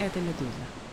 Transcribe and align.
Это 0.00 0.18
«Медуза». 0.22 0.89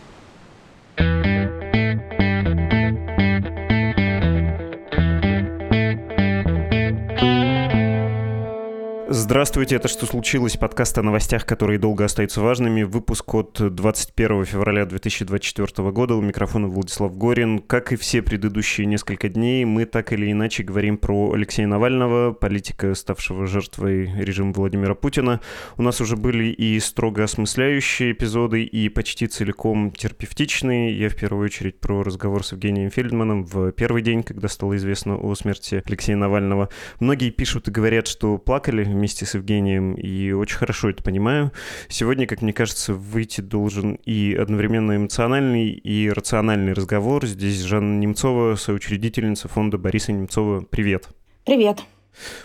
Здравствуйте, 9.20 9.74
это 9.74 9.88
«Что 9.88 10.06
случилось?» 10.06 10.56
Подкаст 10.56 10.96
о 10.96 11.02
новостях, 11.02 11.44
которые 11.44 11.80
долго 11.80 12.04
остаются 12.04 12.40
важными. 12.40 12.84
Выпуск 12.84 13.34
от 13.34 13.60
21 13.74 14.44
февраля 14.44 14.86
2024 14.86 15.90
года. 15.90 16.14
У 16.14 16.20
микрофона 16.20 16.68
Владислав 16.68 17.18
Горин. 17.18 17.58
Как 17.58 17.92
и 17.92 17.96
все 17.96 18.22
предыдущие 18.22 18.86
несколько 18.86 19.28
дней, 19.28 19.64
мы 19.64 19.86
так 19.86 20.12
или 20.12 20.30
иначе 20.30 20.62
говорим 20.62 20.98
про 20.98 21.32
Алексея 21.32 21.66
Навального, 21.66 22.32
политика, 22.32 22.94
ставшего 22.94 23.48
жертвой 23.48 24.08
режима 24.22 24.52
Владимира 24.52 24.94
Путина. 24.94 25.40
У 25.76 25.82
нас 25.82 26.00
уже 26.00 26.16
были 26.16 26.52
и 26.52 26.78
строго 26.78 27.24
осмысляющие 27.24 28.12
эпизоды, 28.12 28.62
и 28.62 28.88
почти 28.88 29.26
целиком 29.26 29.90
терапевтичные. 29.90 30.96
Я 30.96 31.08
в 31.08 31.16
первую 31.16 31.44
очередь 31.44 31.80
про 31.80 32.04
разговор 32.04 32.44
с 32.44 32.52
Евгением 32.52 32.92
Фельдманом 32.92 33.44
в 33.44 33.72
первый 33.72 34.02
день, 34.02 34.22
когда 34.22 34.46
стало 34.46 34.76
известно 34.76 35.16
о 35.16 35.34
смерти 35.34 35.82
Алексея 35.84 36.16
Навального. 36.16 36.68
Многие 37.00 37.30
пишут 37.30 37.66
и 37.66 37.72
говорят, 37.72 38.06
что 38.06 38.38
плакали 38.38 38.84
вместе 38.84 39.07
вместе 39.08 39.24
с 39.24 39.34
Евгением, 39.34 39.94
и 39.94 40.32
очень 40.32 40.58
хорошо 40.58 40.90
это 40.90 41.02
понимаю. 41.02 41.50
Сегодня, 41.88 42.26
как 42.26 42.42
мне 42.42 42.52
кажется, 42.52 42.92
выйти 42.92 43.40
должен 43.40 43.94
и 44.04 44.34
одновременно 44.34 44.96
эмоциональный, 44.96 45.70
и 45.70 46.10
рациональный 46.10 46.74
разговор. 46.74 47.24
Здесь 47.24 47.62
Жанна 47.62 47.98
Немцова, 48.00 48.56
соучредительница 48.56 49.48
фонда 49.48 49.78
Бориса 49.78 50.12
Немцова. 50.12 50.60
Привет. 50.60 51.08
Привет. 51.46 51.78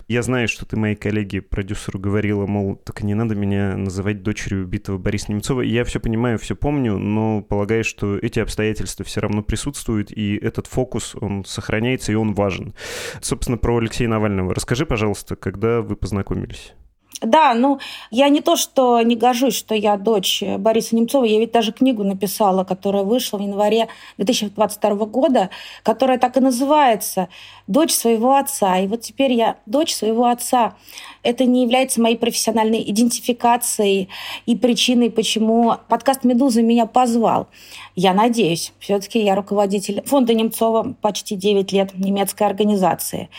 Я 0.07 0.21
знаю, 0.21 0.47
что 0.47 0.65
ты 0.65 0.77
моей 0.77 0.95
коллеге, 0.95 1.41
продюсеру, 1.41 1.99
говорила, 1.99 2.45
мол, 2.45 2.75
только 2.75 3.05
не 3.05 3.13
надо 3.13 3.35
меня 3.35 3.75
называть 3.77 4.23
дочерью 4.23 4.63
убитого 4.63 4.97
Бориса 4.97 5.31
Немцова. 5.31 5.61
Я 5.61 5.83
все 5.83 5.99
понимаю, 5.99 6.37
все 6.37 6.55
помню, 6.55 6.97
но 6.97 7.41
полагаю, 7.41 7.83
что 7.83 8.17
эти 8.17 8.39
обстоятельства 8.39 9.05
все 9.05 9.21
равно 9.21 9.41
присутствуют, 9.43 10.11
и 10.11 10.35
этот 10.35 10.67
фокус, 10.67 11.15
он 11.19 11.45
сохраняется, 11.45 12.11
и 12.11 12.15
он 12.15 12.33
важен. 12.33 12.73
Собственно, 13.21 13.57
про 13.57 13.77
Алексея 13.77 14.07
Навального. 14.07 14.53
Расскажи, 14.53 14.85
пожалуйста, 14.85 15.35
когда 15.35 15.81
вы 15.81 15.95
познакомились? 15.95 16.73
Да, 17.21 17.53
ну, 17.53 17.79
я 18.11 18.27
не 18.27 18.41
то, 18.41 18.55
что 18.55 19.01
не 19.01 19.15
гожусь, 19.15 19.55
что 19.55 19.75
я 19.75 19.95
дочь 19.97 20.43
Бориса 20.57 20.95
Немцова, 20.95 21.23
я 21.23 21.39
ведь 21.39 21.51
даже 21.51 21.71
книгу 21.71 22.03
написала, 22.03 22.63
которая 22.65 23.03
вышла 23.03 23.37
в 23.37 23.41
январе 23.41 23.87
2022 24.17 25.05
года, 25.05 25.49
которая 25.83 26.17
так 26.17 26.35
и 26.37 26.41
называется 26.41 27.29
«Дочь 27.67 27.93
своего 27.93 28.35
отца». 28.35 28.77
И 28.79 28.87
вот 28.87 29.01
теперь 29.01 29.31
я 29.31 29.55
дочь 29.65 29.95
своего 29.95 30.25
отца. 30.25 30.75
Это 31.21 31.45
не 31.45 31.63
является 31.63 32.01
моей 32.01 32.17
профессиональной 32.17 32.83
идентификацией 32.91 34.09
и 34.45 34.55
причиной, 34.57 35.09
почему 35.09 35.75
подкаст 35.87 36.25
«Медуза» 36.25 36.61
меня 36.61 36.85
позвал. 36.87 37.47
Я 37.95 38.13
надеюсь. 38.13 38.73
все 38.79 38.99
таки 38.99 39.23
я 39.23 39.35
руководитель 39.35 40.03
фонда 40.05 40.33
Немцова 40.33 40.93
почти 41.01 41.35
9 41.35 41.71
лет 41.71 41.97
немецкой 41.97 42.43
организации. 42.43 43.29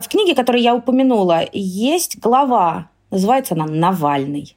В 0.00 0.08
книге, 0.08 0.34
которую 0.34 0.62
я 0.62 0.74
упомянула, 0.74 1.44
есть 1.52 2.18
глава 2.18 2.88
Называется 3.14 3.54
она 3.54 3.66
«Навальный». 3.66 4.56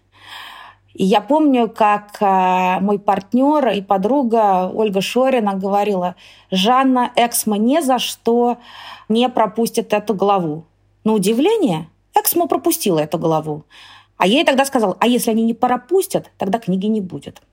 И 0.96 1.06
я 1.06 1.22
помню, 1.22 1.70
как 1.70 2.18
э, 2.20 2.80
мой 2.80 2.98
партнер 2.98 3.68
и 3.68 3.84
подруга 3.84 4.72
Ольга 4.74 5.00
Шорина 5.00 5.54
говорила, 5.54 6.16
Жанна 6.50 7.12
Эксмо 7.16 7.60
ни 7.60 7.80
за 7.82 8.00
что 8.00 8.58
не 9.08 9.30
пропустит 9.30 9.94
эту 9.94 10.16
главу. 10.16 10.66
На 11.04 11.14
удивление, 11.14 11.88
Эксмо 12.16 12.48
пропустила 12.48 12.98
эту 12.98 13.20
главу. 13.20 13.64
А 14.18 14.26
я 14.26 14.38
ей 14.38 14.44
тогда 14.44 14.66
сказала, 14.66 14.98
а 15.00 15.06
если 15.06 15.30
они 15.30 15.44
не 15.44 15.54
пропустят, 15.54 16.32
тогда 16.40 16.58
книги 16.58 16.88
не 16.88 17.00
будет. 17.00 17.44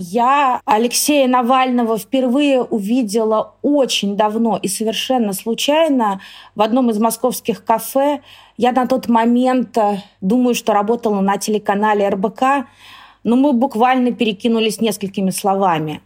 Я 0.00 0.60
Алексея 0.64 1.26
Навального 1.26 1.98
впервые 1.98 2.62
увидела 2.62 3.54
очень 3.62 4.16
давно 4.16 4.56
и 4.56 4.68
совершенно 4.68 5.32
случайно 5.32 6.20
в 6.54 6.62
одном 6.62 6.90
из 6.90 7.00
московских 7.00 7.64
кафе. 7.64 8.20
Я 8.56 8.70
на 8.70 8.86
тот 8.86 9.08
момент, 9.08 9.76
э, 9.76 10.04
думаю, 10.20 10.54
что 10.54 10.72
работала 10.72 11.20
на 11.20 11.36
телеканале 11.36 12.08
РБК, 12.10 12.68
но 13.24 13.34
мы 13.34 13.52
буквально 13.52 14.12
перекинулись 14.12 14.80
несколькими 14.80 15.30
словами. 15.30 16.00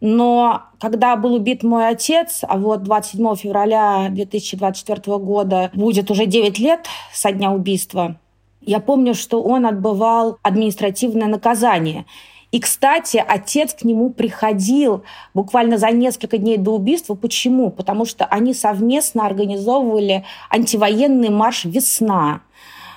Но 0.00 0.62
когда 0.80 1.14
был 1.16 1.34
убит 1.34 1.62
мой 1.62 1.88
отец, 1.88 2.40
а 2.40 2.56
вот 2.56 2.84
27 2.84 3.36
февраля 3.36 4.06
2024 4.08 5.18
года 5.18 5.70
будет 5.74 6.10
уже 6.10 6.24
9 6.24 6.58
лет 6.58 6.86
со 7.12 7.32
дня 7.32 7.52
убийства, 7.52 8.16
я 8.62 8.80
помню, 8.80 9.12
что 9.12 9.42
он 9.42 9.66
отбывал 9.66 10.38
административное 10.42 11.28
наказание– 11.28 12.06
и, 12.52 12.60
кстати, 12.60 13.22
отец 13.26 13.74
к 13.74 13.82
нему 13.82 14.10
приходил 14.10 15.02
буквально 15.34 15.78
за 15.78 15.90
несколько 15.90 16.38
дней 16.38 16.56
до 16.56 16.72
убийства. 16.72 17.14
Почему? 17.14 17.70
Потому 17.70 18.04
что 18.04 18.24
они 18.24 18.54
совместно 18.54 19.26
организовывали 19.26 20.24
антивоенный 20.50 21.30
марш 21.30 21.64
«Весна». 21.64 22.40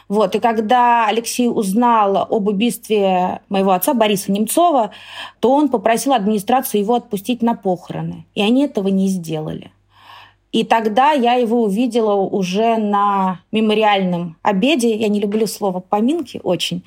Вот. 0.08 0.36
И 0.36 0.40
когда 0.40 1.08
Алексей 1.08 1.48
узнал 1.48 2.18
об 2.18 2.48
убийстве 2.48 3.42
моего 3.48 3.72
отца 3.72 3.94
Бориса 3.94 4.32
Немцова, 4.32 4.90
то 5.40 5.52
он 5.52 5.70
попросил 5.70 6.14
администрацию 6.14 6.82
его 6.82 6.96
отпустить 6.96 7.44
на 7.44 7.54
похороны. 7.54 8.26
И 8.34 8.42
они 8.42 8.66
этого 8.66 8.88
не 8.88 9.08
сделали. 9.08 9.72
И 10.52 10.64
тогда 10.64 11.12
я 11.12 11.34
его 11.34 11.62
увидела 11.62 12.16
уже 12.16 12.78
на 12.78 13.42
мемориальном 13.52 14.36
обеде. 14.42 14.96
Я 14.96 15.08
не 15.10 15.20
люблю 15.20 15.46
слово 15.46 15.80
«поминки» 15.80 16.42
очень. 16.44 16.84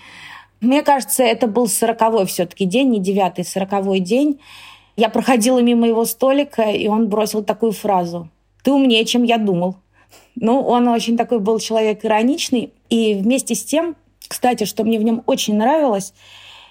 Мне 0.63 0.83
кажется, 0.83 1.25
это 1.25 1.49
был 1.49 1.67
сороковой 1.67 2.25
все-таки 2.25 2.67
день, 2.67 2.91
не 2.91 3.01
девятый, 3.01 3.45
сороковой 3.45 3.99
день. 3.99 4.41
Я 4.97 5.09
проходила 5.09 5.59
мимо 5.59 5.89
его 5.89 6.05
столика, 6.05 6.63
и 6.63 6.87
он 6.87 7.09
бросил 7.09 7.43
такую 7.43 7.73
фразу. 7.73 8.29
«Ты 8.63 8.71
умнее, 8.71 9.05
чем 9.05 9.25
я 9.25 9.39
думал». 9.39 9.77
Ну, 10.37 10.61
он 10.61 10.87
очень 10.87 11.17
такой 11.17 11.41
был 11.41 11.59
человек 11.59 12.05
ироничный. 12.05 12.73
И 12.91 13.15
вместе 13.15 13.57
с 13.57 13.65
тем, 13.65 13.97
кстати, 14.29 14.63
что 14.65 14.85
мне 14.85 15.01
в 15.01 15.03
нем 15.03 15.25
очень 15.27 15.57
нравилось, 15.57 16.15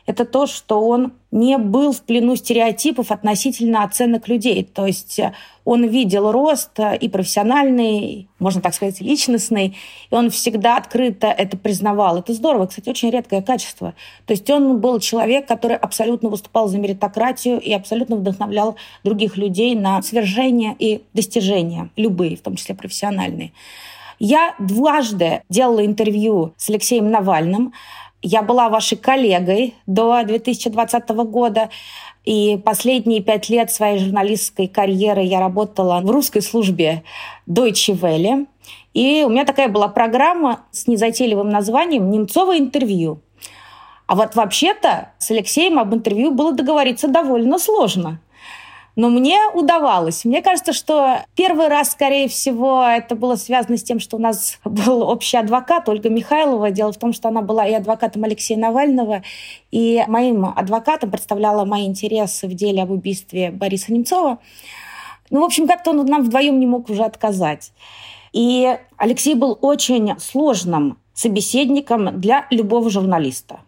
это 0.06 0.26
то, 0.26 0.48
что 0.48 0.82
он 0.82 1.14
не 1.32 1.58
был 1.58 1.94
в 1.94 2.02
плену 2.02 2.36
стереотипов 2.36 3.12
относительно 3.12 3.84
оценок 3.84 4.28
людей. 4.28 4.64
То 4.64 4.86
есть 4.86 5.20
э, 5.20 5.34
он 5.64 5.88
видел 5.88 6.32
рост 6.32 6.72
э, 6.78 6.98
и 6.98 7.08
профессиональный, 7.08 8.28
можно 8.40 8.62
так 8.62 8.74
сказать, 8.74 9.00
личностный, 9.00 9.78
и 10.10 10.16
он 10.16 10.30
всегда 10.30 10.78
открыто 10.78 11.28
это 11.28 11.56
признавал. 11.56 12.18
Это 12.18 12.34
здорово, 12.34 12.66
кстати, 12.66 12.90
очень 12.90 13.12
редкое 13.12 13.42
качество. 13.42 13.94
То 14.26 14.34
есть 14.34 14.50
он 14.50 14.80
был 14.82 15.00
человек, 15.00 15.48
который 15.48 15.78
абсолютно 15.78 16.30
выступал 16.30 16.68
за 16.68 16.80
меритократию 16.80 17.60
и 17.60 17.72
абсолютно 17.72 18.18
вдохновлял 18.18 18.76
других 19.04 19.38
людей 19.38 19.76
на 19.76 20.02
свержение 20.02 20.76
и 20.78 21.04
достижения, 21.14 21.90
любые, 21.96 22.36
в 22.36 22.42
том 22.42 22.56
числе 22.56 22.76
профессиональные. 22.76 23.54
Я 24.24 24.54
дважды 24.60 25.42
делала 25.50 25.84
интервью 25.84 26.54
с 26.56 26.70
Алексеем 26.70 27.10
Навальным. 27.10 27.74
Я 28.22 28.44
была 28.44 28.70
вашей 28.70 28.98
коллегой 28.98 29.76
до 29.88 30.22
2020 30.24 31.10
года. 31.10 31.70
И 32.24 32.58
последние 32.64 33.22
пять 33.22 33.50
лет 33.50 33.72
своей 33.72 33.98
журналистской 33.98 34.68
карьеры 34.68 35.24
я 35.24 35.40
работала 35.40 36.00
в 36.02 36.10
русской 36.10 36.42
службе 36.42 37.04
Deutsche 37.48 38.00
Welle. 38.00 38.46
И 38.94 39.24
у 39.26 39.30
меня 39.30 39.44
такая 39.44 39.70
была 39.70 39.88
программа 39.88 40.62
с 40.72 40.86
незатейливым 40.86 41.50
названием 41.50 42.12
«Немцово 42.12 42.58
интервью». 42.58 43.22
А 44.06 44.16
вот 44.16 44.36
вообще-то 44.36 45.14
с 45.18 45.32
Алексеем 45.32 45.80
об 45.80 45.96
интервью 45.96 46.32
было 46.32 46.52
договориться 46.52 47.08
довольно 47.08 47.58
сложно– 47.58 48.20
но 48.96 49.10
мне 49.10 49.38
удавалось. 49.54 50.26
Мне 50.26 50.42
кажется, 50.42 50.74
что 50.74 51.20
первый 51.36 51.68
раз, 51.68 51.92
скорее 51.92 52.28
всего, 52.28 52.84
это 52.84 53.16
было 53.16 53.36
связано 53.36 53.78
с 53.78 53.84
тем, 53.84 54.00
что 54.00 54.18
у 54.18 54.20
нас 54.20 54.60
был 54.66 55.02
общий 55.04 55.38
адвокат 55.38 55.88
Ольга 55.88 56.10
Михайлова. 56.10 56.72
Дело 56.72 56.92
в 56.92 56.98
том, 56.98 57.14
что 57.14 57.30
она 57.30 57.42
была 57.42 57.66
и 57.66 57.74
адвокатом 57.74 58.24
Алексея 58.24 58.58
Навального, 58.58 59.24
и 59.72 60.04
моим 60.08 60.46
адвокатом 60.46 61.12
представляла 61.12 61.66
мои 61.66 61.86
интересы 61.86 62.48
в 62.48 62.54
деле 62.54 62.84
об 62.84 62.92
убийстве 62.92 63.52
Бориса 63.52 63.94
Немцова. 63.94 64.40
Ну, 65.30 65.42
в 65.42 65.44
общем, 65.44 65.68
как-то 65.68 65.92
он 65.92 66.06
нам 66.06 66.24
вдвоем 66.24 66.60
не 66.60 66.68
мог 66.68 66.90
уже 66.90 67.04
отказать. 67.04 67.72
И 68.34 68.78
Алексей 68.98 69.36
был 69.36 69.58
очень 69.62 70.20
сложным 70.20 70.98
собеседником 71.14 72.20
для 72.20 72.48
любого 72.50 72.90
журналиста. 72.90 73.60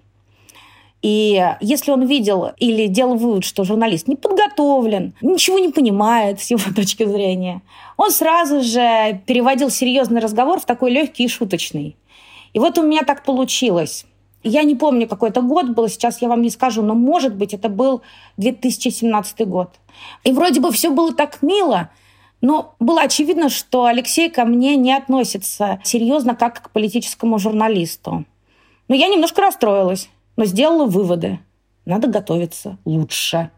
И 1.04 1.46
если 1.60 1.92
он 1.92 2.06
видел 2.06 2.52
или 2.58 2.88
делал 2.88 3.16
вывод, 3.16 3.44
что 3.44 3.66
журналист 3.66 4.08
не 4.08 4.16
подготовлен, 4.16 5.14
ничего 5.22 5.60
не 5.60 5.68
понимает 5.68 6.40
с 6.42 6.50
его 6.50 6.64
точки 6.76 7.06
зрения, 7.06 7.62
он 7.98 8.10
сразу 8.10 8.64
же 8.64 9.22
переводил 9.28 9.70
серьезный 9.70 10.22
разговор 10.22 10.62
в 10.62 10.66
такой 10.66 10.92
легкий 10.92 11.26
и 11.26 11.28
шуточный. 11.28 11.98
И 12.54 12.60
вот 12.60 12.78
у 12.78 12.84
меня 12.84 13.02
так 13.04 13.26
получилось. 13.26 14.06
Я 14.44 14.64
не 14.64 14.76
помню, 14.76 15.08
какой 15.08 15.30
это 15.30 15.42
год 15.42 15.70
был, 15.70 15.90
сейчас 15.90 16.22
я 16.22 16.30
вам 16.30 16.42
не 16.42 16.50
скажу, 16.50 16.82
но, 16.82 16.96
может 16.96 17.36
быть, 17.36 17.54
это 17.54 17.68
был 17.68 18.02
2017 18.38 19.48
год. 19.48 19.72
И 20.24 20.32
вроде 20.32 20.62
бы 20.62 20.72
все 20.72 20.90
было 20.90 21.14
так 21.14 21.42
мило, 21.42 21.90
но 22.40 22.76
было 22.80 23.02
очевидно, 23.02 23.50
что 23.50 23.86
Алексей 23.86 24.30
ко 24.30 24.46
мне 24.46 24.78
не 24.78 24.94
относится 24.94 25.80
серьезно, 25.84 26.36
как 26.36 26.62
к 26.62 26.70
политическому 26.72 27.40
журналисту. 27.40 28.24
Но 28.88 28.96
я 28.96 29.08
немножко 29.08 29.42
расстроилась 29.42 30.10
но 30.35 30.45
сделала 30.45 30.85
выводы. 30.85 31.39
надо 31.85 32.07
готовиться 32.07 32.77
лучше. 32.85 33.51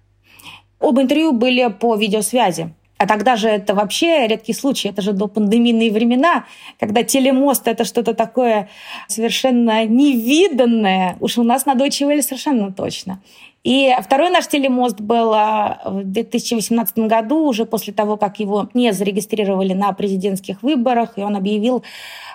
Оба 0.80 1.02
интервью 1.02 1.32
были 1.32 1.68
по 1.68 1.96
видеосвязи. 1.96 2.74
А 2.98 3.08
тогда 3.08 3.36
же 3.36 3.50
это 3.50 3.76
вообще 3.76 4.26
редкий 4.28 4.54
случай, 4.54 4.88
это 4.88 5.02
же 5.02 5.12
до 5.12 5.28
пандемийные 5.28 5.92
времена, 5.92 6.46
когда 6.80 7.04
телемост— 7.04 7.68
это 7.70 7.84
что-то 7.84 8.14
такое 8.14 8.70
совершенно 9.08 9.86
невиданное. 9.86 11.18
Уж 11.20 11.38
у 11.38 11.44
нас 11.44 11.66
на 11.66 11.74
Deutsche 11.74 12.08
Welle 12.08 12.22
совершенно 12.22 12.72
точно. 12.72 13.22
И 13.66 13.92
второй 14.00 14.30
наш 14.30 14.48
телемост 14.48 15.02
был 15.02 15.34
а, 15.34 15.82
в 15.86 16.04
2018 16.04 17.00
году, 17.00 17.48
уже 17.48 17.66
после 17.66 17.94
того, 17.94 18.16
как 18.16 18.40
его 18.40 18.70
не 18.76 18.94
зарегистрировали 18.94 19.74
на 19.74 19.92
президентских 19.92 20.62
выборах, 20.62 21.18
и 21.18 21.22
он 21.22 21.36
объявил 21.36 21.84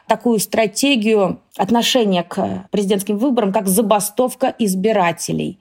такую 0.09 0.41
стратегию 0.41 1.41
отношения 1.57 2.25
к 2.25 2.67
президентским 2.73 3.17
выборам, 3.17 3.53
как 3.53 3.69
забастовка 3.69 4.53
избирателей. 4.59 5.61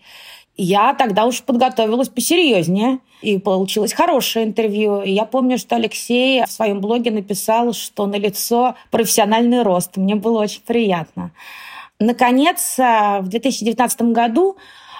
Я 0.58 0.96
тогда 0.96 1.28
уж 1.28 1.44
подготовилась 1.44 2.10
посерьезнее, 2.10 2.98
и 3.22 3.38
получилось 3.38 3.94
хорошее 3.94 4.46
интервью. 4.46 5.04
И 5.04 5.12
я 5.12 5.26
помню, 5.26 5.60
что 5.60 5.76
Алексей 5.76 6.44
в 6.46 6.52
своем 6.52 6.82
блоге 6.82 7.12
написал, 7.12 7.74
что 7.74 8.08
на 8.08 8.16
лицо 8.16 8.74
профессиональный 8.90 9.62
рост. 9.62 9.98
Мне 9.98 10.16
было 10.16 10.42
очень 10.42 10.64
приятно. 10.66 11.32
Наконец, 12.00 12.76
в 12.78 13.26
2019 13.28 14.02
году 14.14 14.58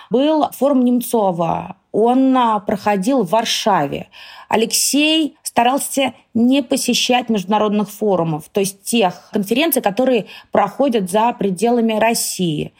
был 0.10 0.50
форум 0.52 0.84
Немцова. 0.84 1.78
Он 1.92 2.36
а, 2.38 2.60
проходил 2.60 3.24
в 3.24 3.32
Варшаве. 3.32 4.10
Алексей 4.48 5.38
старался 5.44 6.14
не 6.34 6.62
посещать 6.62 7.30
международных 7.30 7.90
форумов, 7.90 8.50
то 8.50 8.60
есть 8.60 8.84
тех 8.84 9.30
конференций, 9.32 9.82
которые 9.82 10.28
проходят 10.52 11.10
за 11.10 11.34
пределами 11.34 11.94
России. 11.94 12.74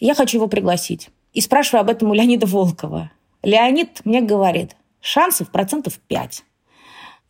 Я 0.00 0.14
хочу 0.14 0.38
его 0.38 0.48
пригласить. 0.48 1.10
И 1.32 1.40
спрашиваю 1.40 1.82
об 1.82 1.90
этом 1.90 2.10
у 2.10 2.14
Леонида 2.14 2.46
Волкова. 2.46 3.10
Леонид 3.42 4.00
мне 4.04 4.20
говорит, 4.20 4.76
шансов 5.00 5.50
процентов 5.50 5.98
5. 6.08 6.44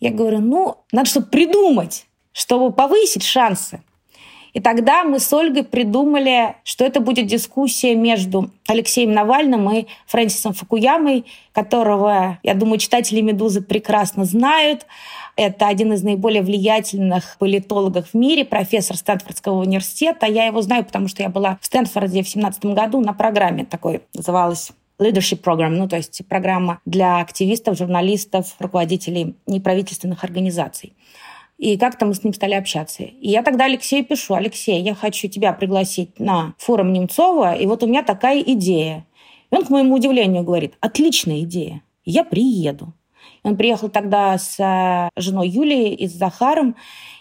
Я 0.01 0.11
говорю, 0.11 0.39
ну, 0.39 0.79
надо 0.93 1.09
что-то 1.09 1.27
придумать, 1.27 2.07
чтобы 2.33 2.73
повысить 2.73 3.25
шансы. 3.25 3.83
И 4.53 4.61
тогда 4.61 5.05
мы 5.05 5.19
с 5.19 5.33
Ольгой 5.33 5.65
придумали, 5.65 6.57
что 6.65 6.85
это 6.85 7.01
будет 7.01 7.27
дискуссия 7.27 7.95
между 7.95 8.51
Алексеем 8.67 9.13
Навальным 9.13 9.71
и 9.71 9.87
Фрэнсисом 10.07 10.55
Фукуямой, 10.55 11.25
которого, 11.53 12.39
я 12.43 12.55
думаю, 12.55 12.79
читатели 12.79 13.21
«Медузы» 13.21 13.61
прекрасно 13.61 14.25
знают. 14.25 14.87
Это 15.37 15.69
один 15.69 15.93
из 15.93 16.03
наиболее 16.03 16.43
влиятельных 16.43 17.37
политологов 17.39 18.09
в 18.13 18.15
мире, 18.15 18.45
профессор 18.45 18.97
Стэнфордского 18.97 19.61
университета. 19.61 20.27
Я 20.27 20.47
его 20.47 20.63
знаю, 20.63 20.85
потому 20.85 21.09
что 21.09 21.23
я 21.23 21.29
была 21.29 21.59
в 21.61 21.67
Стэнфорде 21.67 22.23
в 22.23 22.27
2017 22.27 22.65
году 22.67 23.01
на 23.01 23.13
программе 23.13 23.65
такой, 23.65 24.03
называлась 24.15 24.73
leadership 24.99 25.41
program, 25.43 25.77
ну, 25.77 25.89
то 25.89 25.97
есть 25.97 26.23
программа 26.29 26.81
для 26.85 27.21
активистов, 27.21 27.79
журналистов, 27.79 28.57
руководителей 28.59 29.37
неправительственных 29.47 30.25
организаций. 30.25 30.93
И 31.59 31.77
как-то 31.77 32.07
мы 32.07 32.15
с 32.15 32.23
ним 32.23 32.33
стали 32.33 32.55
общаться. 32.55 33.03
И 33.03 33.29
я 33.29 33.43
тогда 33.43 33.65
Алексею 33.65 34.05
пишу, 34.05 34.35
Алексей, 34.35 34.81
я 34.81 34.95
хочу 34.95 35.29
тебя 35.29 35.53
пригласить 35.53 36.19
на 36.21 36.55
форум 36.57 36.93
Немцова, 36.93 37.55
и 37.55 37.67
вот 37.67 37.83
у 37.83 37.87
меня 37.87 38.03
такая 38.03 38.41
идея. 38.41 39.05
И 39.51 39.57
он, 39.57 39.65
к 39.65 39.71
моему 39.71 39.97
удивлению, 39.97 40.45
говорит, 40.45 40.75
отличная 40.81 41.41
идея, 41.41 41.83
я 42.05 42.23
приеду. 42.23 42.95
Он 43.43 43.57
приехал 43.57 43.89
тогда 43.89 44.39
с 44.39 44.59
э, 44.59 45.09
женой 45.21 45.49
Юлией 45.49 45.95
и 45.95 46.07
с 46.07 46.13
Захаром, 46.13 46.77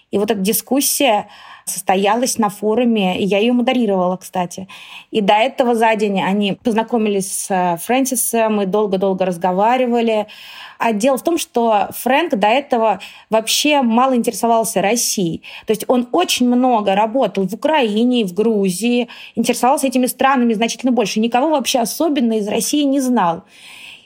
и 0.10 0.18
вот 0.18 0.32
эта 0.32 0.40
дискуссия 0.40 1.28
состоялась 1.66 2.38
на 2.38 2.50
форуме, 2.50 3.20
и 3.20 3.26
я 3.26 3.40
ее 3.40 3.52
модерировала, 3.52 4.16
кстати. 4.16 4.70
И 5.12 5.20
до 5.20 5.34
этого 5.34 5.76
за 5.76 5.94
день 5.96 6.22
они 6.22 6.54
познакомились 6.54 7.30
с 7.30 7.48
э, 7.50 7.78
Фрэнсисом, 7.78 8.56
мы 8.56 8.66
долго-долго 8.66 9.26
разговаривали. 9.26 10.28
А 10.80 10.94
дело 10.94 11.18
в 11.18 11.24
том, 11.24 11.38
что 11.38 11.90
Фрэнк 11.92 12.36
до 12.36 12.48
этого 12.48 13.02
вообще 13.30 13.82
мало 13.82 14.16
интересовался 14.16 14.82
Россией. 14.82 15.44
То 15.66 15.72
есть 15.72 15.84
он 15.88 16.08
очень 16.14 16.48
много 16.48 16.96
работал 16.96 17.46
в 17.46 17.54
Украине, 17.54 18.26
в 18.26 18.34
Грузии, 18.34 19.10
интересовался 19.36 19.88
этими 19.88 20.06
странами 20.06 20.54
значительно 20.54 20.94
больше. 20.94 21.20
Никого 21.20 21.50
вообще 21.50 21.80
особенно 21.80 22.34
из 22.34 22.48
России 22.48 22.84
не 22.84 23.02
знал. 23.02 23.44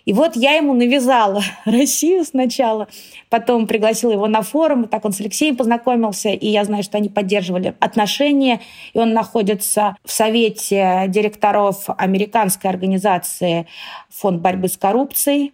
И 0.06 0.13
вот 0.13 0.36
я 0.36 0.53
ему 0.53 0.74
навязала 0.74 1.44
Россию 1.65 2.25
сначала, 2.25 2.88
потом 3.30 3.68
пригласила 3.68 4.12
его 4.12 4.27
на 4.27 4.42
форум, 4.42 4.88
так 4.88 5.06
он 5.06 5.13
с 5.13 5.19
Алексеем 5.19 5.56
познакомился, 5.56 6.30
и 6.30 6.48
я 6.48 6.63
знаю, 6.65 6.83
что 6.83 6.98
они 6.98 7.09
поддерживали 7.09 7.75
отношения, 7.80 8.62
и 8.94 9.00
он 9.00 9.13
находится 9.13 9.95
в 10.03 10.12
совете 10.12 11.06
директоров 11.07 11.86
американской 11.98 12.69
организации 12.69 13.68
Фонд 14.09 14.42
борьбы 14.42 14.68
с 14.68 14.77
коррупцией. 14.77 15.53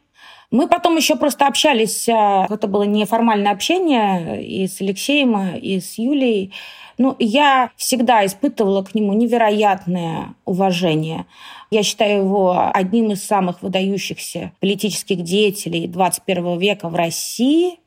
Мы 0.50 0.68
потом 0.68 0.96
еще 0.96 1.18
просто 1.18 1.46
общались, 1.46 2.08
э, 2.08 2.46
это 2.50 2.68
было 2.68 2.84
неформальное 2.84 3.52
общение 3.52 4.42
и 4.46 4.68
с 4.68 4.80
Алексеем, 4.80 5.56
и 5.56 5.80
с 5.82 5.98
Юлей. 5.98 6.54
Ну, 6.98 7.16
я 7.20 7.72
всегда 7.76 8.26
испытывала 8.26 8.82
к 8.82 8.96
нему 8.96 9.14
невероятное 9.14 10.36
уважение. 10.46 11.26
Я 11.70 11.84
считаю 11.84 12.24
его 12.24 12.72
одним 12.74 13.12
из 13.12 13.24
самых 13.24 13.62
выдающихся 13.62 14.54
политических 14.60 15.22
деятелей 15.22 15.88
21 15.88 16.58
века 16.60 16.88
в 16.88 16.96
России 16.96 17.80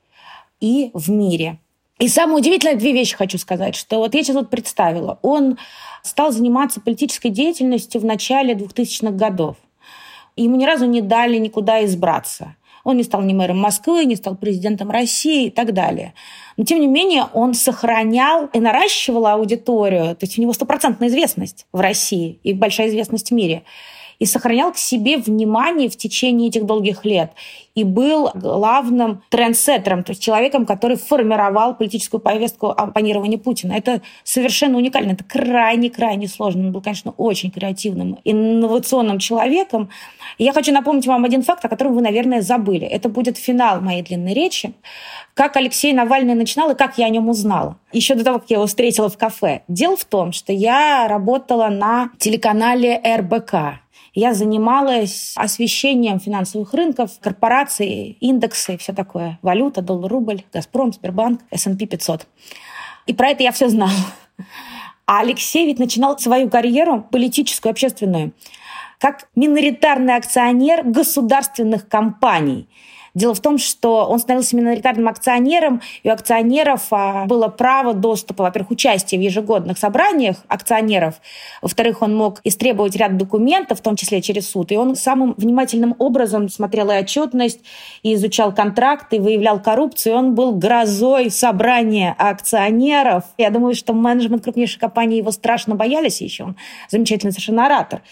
и 0.60 0.90
в 0.92 1.10
мире. 1.10 1.58
И 1.98 2.08
самое 2.08 2.38
удивительное, 2.38 2.76
две 2.76 2.92
вещи 2.92 3.16
хочу 3.16 3.38
сказать, 3.38 3.74
что 3.74 3.98
вот 3.98 4.14
я 4.14 4.22
сейчас 4.22 4.36
вот 4.36 4.50
представила. 4.50 5.18
Он 5.22 5.58
стал 6.02 6.32
заниматься 6.32 6.80
политической 6.80 7.28
деятельностью 7.28 8.00
в 8.00 8.04
начале 8.04 8.54
2000-х 8.54 9.12
годов. 9.12 9.56
Ему 10.36 10.56
ни 10.56 10.64
разу 10.64 10.86
не 10.86 11.02
дали 11.02 11.36
никуда 11.36 11.84
избраться. 11.84 12.56
Он 12.84 12.96
не 12.96 13.02
стал 13.02 13.22
ни 13.22 13.32
мэром 13.32 13.58
Москвы, 13.58 14.04
не 14.04 14.16
стал 14.16 14.36
президентом 14.36 14.90
России 14.90 15.46
и 15.46 15.50
так 15.50 15.72
далее. 15.72 16.14
Но, 16.56 16.64
тем 16.64 16.80
не 16.80 16.86
менее, 16.86 17.26
он 17.32 17.54
сохранял 17.54 18.46
и 18.52 18.60
наращивал 18.60 19.26
аудиторию. 19.26 20.16
То 20.16 20.26
есть 20.26 20.38
у 20.38 20.42
него 20.42 20.52
стопроцентная 20.52 21.08
известность 21.08 21.66
в 21.72 21.80
России 21.80 22.38
и 22.42 22.52
большая 22.52 22.88
известность 22.88 23.30
в 23.30 23.34
мире 23.34 23.64
и 24.20 24.26
сохранял 24.26 24.70
к 24.72 24.76
себе 24.76 25.16
внимание 25.16 25.88
в 25.88 25.96
течение 25.96 26.48
этих 26.48 26.66
долгих 26.66 27.04
лет. 27.04 27.32
И 27.74 27.84
был 27.84 28.30
главным 28.34 29.22
трендсеттером, 29.30 30.04
то 30.04 30.10
есть 30.10 30.22
человеком, 30.22 30.66
который 30.66 30.96
формировал 30.96 31.74
политическую 31.74 32.20
повестку 32.20 32.68
оппонирования 32.68 33.38
Путина. 33.38 33.72
Это 33.72 34.02
совершенно 34.22 34.76
уникально, 34.76 35.12
это 35.12 35.24
крайне-крайне 35.24 36.28
сложно. 36.28 36.66
Он 36.66 36.72
был, 36.72 36.82
конечно, 36.82 37.14
очень 37.16 37.50
креативным, 37.50 38.18
инновационным 38.24 39.18
человеком. 39.18 39.88
И 40.36 40.44
я 40.44 40.52
хочу 40.52 40.72
напомнить 40.72 41.06
вам 41.06 41.24
один 41.24 41.42
факт, 41.42 41.64
о 41.64 41.68
котором 41.68 41.94
вы, 41.94 42.02
наверное, 42.02 42.42
забыли. 42.42 42.86
Это 42.86 43.08
будет 43.08 43.38
финал 43.38 43.80
моей 43.80 44.02
длинной 44.02 44.34
речи. 44.34 44.74
Как 45.32 45.56
Алексей 45.56 45.94
Навальный 45.94 46.34
начинал 46.34 46.72
и 46.72 46.74
как 46.74 46.98
я 46.98 47.06
о 47.06 47.08
нем 47.08 47.30
узнала. 47.30 47.76
Еще 47.92 48.14
до 48.14 48.24
того, 48.24 48.40
как 48.40 48.50
я 48.50 48.56
его 48.56 48.66
встретила 48.66 49.08
в 49.08 49.16
кафе. 49.16 49.62
Дело 49.68 49.96
в 49.96 50.04
том, 50.04 50.32
что 50.32 50.52
я 50.52 51.08
работала 51.08 51.68
на 51.68 52.10
телеканале 52.18 53.00
РБК. 53.16 53.80
Я 54.12 54.34
занималась 54.34 55.34
освещением 55.36 56.18
финансовых 56.18 56.74
рынков, 56.74 57.18
корпораций, 57.20 58.16
индексы 58.20 58.76
все 58.76 58.92
такое. 58.92 59.38
Валюта, 59.42 59.82
доллар, 59.82 60.10
рубль, 60.10 60.42
Газпром, 60.52 60.92
Сбербанк, 60.92 61.40
S&P 61.50 61.86
500. 61.86 62.26
И 63.06 63.14
про 63.14 63.28
это 63.28 63.42
я 63.42 63.52
все 63.52 63.68
знала. 63.68 63.92
А 65.06 65.20
Алексей 65.20 65.66
ведь 65.66 65.78
начинал 65.78 66.18
свою 66.18 66.48
карьеру 66.50 67.06
политическую, 67.10 67.70
общественную, 67.70 68.32
как 68.98 69.28
миноритарный 69.34 70.16
акционер 70.16 70.82
государственных 70.84 71.88
компаний– 71.88 72.68
Дело 73.14 73.34
в 73.34 73.40
том, 73.40 73.58
что 73.58 74.06
он 74.06 74.18
становился 74.18 74.56
миноритарным 74.56 75.08
акционером, 75.08 75.80
и 76.02 76.08
у 76.08 76.12
акционеров 76.12 76.86
а, 76.90 77.26
было 77.26 77.48
право 77.48 77.92
доступа, 77.92 78.44
во-первых, 78.44 78.70
участия 78.70 79.18
в 79.18 79.20
ежегодных 79.20 79.78
собраниях 79.78 80.36
акционеров, 80.48 81.20
во-вторых, 81.60 82.02
он 82.02 82.16
мог 82.16 82.40
истребовать 82.44 82.96
ряд 82.96 83.16
документов, 83.16 83.80
в 83.80 83.82
том 83.82 83.96
числе 83.96 84.22
через 84.22 84.48
суд, 84.48 84.70
и 84.70 84.76
он 84.76 84.94
самым 84.94 85.34
внимательным 85.36 85.96
образом 85.98 86.48
смотрел 86.48 86.90
и 86.90 86.98
отчетность, 86.98 87.60
и 88.02 88.14
изучал 88.14 88.54
контракты, 88.54 89.16
и 89.16 89.20
выявлял 89.20 89.60
коррупцию, 89.60 90.14
и 90.14 90.16
он 90.16 90.34
был 90.34 90.54
грозой 90.54 91.30
собрания 91.30 92.14
акционеров. 92.16 93.24
Я 93.38 93.50
думаю, 93.50 93.74
что 93.74 93.92
менеджмент 93.92 94.44
крупнейшей 94.44 94.78
компании 94.78 95.18
его 95.18 95.32
страшно 95.32 95.74
боялись 95.74 96.20
еще, 96.20 96.44
он 96.44 96.56
замечательный 96.88 97.32
совершенно 97.32 97.66
оратор. 97.66 98.02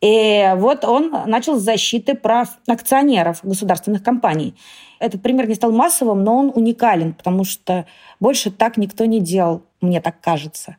И 0.00 0.52
вот 0.56 0.84
он 0.84 1.10
начал 1.26 1.58
с 1.58 1.62
защиты 1.62 2.14
прав 2.14 2.48
акционеров 2.66 3.40
государственных 3.42 4.02
компаний. 4.02 4.54
Этот 4.98 5.22
пример 5.22 5.46
не 5.46 5.54
стал 5.54 5.72
массовым, 5.72 6.24
но 6.24 6.38
он 6.38 6.52
уникален, 6.54 7.12
потому 7.12 7.44
что 7.44 7.86
больше 8.18 8.50
так 8.50 8.76
никто 8.76 9.04
не 9.04 9.20
делал, 9.20 9.62
мне 9.80 10.00
так 10.00 10.20
кажется. 10.20 10.76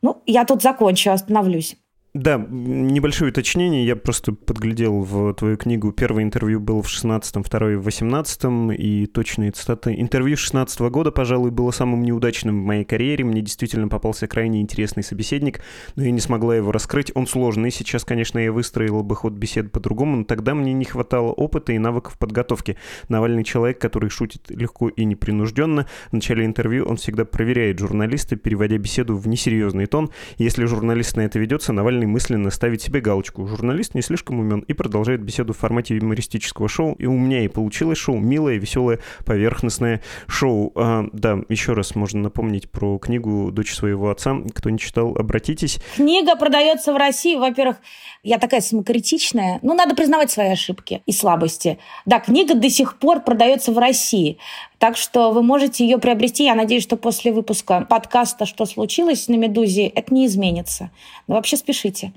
Ну, 0.00 0.22
я 0.26 0.44
тут 0.44 0.62
закончу, 0.62 1.10
остановлюсь. 1.10 1.76
Да, 2.14 2.38
небольшое 2.48 3.32
уточнение. 3.32 3.84
Я 3.84 3.96
просто 3.96 4.30
подглядел 4.32 5.00
в 5.00 5.34
твою 5.34 5.56
книгу. 5.56 5.90
Первое 5.90 6.22
интервью 6.22 6.60
было 6.60 6.80
в 6.80 6.86
16-м, 6.86 7.42
второе 7.42 7.76
в 7.76 7.88
18-м, 7.88 8.70
и 8.70 9.06
точные 9.06 9.50
цитаты. 9.50 9.96
Интервью 9.98 10.36
16 10.36 10.80
-го 10.80 10.90
года, 10.90 11.10
пожалуй, 11.10 11.50
было 11.50 11.72
самым 11.72 12.04
неудачным 12.04 12.62
в 12.62 12.64
моей 12.64 12.84
карьере. 12.84 13.24
Мне 13.24 13.40
действительно 13.40 13.88
попался 13.88 14.28
крайне 14.28 14.60
интересный 14.60 15.02
собеседник, 15.02 15.60
но 15.96 16.04
я 16.04 16.12
не 16.12 16.20
смогла 16.20 16.54
его 16.54 16.70
раскрыть. 16.70 17.10
Он 17.16 17.26
сложный. 17.26 17.72
Сейчас, 17.72 18.04
конечно, 18.04 18.38
я 18.38 18.52
выстроила 18.52 19.02
бы 19.02 19.16
ход 19.16 19.32
беседы 19.32 19.70
по-другому, 19.70 20.18
но 20.18 20.24
тогда 20.24 20.54
мне 20.54 20.72
не 20.72 20.84
хватало 20.84 21.32
опыта 21.32 21.72
и 21.72 21.78
навыков 21.78 22.16
подготовки. 22.16 22.76
Навальный 23.08 23.42
человек, 23.42 23.80
который 23.80 24.08
шутит 24.08 24.50
легко 24.50 24.88
и 24.88 25.04
непринужденно. 25.04 25.88
В 26.10 26.12
начале 26.12 26.44
интервью 26.46 26.84
он 26.84 26.96
всегда 26.96 27.24
проверяет 27.24 27.80
журналиста, 27.80 28.36
переводя 28.36 28.78
беседу 28.78 29.16
в 29.16 29.26
несерьезный 29.26 29.86
тон. 29.86 30.10
Если 30.38 30.64
журналист 30.66 31.16
на 31.16 31.22
это 31.22 31.40
ведется, 31.40 31.72
Навальный 31.72 32.03
Навальный 32.04 32.06
мысленно 32.06 32.50
ставит 32.50 32.82
себе 32.82 33.00
галочку. 33.00 33.46
Журналист 33.46 33.94
не 33.94 34.02
слишком 34.02 34.38
умен 34.38 34.60
и 34.60 34.72
продолжает 34.72 35.22
беседу 35.22 35.52
в 35.52 35.58
формате 35.58 35.96
юмористического 35.96 36.68
шоу. 36.68 36.94
И 36.98 37.06
у 37.06 37.12
меня 37.12 37.44
и 37.44 37.48
получилось 37.48 37.98
шоу. 37.98 38.18
Милое, 38.18 38.56
веселое, 38.56 39.00
поверхностное 39.24 40.02
шоу. 40.26 40.72
А, 40.74 41.06
да, 41.12 41.38
еще 41.48 41.72
раз 41.72 41.94
можно 41.94 42.20
напомнить 42.20 42.70
про 42.70 42.98
книгу 42.98 43.50
«Дочь 43.50 43.74
своего 43.74 44.10
отца». 44.10 44.36
Кто 44.54 44.70
не 44.70 44.78
читал, 44.78 45.16
обратитесь. 45.16 45.78
Книга 45.96 46.36
продается 46.36 46.92
в 46.92 46.96
России. 46.96 47.36
Во-первых, 47.36 47.76
я 48.22 48.38
такая 48.38 48.60
самокритичная. 48.60 49.58
Ну, 49.62 49.74
надо 49.74 49.94
признавать 49.94 50.30
свои 50.30 50.48
ошибки 50.48 51.02
и 51.06 51.12
слабости. 51.12 51.78
Да, 52.06 52.20
книга 52.20 52.54
до 52.54 52.68
сих 52.68 52.98
пор 52.98 53.20
продается 53.20 53.72
в 53.72 53.78
России. 53.78 54.38
Так 54.84 54.98
что 54.98 55.30
вы 55.30 55.42
можете 55.42 55.82
ее 55.82 55.96
приобрести. 55.96 56.44
Я 56.44 56.54
надеюсь, 56.54 56.82
что 56.82 56.98
после 56.98 57.32
выпуска 57.32 57.86
подкаста 57.88 58.44
«Что 58.44 58.66
случилось» 58.66 59.28
на 59.28 59.34
«Медузе» 59.36 59.86
это 59.86 60.12
не 60.12 60.26
изменится. 60.26 60.90
Но 61.26 61.36
вообще 61.36 61.56
спешите. 61.56 62.12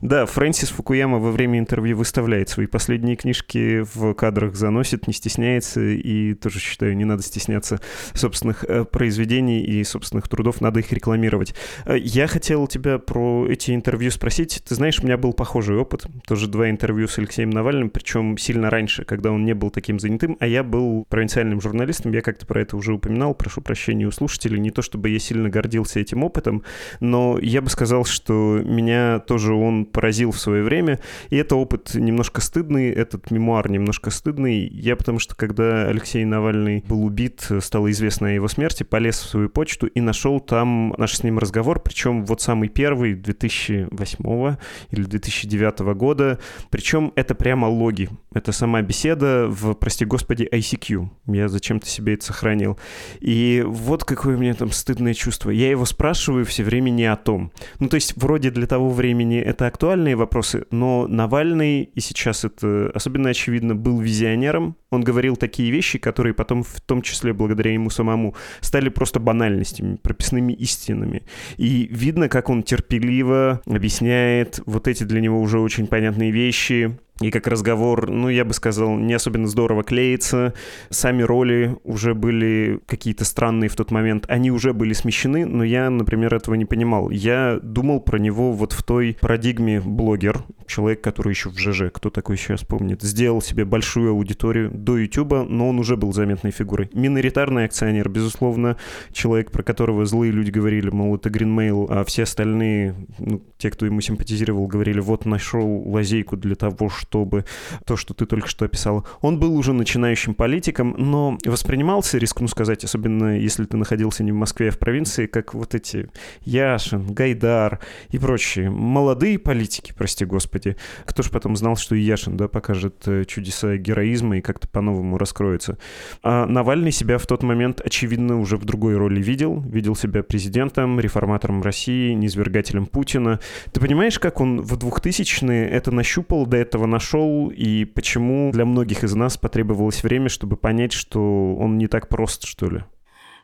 Да, 0.00 0.26
Фрэнсис 0.26 0.70
Фукуяма 0.70 1.18
во 1.18 1.30
время 1.30 1.58
интервью 1.58 1.96
выставляет 1.96 2.48
свои 2.48 2.66
последние 2.66 3.16
книжки, 3.16 3.84
в 3.94 4.14
кадрах 4.14 4.54
заносит, 4.54 5.06
не 5.06 5.12
стесняется, 5.12 5.80
и 5.80 6.34
тоже 6.34 6.58
считаю, 6.58 6.96
не 6.96 7.04
надо 7.04 7.22
стесняться 7.22 7.80
собственных 8.12 8.64
э, 8.64 8.84
произведений 8.84 9.62
и 9.62 9.82
собственных 9.84 10.28
трудов, 10.28 10.60
надо 10.60 10.80
их 10.80 10.92
рекламировать. 10.92 11.54
Э, 11.86 11.96
я 11.98 12.26
хотел 12.26 12.66
тебя 12.66 12.98
про 12.98 13.46
эти 13.48 13.74
интервью 13.74 14.10
спросить. 14.10 14.62
Ты 14.66 14.74
знаешь, 14.74 15.00
у 15.00 15.04
меня 15.04 15.16
был 15.16 15.32
похожий 15.32 15.76
опыт, 15.76 16.06
тоже 16.26 16.48
два 16.48 16.70
интервью 16.70 17.08
с 17.08 17.18
Алексеем 17.18 17.50
Навальным, 17.50 17.90
причем 17.90 18.38
сильно 18.38 18.70
раньше, 18.70 19.04
когда 19.04 19.30
он 19.30 19.44
не 19.44 19.54
был 19.54 19.70
таким 19.70 19.98
занятым, 19.98 20.36
а 20.40 20.46
я 20.46 20.62
был 20.62 21.04
провинциальным 21.08 21.60
журналистом, 21.60 22.12
я 22.12 22.20
как-то 22.20 22.46
про 22.46 22.60
это 22.60 22.76
уже 22.76 22.92
упоминал, 22.92 23.34
прошу 23.34 23.60
прощения 23.60 24.06
у 24.06 24.10
слушателей, 24.10 24.58
не 24.58 24.70
то 24.70 24.82
чтобы 24.82 25.08
я 25.10 25.18
сильно 25.18 25.48
гордился 25.48 26.00
этим 26.00 26.24
опытом, 26.24 26.62
но 27.00 27.38
я 27.40 27.62
бы 27.62 27.70
сказал, 27.70 28.04
что 28.04 28.60
меня 28.64 29.20
тоже 29.20 29.54
он 29.64 29.84
поразил 29.86 30.30
в 30.30 30.38
свое 30.38 30.62
время. 30.62 31.00
И 31.30 31.36
это 31.36 31.56
опыт 31.56 31.94
немножко 31.94 32.40
стыдный, 32.40 32.90
этот 32.90 33.30
мемуар 33.30 33.70
немножко 33.70 34.10
стыдный. 34.10 34.68
Я 34.68 34.96
потому 34.96 35.18
что, 35.18 35.34
когда 35.34 35.88
Алексей 35.88 36.24
Навальный 36.24 36.84
был 36.86 37.04
убит, 37.04 37.48
стало 37.60 37.90
известно 37.90 38.28
о 38.28 38.30
его 38.30 38.48
смерти, 38.48 38.82
полез 38.82 39.18
в 39.18 39.28
свою 39.28 39.48
почту 39.48 39.86
и 39.86 40.00
нашел 40.00 40.40
там 40.40 40.94
наш 40.98 41.14
с 41.14 41.22
ним 41.22 41.38
разговор, 41.38 41.80
причем 41.80 42.24
вот 42.24 42.40
самый 42.40 42.68
первый 42.68 43.14
2008 43.14 44.56
или 44.90 45.02
2009 45.04 45.78
года. 45.94 46.38
Причем 46.70 47.12
это 47.16 47.34
прямо 47.34 47.66
логи. 47.66 48.08
Это 48.32 48.52
сама 48.52 48.82
беседа 48.82 49.46
в, 49.48 49.74
прости 49.74 50.04
господи, 50.04 50.48
ICQ. 50.50 51.08
Я 51.26 51.48
зачем-то 51.48 51.86
себе 51.86 52.14
это 52.14 52.26
сохранил. 52.26 52.78
И 53.20 53.62
вот 53.66 54.04
какое 54.04 54.36
у 54.36 54.38
меня 54.38 54.54
там 54.54 54.70
стыдное 54.70 55.14
чувство. 55.14 55.50
Я 55.50 55.70
его 55.70 55.84
спрашиваю 55.84 56.44
все 56.44 56.64
время 56.64 56.90
не 56.90 57.06
о 57.06 57.16
том. 57.16 57.52
Ну, 57.78 57.88
то 57.88 57.94
есть, 57.94 58.14
вроде 58.16 58.50
для 58.50 58.66
того 58.66 58.90
времени 58.90 59.38
это 59.54 59.66
актуальные 59.66 60.16
вопросы, 60.16 60.66
но 60.70 61.06
Навальный, 61.06 61.82
и 61.82 62.00
сейчас 62.00 62.44
это 62.44 62.90
особенно 62.94 63.30
очевидно, 63.30 63.74
был 63.74 64.00
визионером. 64.00 64.76
Он 64.90 65.02
говорил 65.02 65.36
такие 65.36 65.70
вещи, 65.70 65.98
которые 65.98 66.34
потом, 66.34 66.62
в 66.62 66.80
том 66.80 67.02
числе 67.02 67.32
благодаря 67.32 67.72
ему 67.72 67.88
самому, 67.88 68.34
стали 68.60 68.88
просто 68.88 69.20
банальностями, 69.20 69.96
прописными 69.96 70.52
истинами. 70.52 71.22
И 71.56 71.88
видно, 71.90 72.28
как 72.28 72.50
он 72.50 72.62
терпеливо 72.62 73.62
объясняет 73.66 74.60
вот 74.66 74.88
эти 74.88 75.04
для 75.04 75.20
него 75.20 75.40
уже 75.40 75.60
очень 75.60 75.86
понятные 75.86 76.32
вещи, 76.32 76.98
и 77.24 77.30
как 77.30 77.46
разговор, 77.46 78.10
ну, 78.10 78.28
я 78.28 78.44
бы 78.44 78.52
сказал, 78.52 78.96
не 78.96 79.14
особенно 79.14 79.46
здорово 79.46 79.82
клеится. 79.82 80.52
Сами 80.90 81.22
роли 81.22 81.74
уже 81.82 82.12
были 82.14 82.80
какие-то 82.84 83.24
странные 83.24 83.70
в 83.70 83.76
тот 83.76 83.90
момент. 83.90 84.26
Они 84.28 84.50
уже 84.50 84.74
были 84.74 84.92
смещены, 84.92 85.46
но 85.46 85.64
я, 85.64 85.88
например, 85.88 86.34
этого 86.34 86.54
не 86.54 86.66
понимал. 86.66 87.08
Я 87.08 87.60
думал 87.62 88.00
про 88.00 88.18
него 88.18 88.52
вот 88.52 88.72
в 88.72 88.82
той 88.82 89.16
парадигме 89.18 89.80
блогер, 89.80 90.44
человек, 90.66 91.00
который 91.00 91.30
еще 91.30 91.48
в 91.48 91.58
ЖЖ, 91.58 91.84
кто 91.92 92.10
такой 92.10 92.36
сейчас 92.36 92.62
помнит, 92.62 93.00
сделал 93.00 93.40
себе 93.40 93.64
большую 93.64 94.10
аудиторию 94.10 94.70
до 94.70 94.98
Ютуба, 94.98 95.46
но 95.48 95.70
он 95.70 95.78
уже 95.78 95.96
был 95.96 96.12
заметной 96.12 96.50
фигурой. 96.50 96.90
Миноритарный 96.92 97.64
акционер, 97.64 98.10
безусловно, 98.10 98.76
человек, 99.12 99.50
про 99.50 99.62
которого 99.62 100.04
злые 100.04 100.30
люди 100.30 100.50
говорили, 100.50 100.90
мол, 100.90 101.16
это 101.16 101.30
Гринмейл, 101.30 101.86
а 101.88 102.04
все 102.04 102.24
остальные, 102.24 102.94
ну, 103.18 103.42
те, 103.56 103.70
кто 103.70 103.86
ему 103.86 104.02
симпатизировал, 104.02 104.66
говорили, 104.66 105.00
вот 105.00 105.24
нашел 105.24 105.88
лазейку 105.88 106.36
для 106.36 106.54
того, 106.54 106.90
чтобы 107.14 107.44
то, 107.86 107.96
что 107.96 108.12
ты 108.12 108.26
только 108.26 108.48
что 108.48 108.64
описала. 108.64 109.04
Он 109.20 109.38
был 109.38 109.56
уже 109.56 109.72
начинающим 109.72 110.34
политиком, 110.34 110.96
но 110.98 111.38
воспринимался, 111.44 112.18
рискну 112.18 112.48
сказать, 112.48 112.82
особенно 112.82 113.38
если 113.38 113.64
ты 113.64 113.76
находился 113.76 114.24
не 114.24 114.32
в 114.32 114.34
Москве, 114.34 114.70
а 114.70 114.72
в 114.72 114.78
провинции, 114.78 115.26
как 115.26 115.54
вот 115.54 115.76
эти 115.76 116.08
Яшин, 116.44 117.14
Гайдар 117.14 117.78
и 118.10 118.18
прочие 118.18 118.68
молодые 118.68 119.38
политики, 119.38 119.94
прости 119.96 120.24
господи. 120.24 120.76
Кто 121.04 121.22
ж 121.22 121.30
потом 121.30 121.54
знал, 121.56 121.76
что 121.76 121.94
и 121.94 122.00
Яшин, 122.00 122.36
да, 122.36 122.48
покажет 122.48 123.06
э, 123.06 123.24
чудеса 123.26 123.76
героизма 123.76 124.38
и 124.38 124.40
как-то 124.40 124.66
по-новому 124.66 125.16
раскроется. 125.16 125.78
А 126.24 126.46
Навальный 126.46 126.90
себя 126.90 127.18
в 127.18 127.26
тот 127.26 127.44
момент, 127.44 127.80
очевидно, 127.80 128.40
уже 128.40 128.56
в 128.56 128.64
другой 128.64 128.96
роли 128.96 129.22
видел. 129.22 129.60
Видел 129.60 129.94
себя 129.94 130.24
президентом, 130.24 130.98
реформатором 130.98 131.62
России, 131.62 132.12
низвергателем 132.12 132.86
Путина. 132.86 133.38
Ты 133.72 133.80
понимаешь, 133.80 134.18
как 134.18 134.40
он 134.40 134.60
в 134.60 134.76
2000-е 134.76 135.68
это 135.68 135.92
нащупал, 135.92 136.46
до 136.46 136.56
этого 136.56 136.86
нашел, 136.94 137.50
и 137.50 137.84
почему 137.84 138.52
для 138.52 138.64
многих 138.64 139.04
из 139.04 139.14
нас 139.14 139.36
потребовалось 139.36 140.02
время, 140.02 140.28
чтобы 140.28 140.56
понять, 140.56 140.92
что 140.92 141.54
он 141.56 141.76
не 141.76 141.88
так 141.88 142.08
прост, 142.08 142.46
что 142.46 142.70
ли? 142.70 142.84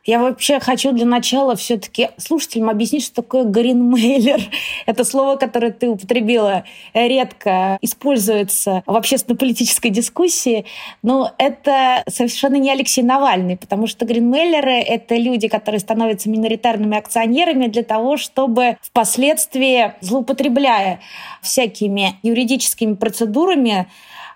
Я 0.05 0.19
вообще 0.19 0.59
хочу 0.59 0.93
для 0.93 1.05
начала 1.05 1.55
все-таки 1.55 2.09
слушателям 2.17 2.69
объяснить, 2.69 3.03
что 3.03 3.21
такое 3.21 3.43
гринмейлер. 3.43 4.41
Это 4.87 5.03
слово, 5.03 5.35
которое 5.35 5.71
ты 5.71 5.89
употребила, 5.89 6.63
редко 6.93 7.77
используется 7.81 8.81
в 8.87 8.95
общественно-политической 8.95 9.89
дискуссии, 9.89 10.65
но 11.03 11.31
это 11.37 12.03
совершенно 12.09 12.55
не 12.55 12.71
Алексей 12.71 13.03
Навальный, 13.03 13.57
потому 13.57 13.87
что 13.87 14.05
гринмейлеры— 14.05 14.71
это 14.79 15.15
люди, 15.15 15.47
которые 15.47 15.79
становятся 15.79 16.29
миноритарными 16.29 16.97
акционерами 16.97 17.67
для 17.67 17.83
того, 17.83 18.17
чтобы 18.17 18.77
впоследствии, 18.81 19.93
злоупотребляя 20.01 20.99
всякими 21.41 22.15
юридическими 22.23 22.95
процедурами, 22.95 23.87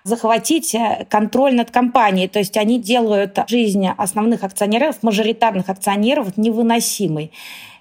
захватить 0.06 0.74
э, 0.74 1.04
контроль 1.10 1.54
над 1.54 1.70
компанией. 1.70 2.28
То 2.28 2.38
есть 2.38 2.56
они 2.56 2.78
делают 2.78 3.38
жизнь 3.48 3.88
основных 3.88 4.44
акционеров, 4.44 5.02
мажоритарных 5.02 5.68
акционеров 5.68 6.36
невыносимой. 6.36 7.32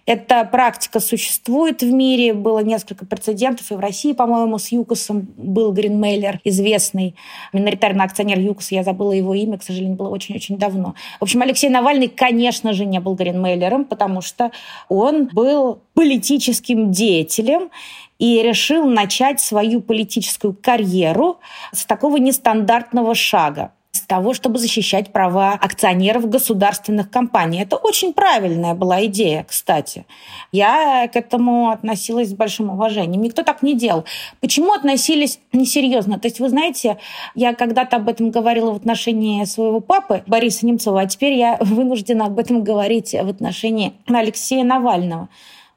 Эта 0.05 0.45
практика 0.45 0.99
существует 0.99 1.81
в 1.81 1.91
мире, 1.91 2.35
было 2.35 2.59
несколько 2.59 3.07
прецедентов, 3.07 3.71
и 3.71 3.73
в 3.73 3.79
России, 3.79 4.13
по-моему, 4.13 4.59
с 4.59 4.71
ЮКОСом 4.71 5.27
был 5.35 5.71
Гринмейлер, 5.71 6.39
известный 6.43 7.15
миноритарный 7.53 8.05
акционер 8.05 8.37
ЮКОС, 8.37 8.71
я 8.71 8.83
забыла 8.83 9.13
его 9.13 9.33
имя, 9.33 9.57
к 9.57 9.63
сожалению, 9.63 9.95
было 9.95 10.09
очень-очень 10.09 10.57
давно. 10.57 10.93
В 11.19 11.23
общем, 11.23 11.41
Алексей 11.41 11.69
Навальный, 11.69 12.07
конечно 12.07 12.73
же, 12.73 12.85
не 12.85 12.99
был 12.99 13.15
Гринмейлером, 13.15 13.85
потому 13.85 14.21
что 14.21 14.51
он 14.89 15.25
был 15.33 15.79
политическим 15.95 16.91
деятелем, 16.91 17.71
и 18.19 18.41
решил 18.41 18.85
начать 18.85 19.41
свою 19.41 19.81
политическую 19.81 20.53
карьеру 20.53 21.39
с 21.73 21.85
такого 21.85 22.15
нестандартного 22.17 23.13
шага 23.13 23.73
того, 24.05 24.33
чтобы 24.33 24.59
защищать 24.59 25.11
права 25.11 25.53
акционеров 25.53 26.29
государственных 26.29 27.09
компаний. 27.09 27.61
Это 27.61 27.75
очень 27.75 28.13
правильная 28.13 28.73
была 28.73 29.05
идея, 29.05 29.45
кстати. 29.47 30.05
Я 30.51 31.07
к 31.07 31.15
этому 31.15 31.69
относилась 31.69 32.29
с 32.29 32.33
большим 32.33 32.69
уважением. 32.69 33.21
Никто 33.21 33.43
так 33.43 33.61
не 33.61 33.75
делал. 33.75 34.05
Почему 34.41 34.73
относились 34.73 35.39
несерьезно? 35.53 36.19
То 36.19 36.27
есть, 36.27 36.39
вы 36.39 36.49
знаете, 36.49 36.97
я 37.35 37.53
когда-то 37.53 37.97
об 37.97 38.09
этом 38.09 38.31
говорила 38.31 38.71
в 38.71 38.75
отношении 38.75 39.43
своего 39.45 39.79
папы 39.79 40.23
Бориса 40.27 40.65
Немцова, 40.65 41.01
а 41.01 41.05
теперь 41.05 41.33
я 41.33 41.57
вынуждена 41.59 42.25
об 42.25 42.39
этом 42.39 42.63
говорить 42.63 43.13
в 43.13 43.29
отношении 43.29 43.93
Алексея 44.07 44.63
Навального. 44.63 45.29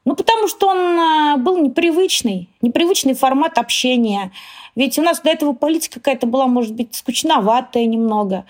Ну, 0.05 0.15
потому 0.15 0.47
что 0.47 0.69
он 0.69 0.77
а, 0.99 1.37
был 1.37 1.57
непривычный, 1.57 2.49
непривычный 2.61 3.13
формат 3.13 3.57
общения. 3.57 4.31
Ведь 4.75 4.97
у 4.99 5.01
нас 5.01 5.21
до 5.21 5.29
этого 5.29 5.53
политика 5.53 5.99
какая-то 5.99 6.27
была, 6.27 6.47
может 6.47 6.73
быть, 6.73 6.95
скучноватая 6.95 7.85
немного 7.85 8.45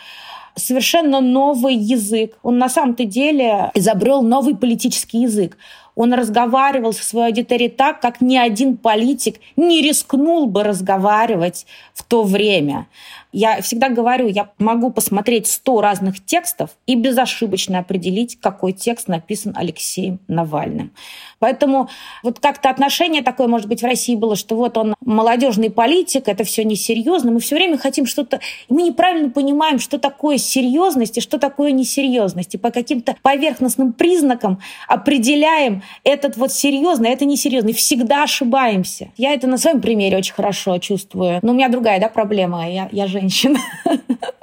совершенно 0.55 1.21
новый 1.21 1.75
язык. 1.75 2.37
Он 2.43 2.57
на 2.57 2.69
самом-то 2.69 3.05
деле 3.05 3.71
изобрел 3.73 4.21
новый 4.21 4.55
политический 4.55 5.21
язык. 5.21 5.57
Он 5.95 6.13
разговаривал 6.13 6.93
со 6.93 7.03
своей 7.03 7.27
аудиторией 7.27 7.69
так, 7.69 7.99
как 7.99 8.21
ни 8.21 8.37
один 8.37 8.77
политик 8.77 9.41
не 9.57 9.81
рискнул 9.81 10.47
бы 10.47 10.63
разговаривать 10.63 11.65
в 11.93 12.03
то 12.03 12.23
время. 12.23 12.87
Я 13.33 13.61
всегда 13.61 13.89
говорю, 13.89 14.27
я 14.27 14.49
могу 14.59 14.91
посмотреть 14.91 15.47
сто 15.47 15.81
разных 15.81 16.23
текстов 16.23 16.71
и 16.85 16.95
безошибочно 16.95 17.79
определить, 17.79 18.39
какой 18.39 18.71
текст 18.71 19.09
написан 19.09 19.53
Алексеем 19.57 20.19
Навальным. 20.29 20.91
Поэтому 21.39 21.89
вот 22.23 22.39
как-то 22.39 22.69
отношение 22.69 23.21
такое, 23.21 23.47
может 23.47 23.67
быть, 23.67 23.81
в 23.81 23.85
России 23.85 24.15
было, 24.15 24.35
что 24.35 24.55
вот 24.55 24.77
он 24.77 24.95
молодежный 25.01 25.69
политик, 25.69 26.27
это 26.27 26.43
все 26.43 26.63
несерьезно. 26.63 27.31
Мы 27.31 27.39
все 27.39 27.55
время 27.55 27.77
хотим 27.77 28.05
что-то... 28.05 28.39
Мы 28.67 28.83
неправильно 28.83 29.29
понимаем, 29.29 29.79
что 29.79 29.97
такое 29.97 30.37
серьезность 30.37 31.17
и 31.17 31.21
что 31.21 31.39
такое 31.39 31.71
несерьезность. 31.71 32.55
И 32.55 32.57
по 32.57 32.71
каким-то 32.71 33.15
поверхностным 33.21 33.93
признакам 33.93 34.59
определяем 34.87 35.81
этот 36.03 36.37
вот 36.37 36.51
серьезный, 36.51 37.09
а 37.09 37.13
это 37.13 37.25
несерьезный. 37.25 37.73
Всегда 37.73 38.23
ошибаемся. 38.23 39.11
Я 39.17 39.33
это 39.33 39.47
на 39.47 39.57
своем 39.57 39.81
примере 39.81 40.17
очень 40.17 40.33
хорошо 40.33 40.77
чувствую. 40.79 41.39
Но 41.41 41.51
у 41.51 41.55
меня 41.55 41.69
другая 41.69 41.99
да, 41.99 42.09
проблема. 42.09 42.69
Я, 42.69 42.89
я 42.91 43.07
женщина. 43.07 43.59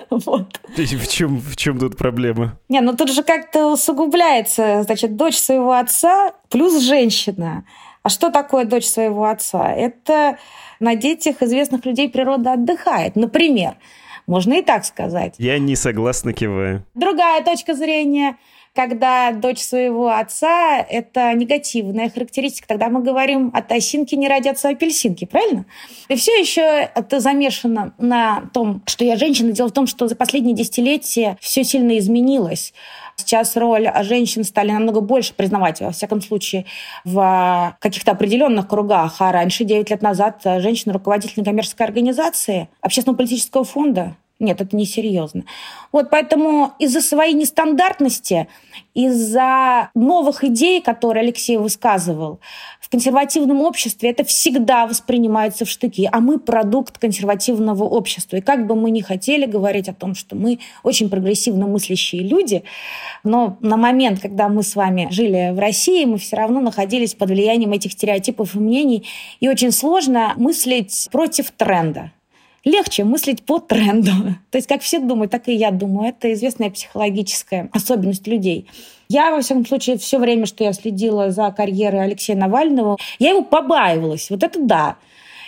Вот. 0.08 0.60
В 0.76 1.08
чем, 1.08 1.40
в 1.40 1.56
чем 1.56 1.78
тут 1.78 1.96
проблема? 1.96 2.58
Не, 2.68 2.80
ну 2.80 2.96
тут 2.96 3.10
же 3.10 3.22
как-то 3.22 3.72
усугубляется, 3.72 4.82
значит, 4.84 5.16
дочь 5.16 5.36
своего 5.36 5.72
отца 5.72 6.32
плюс 6.48 6.80
женщина. 6.80 7.64
А 8.02 8.08
что 8.08 8.30
такое 8.30 8.64
дочь 8.64 8.86
своего 8.86 9.24
отца? 9.24 9.72
Это 9.72 10.38
на 10.80 10.94
детях 10.94 11.42
известных 11.42 11.84
людей 11.84 12.08
природа 12.08 12.52
отдыхает. 12.52 13.16
Например, 13.16 13.76
можно 14.26 14.54
и 14.54 14.62
так 14.62 14.84
сказать. 14.84 15.34
Я 15.38 15.58
не 15.58 15.76
согласна, 15.76 16.32
киваю. 16.32 16.84
Другая 16.94 17.42
точка 17.42 17.74
зрения 17.74 18.36
когда 18.76 19.33
дочь 19.33 19.61
своего 19.61 20.11
отца– 20.11 20.78
это 20.88 21.33
негативная 21.33 22.11
характеристика, 22.11 22.68
тогда 22.68 22.88
мы 22.90 23.02
говорим 23.02 23.50
от 23.54 23.73
осинки 23.73 24.14
не 24.14 24.28
родятся 24.28 24.68
апельсинки, 24.68 25.25
правильно? 25.25 25.64
И 26.09 26.14
все 26.14 26.38
еще 26.38 26.61
это 26.95 27.18
замешано 27.18 27.95
на 27.99 28.42
том, 28.52 28.83
что 28.87 29.04
я 29.04 29.16
женщина. 29.16 29.50
Дело 29.52 29.68
в 29.68 29.73
том, 29.73 29.87
что 29.87 30.06
за 30.06 30.14
последние 30.14 30.54
десятилетия 30.54 31.37
все 31.40 31.64
сильно 31.64 31.99
изменилось. 31.99 32.75
Сейчас 33.16 33.56
роль 33.56 33.90
женщин 34.02 34.45
стали 34.45 34.71
намного 34.71 35.00
больше 35.00 35.33
признавать, 35.33 35.80
во 35.80 35.90
всяком 35.90 36.21
случае, 36.21 36.66
в 37.04 37.76
каких-то 37.80 38.12
определенных 38.12 38.68
кругах. 38.68 39.16
А 39.21 39.33
раньше, 39.33 39.64
9 39.64 39.88
лет 39.88 40.02
назад, 40.02 40.42
женщина 40.45 40.92
руководитель 40.92 41.40
некоммерческой 41.40 41.87
организации, 41.87 42.68
общественного 42.83 43.16
политического 43.16 43.64
фонда, 43.64 44.16
нет, 44.38 44.60
это 44.60 44.76
несерьезно. 44.76 45.44
Вот 45.92 46.10
поэтому 46.10 46.72
из-за 46.78 47.00
своей 47.00 47.32
нестандартности, 47.32 48.48
из-за 48.92 49.88
новых 49.94 50.44
идей, 50.44 50.82
которые 50.82 51.22
Алексей 51.22 51.56
высказывал, 51.56 52.40
в 52.78 52.90
консервативном 52.90 53.62
обществе 53.62 54.10
это 54.10 54.24
всегда 54.24 54.86
воспринимается 54.86 55.64
в 55.64 55.70
штыки, 55.70 56.06
а 56.12 56.20
мы 56.20 56.38
продукт 56.38 56.98
консервативного 56.98 57.84
общества. 57.84 58.36
И 58.36 58.40
как 58.42 58.66
бы 58.66 58.76
мы 58.76 58.90
ни 58.90 59.00
хотели 59.00 59.46
говорить 59.46 59.88
о 59.88 59.94
том, 59.94 60.14
что 60.14 60.36
мы 60.36 60.58
очень 60.82 61.08
прогрессивно 61.08 61.66
мыслящие 61.66 62.22
люди, 62.22 62.62
но 63.24 63.56
на 63.60 63.78
момент, 63.78 64.20
когда 64.20 64.50
мы 64.50 64.62
с 64.62 64.76
вами 64.76 65.08
жили 65.10 65.52
в 65.54 65.58
России, 65.58 66.04
мы 66.04 66.18
все 66.18 66.36
равно 66.36 66.60
находились 66.60 67.14
под 67.14 67.30
влиянием 67.30 67.72
этих 67.72 67.92
стереотипов 67.92 68.54
и 68.54 68.58
мнений, 68.58 69.06
и 69.40 69.48
очень 69.48 69.72
сложно 69.72 70.34
мыслить 70.36 71.08
против 71.10 71.52
тренда 71.52 72.12
легче 72.66 73.04
мыслить 73.04 73.42
по 73.42 73.58
тренду. 73.61 74.11
То 74.50 74.58
есть 74.58 74.68
как 74.68 74.82
все 74.82 74.99
думают, 74.99 75.30
так 75.30 75.49
и 75.49 75.54
я 75.54 75.70
думаю. 75.70 76.11
Это 76.11 76.32
известная 76.35 76.68
психологическая 76.68 77.70
особенность 77.73 78.26
людей. 78.26 78.66
Я, 79.08 79.30
во 79.30 79.40
всяком 79.40 79.64
случае, 79.64 79.96
все 79.96 80.18
время, 80.18 80.44
что 80.46 80.64
я 80.64 80.73
следила 80.73 81.30
за 81.30 81.50
карьерой 81.52 82.02
Алексея 82.04 82.37
Навального, 82.37 82.99
я 83.18 83.30
его 83.30 83.42
побаивалась. 83.42 84.28
Вот 84.30 84.42
это 84.42 84.61
да. 84.61 84.96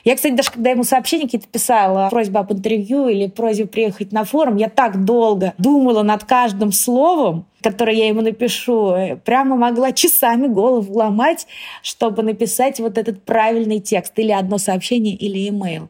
Я, 0.05 0.15
кстати, 0.15 0.35
даже 0.35 0.53
когда 0.53 0.71
ему 0.71 0.85
сообщения 0.85 1.25
какие-то 1.25 1.49
писала, 1.49 2.09
просьба 2.09 2.41
об 2.41 2.53
интервью 2.53 3.09
или 3.09 3.27
просьбу 3.27 3.67
приехать 3.67 4.13
на 4.13 4.25
форум, 4.25 4.57
я 4.57 4.69
так 4.69 5.05
долго 5.05 5.55
думала 5.59 6.05
над 6.05 6.25
каждым 6.25 6.71
словом, 6.71 7.47
которое 7.63 7.97
я 7.97 8.07
ему 8.07 8.21
напишу. 8.21 8.95
Прямо 9.25 9.57
могла 9.57 9.91
часами 9.91 10.47
голову 10.47 10.97
ломать, 10.97 11.49
чтобы 11.83 12.23
написать 12.23 12.79
вот 12.79 12.97
этот 12.97 13.25
правильный 13.25 13.81
текст. 13.81 14.17
Или 14.19 14.31
одно 14.31 14.59
сообщение, 14.59 15.17
или 15.17 15.49
имейл 15.49 15.89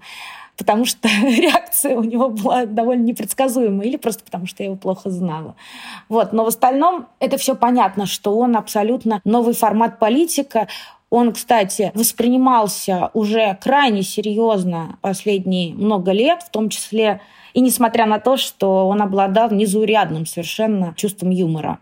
потому 0.58 0.84
что 0.84 1.08
реакция 1.22 1.96
у 1.96 2.02
него 2.02 2.28
была 2.28 2.66
довольно 2.66 3.04
непредсказуемая, 3.04 3.86
или 3.86 3.96
просто 3.96 4.24
потому 4.24 4.46
что 4.46 4.62
я 4.62 4.66
его 4.66 4.76
плохо 4.76 5.08
знала. 5.08 5.54
Вот. 6.10 6.34
Но 6.34 6.44
в 6.44 6.48
остальном 6.48 7.06
это 7.20 7.38
все 7.38 7.54
понятно, 7.54 8.04
что 8.04 8.36
он 8.36 8.56
абсолютно 8.56 9.22
новый 9.24 9.54
формат 9.54 9.98
политика. 9.98 10.68
Он, 11.08 11.32
кстати, 11.32 11.90
воспринимался 11.94 13.10
уже 13.14 13.56
крайне 13.62 14.02
серьезно 14.02 14.98
последние 15.00 15.72
много 15.72 16.12
лет, 16.12 16.42
в 16.42 16.50
том 16.50 16.68
числе 16.68 17.22
и 17.54 17.60
несмотря 17.60 18.04
на 18.04 18.18
то, 18.18 18.36
что 18.36 18.86
он 18.88 19.00
обладал 19.00 19.50
незаурядным 19.50 20.26
совершенно 20.26 20.92
чувством 20.96 21.30
юмора. 21.30 21.78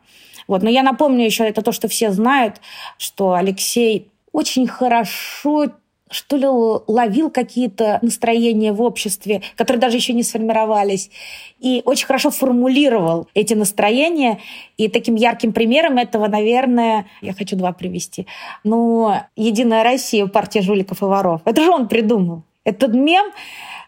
Вот. 0.47 0.63
Но 0.63 0.71
я 0.71 0.83
напомню 0.83 1.25
еще 1.25 1.45
это 1.45 1.63
то, 1.63 1.73
что 1.73 1.89
все 1.89 2.13
знают, 2.13 2.61
что 2.99 3.33
Алексей 3.35 4.11
очень 4.33 4.69
хорошо 4.69 5.67
что 6.11 6.37
ли, 6.37 6.47
ловил 6.47 7.31
какие-то 7.31 7.99
настроения 8.03 8.73
в 8.73 8.81
обществе, 8.81 9.43
которые 9.57 9.81
даже 9.81 9.97
еще 9.97 10.13
не 10.13 10.23
сформировались, 10.23 11.11
и 11.59 11.83
очень 11.85 12.07
хорошо 12.07 12.31
формулировал 12.31 13.29
эти 13.35 13.55
настроения. 13.55 14.39
И 14.77 14.89
таким 14.89 15.15
ярким 15.17 15.53
примером 15.53 15.99
этого, 15.99 16.29
наверное, 16.29 17.07
я 17.23 17.33
хочу 17.33 17.57
два 17.57 17.73
привести. 17.73 18.27
Ну, 18.63 19.13
«Единая 19.37 19.83
Россия», 19.83 20.27
партия 20.27 20.63
жуликов 20.63 21.03
и 21.03 21.07
воров. 21.07 21.41
Это 21.45 21.63
же 21.63 21.71
он 21.71 21.89
придумал. 21.89 22.43
Этот 22.67 22.93
мем 22.95 23.27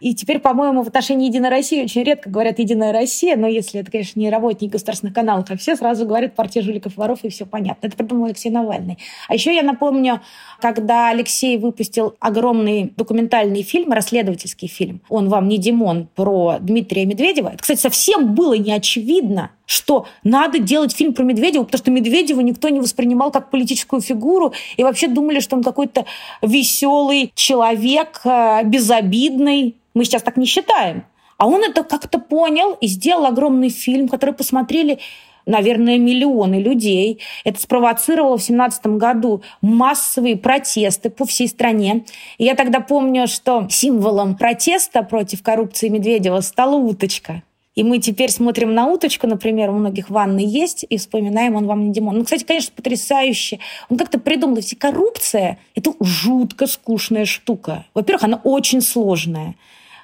и 0.01 0.15
теперь, 0.15 0.39
по-моему, 0.39 0.83
в 0.83 0.89
отношении 0.89 1.27
«Единой 1.27 1.49
России» 1.49 1.83
очень 1.83 2.05
редко 2.05 2.31
говорят 2.31 2.59
«Единая 2.59 2.93
Россия», 2.93 3.37
но 3.37 3.49
если 3.49 3.81
это, 3.81 3.91
конечно, 3.91 4.21
не 4.21 4.31
работники 4.31 4.71
государственных 4.71 5.15
каналов, 5.15 5.51
а 5.51 5.57
все 5.57 5.77
сразу 5.77 6.07
говорят 6.07 6.35
«Партия 6.37 6.63
жуликов 6.63 6.97
воров», 6.97 7.21
и 7.25 7.29
все 7.29 7.47
понятно. 7.47 7.89
Это 7.89 7.97
придумал 7.97 8.27
Алексей 8.27 8.51
Навальный. 8.51 8.99
А 9.29 9.35
еще 9.35 9.55
я 9.55 9.63
напомню, 9.63 10.21
когда 10.61 11.11
Алексей 11.11 11.59
выпустил 11.59 12.15
огромный 12.21 12.93
документальный 12.97 13.63
фильм, 13.63 13.93
расследовательский 13.93 14.69
фильм 14.69 15.01
«Он 15.09 15.29
вам 15.29 15.49
не 15.49 15.59
Димон» 15.59 16.09
про 16.15 16.59
Дмитрия 16.61 17.05
Медведева. 17.05 17.49
Это, 17.49 17.59
кстати, 17.59 17.81
совсем 17.81 18.35
было 18.35 18.55
не 18.55 18.73
очевидно, 18.73 19.51
что 19.69 20.07
надо 20.25 20.59
делать 20.59 20.97
фильм 20.97 21.13
про 21.13 21.25
Медведева, 21.25 21.65
потому 21.65 21.79
что 21.79 21.91
Медведева 21.91 22.41
никто 22.41 22.71
не 22.71 22.81
воспринимал 22.81 23.31
как 23.31 23.51
политическую 23.51 24.01
фигуру, 24.01 24.55
и 24.79 24.83
вообще 24.83 25.09
думали, 25.09 25.41
что 25.41 25.57
он 25.57 25.63
какой-то 25.63 26.07
веселый 26.41 27.31
человек, 27.35 28.23
э, 28.25 28.63
безобидный, 28.65 29.77
мы 29.93 30.05
сейчас 30.05 30.23
так 30.23 30.39
не 30.39 30.47
считаем. 30.47 31.05
А 31.37 31.47
он 31.47 31.63
это 31.63 31.85
как-то 31.85 32.19
понял 32.19 32.79
и 32.81 32.87
сделал 32.87 33.27
огромный 33.27 33.69
фильм, 33.69 34.09
который 34.09 34.35
посмотрели 34.35 34.99
наверное, 35.45 35.97
миллионы 35.97 36.57
людей. 36.57 37.21
Это 37.43 37.59
спровоцировало 37.59 38.37
в 38.37 38.45
2017 38.47 38.99
году 38.99 39.43
массовые 39.63 40.37
протесты 40.37 41.09
по 41.09 41.25
всей 41.25 41.49
стране. 41.49 42.05
И 42.37 42.45
я 42.45 42.55
тогда 42.55 42.81
помню, 42.81 43.27
что 43.27 43.67
символом 43.71 44.37
протеста 44.37 45.03
против 45.03 45.43
коррупции 45.43 45.89
Медведева 45.89 46.43
стала 46.43 46.77
уточка. 46.77 47.43
И 47.79 47.85
мы 47.85 48.01
теперь 48.01 48.29
смотрим 48.29 48.75
на 48.75 48.89
уточку, 48.89 49.29
например, 49.29 49.71
у 49.71 49.75
многих 49.75 50.11
ванны 50.11 50.41
есть, 50.41 50.85
и 50.91 50.97
вспоминаем 50.97 51.55
«Он 51.55 51.69
вам 51.69 51.87
не 51.87 51.93
Димон». 51.93 52.19
Ну, 52.19 52.25
кстати, 52.25 52.43
конечно, 52.43 52.73
потрясающе. 52.75 53.61
Он 53.89 53.97
как-то 53.97 54.19
придумал, 54.19 54.57
ведь 54.57 54.77
коррупция– 54.77 55.61
это 55.77 55.93
жутко 56.01 56.67
скучная 56.67 57.25
штука. 57.25 57.85
Во-первых, 57.95 58.25
она 58.25 58.41
очень 58.43 58.81
сложная. 58.81 59.55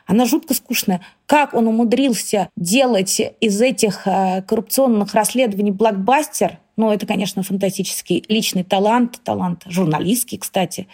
Она 0.06 0.24
жутко 0.24 0.54
скучная. 0.54 1.00
Как 1.26 1.52
он 1.52 1.66
умудрился 1.66 2.48
делать 2.56 3.20
из 3.40 3.60
этих 3.60 4.06
э, 4.06 4.42
коррупционных 4.46 5.12
расследований 5.12 5.72
блокбастер, 5.72 6.58
ну, 6.76 6.90
это, 6.90 7.06
конечно, 7.06 7.42
фантастический 7.42 8.24
личный 8.28 8.64
талант, 8.64 9.20
талант 9.24 9.62
журналистский, 9.66 10.38
кстати, 10.38 10.88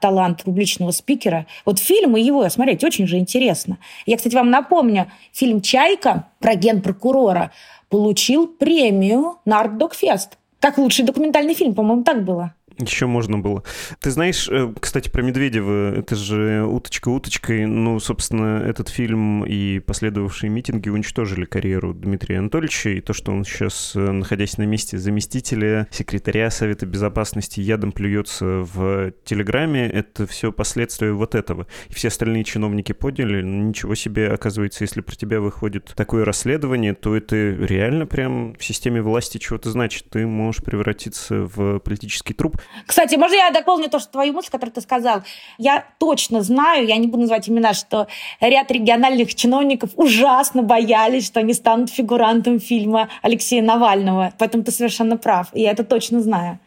талант 0.00 0.44
публичного 0.44 0.90
спикера. 0.90 1.46
Вот 1.64 1.78
фильмы 1.78 2.20
его 2.20 2.48
смотреть 2.48 2.84
очень 2.84 3.06
же 3.06 3.18
интересно. 3.18 3.78
Я, 4.06 4.16
кстати, 4.16 4.34
вам 4.34 4.50
напомню, 4.50 5.10
фильм 5.32 5.60
«Чайка» 5.60 6.28
про 6.40 6.54
генпрокурора 6.54 7.52
получил 7.88 8.48
премию 8.48 9.38
на 9.44 9.60
Артдокфест. 9.60 10.38
Как 10.60 10.78
лучший 10.78 11.04
документальный 11.04 11.54
фильм, 11.54 11.74
по-моему, 11.74 12.02
так 12.02 12.24
было. 12.24 12.54
Еще 12.78 13.06
можно 13.06 13.38
было. 13.38 13.62
Ты 14.00 14.10
знаешь, 14.10 14.48
э, 14.50 14.72
кстати, 14.78 15.08
про 15.08 15.22
Медведева, 15.22 15.94
это 15.94 16.14
же 16.14 16.64
уточка 16.64 17.08
уточкой. 17.08 17.64
Ну, 17.64 17.98
собственно, 18.00 18.62
этот 18.66 18.90
фильм 18.90 19.44
и 19.44 19.78
последовавшие 19.78 20.50
митинги 20.50 20.90
уничтожили 20.90 21.46
карьеру 21.46 21.94
Дмитрия 21.94 22.38
Анатольевича. 22.38 22.90
И 22.90 23.00
то, 23.00 23.14
что 23.14 23.32
он 23.32 23.44
сейчас, 23.44 23.92
э, 23.96 24.10
находясь 24.10 24.58
на 24.58 24.64
месте 24.64 24.98
заместителя 24.98 25.88
секретаря 25.90 26.50
Совета 26.50 26.84
Безопасности, 26.84 27.60
ядом 27.60 27.92
плюется 27.92 28.44
в 28.44 29.12
Телеграме, 29.24 29.88
это 29.88 30.26
все 30.26 30.52
последствия 30.52 31.12
вот 31.12 31.34
этого. 31.34 31.66
И 31.88 31.94
все 31.94 32.08
остальные 32.08 32.44
чиновники 32.44 32.92
поняли, 32.92 33.40
ну, 33.40 33.68
ничего 33.68 33.94
себе, 33.94 34.28
оказывается, 34.28 34.84
если 34.84 35.00
про 35.00 35.16
тебя 35.16 35.40
выходит 35.40 35.92
такое 35.96 36.26
расследование, 36.26 36.92
то 36.92 37.16
это 37.16 37.36
реально 37.36 38.06
прям 38.06 38.54
в 38.54 38.64
системе 38.64 39.00
власти 39.00 39.38
чего-то 39.38 39.70
значит. 39.70 40.10
Ты 40.10 40.26
можешь 40.26 40.62
превратиться 40.62 41.48
в 41.54 41.78
политический 41.78 42.34
труп. 42.34 42.58
Кстати, 42.86 43.16
можно 43.16 43.34
я 43.34 43.50
дополню 43.50 43.88
то, 43.88 43.98
что 43.98 44.12
твою 44.12 44.32
мысль, 44.32 44.50
которую 44.50 44.74
ты 44.74 44.80
сказал? 44.80 45.22
Я 45.58 45.84
точно 45.98 46.42
знаю, 46.42 46.86
я 46.86 46.96
не 46.96 47.06
буду 47.06 47.22
называть 47.22 47.48
имена, 47.48 47.74
что 47.74 48.06
ряд 48.40 48.70
региональных 48.70 49.34
чиновников 49.34 49.90
ужасно 49.96 50.62
боялись, 50.62 51.26
что 51.26 51.40
они 51.40 51.52
станут 51.54 51.90
фигурантом 51.90 52.60
фильма 52.60 53.08
Алексея 53.22 53.62
Навального. 53.62 54.32
Поэтому 54.38 54.64
ты 54.64 54.72
совершенно 54.72 55.16
прав. 55.16 55.48
Я 55.52 55.70
это 55.70 55.84
точно 55.84 56.20
знаю. 56.20 56.58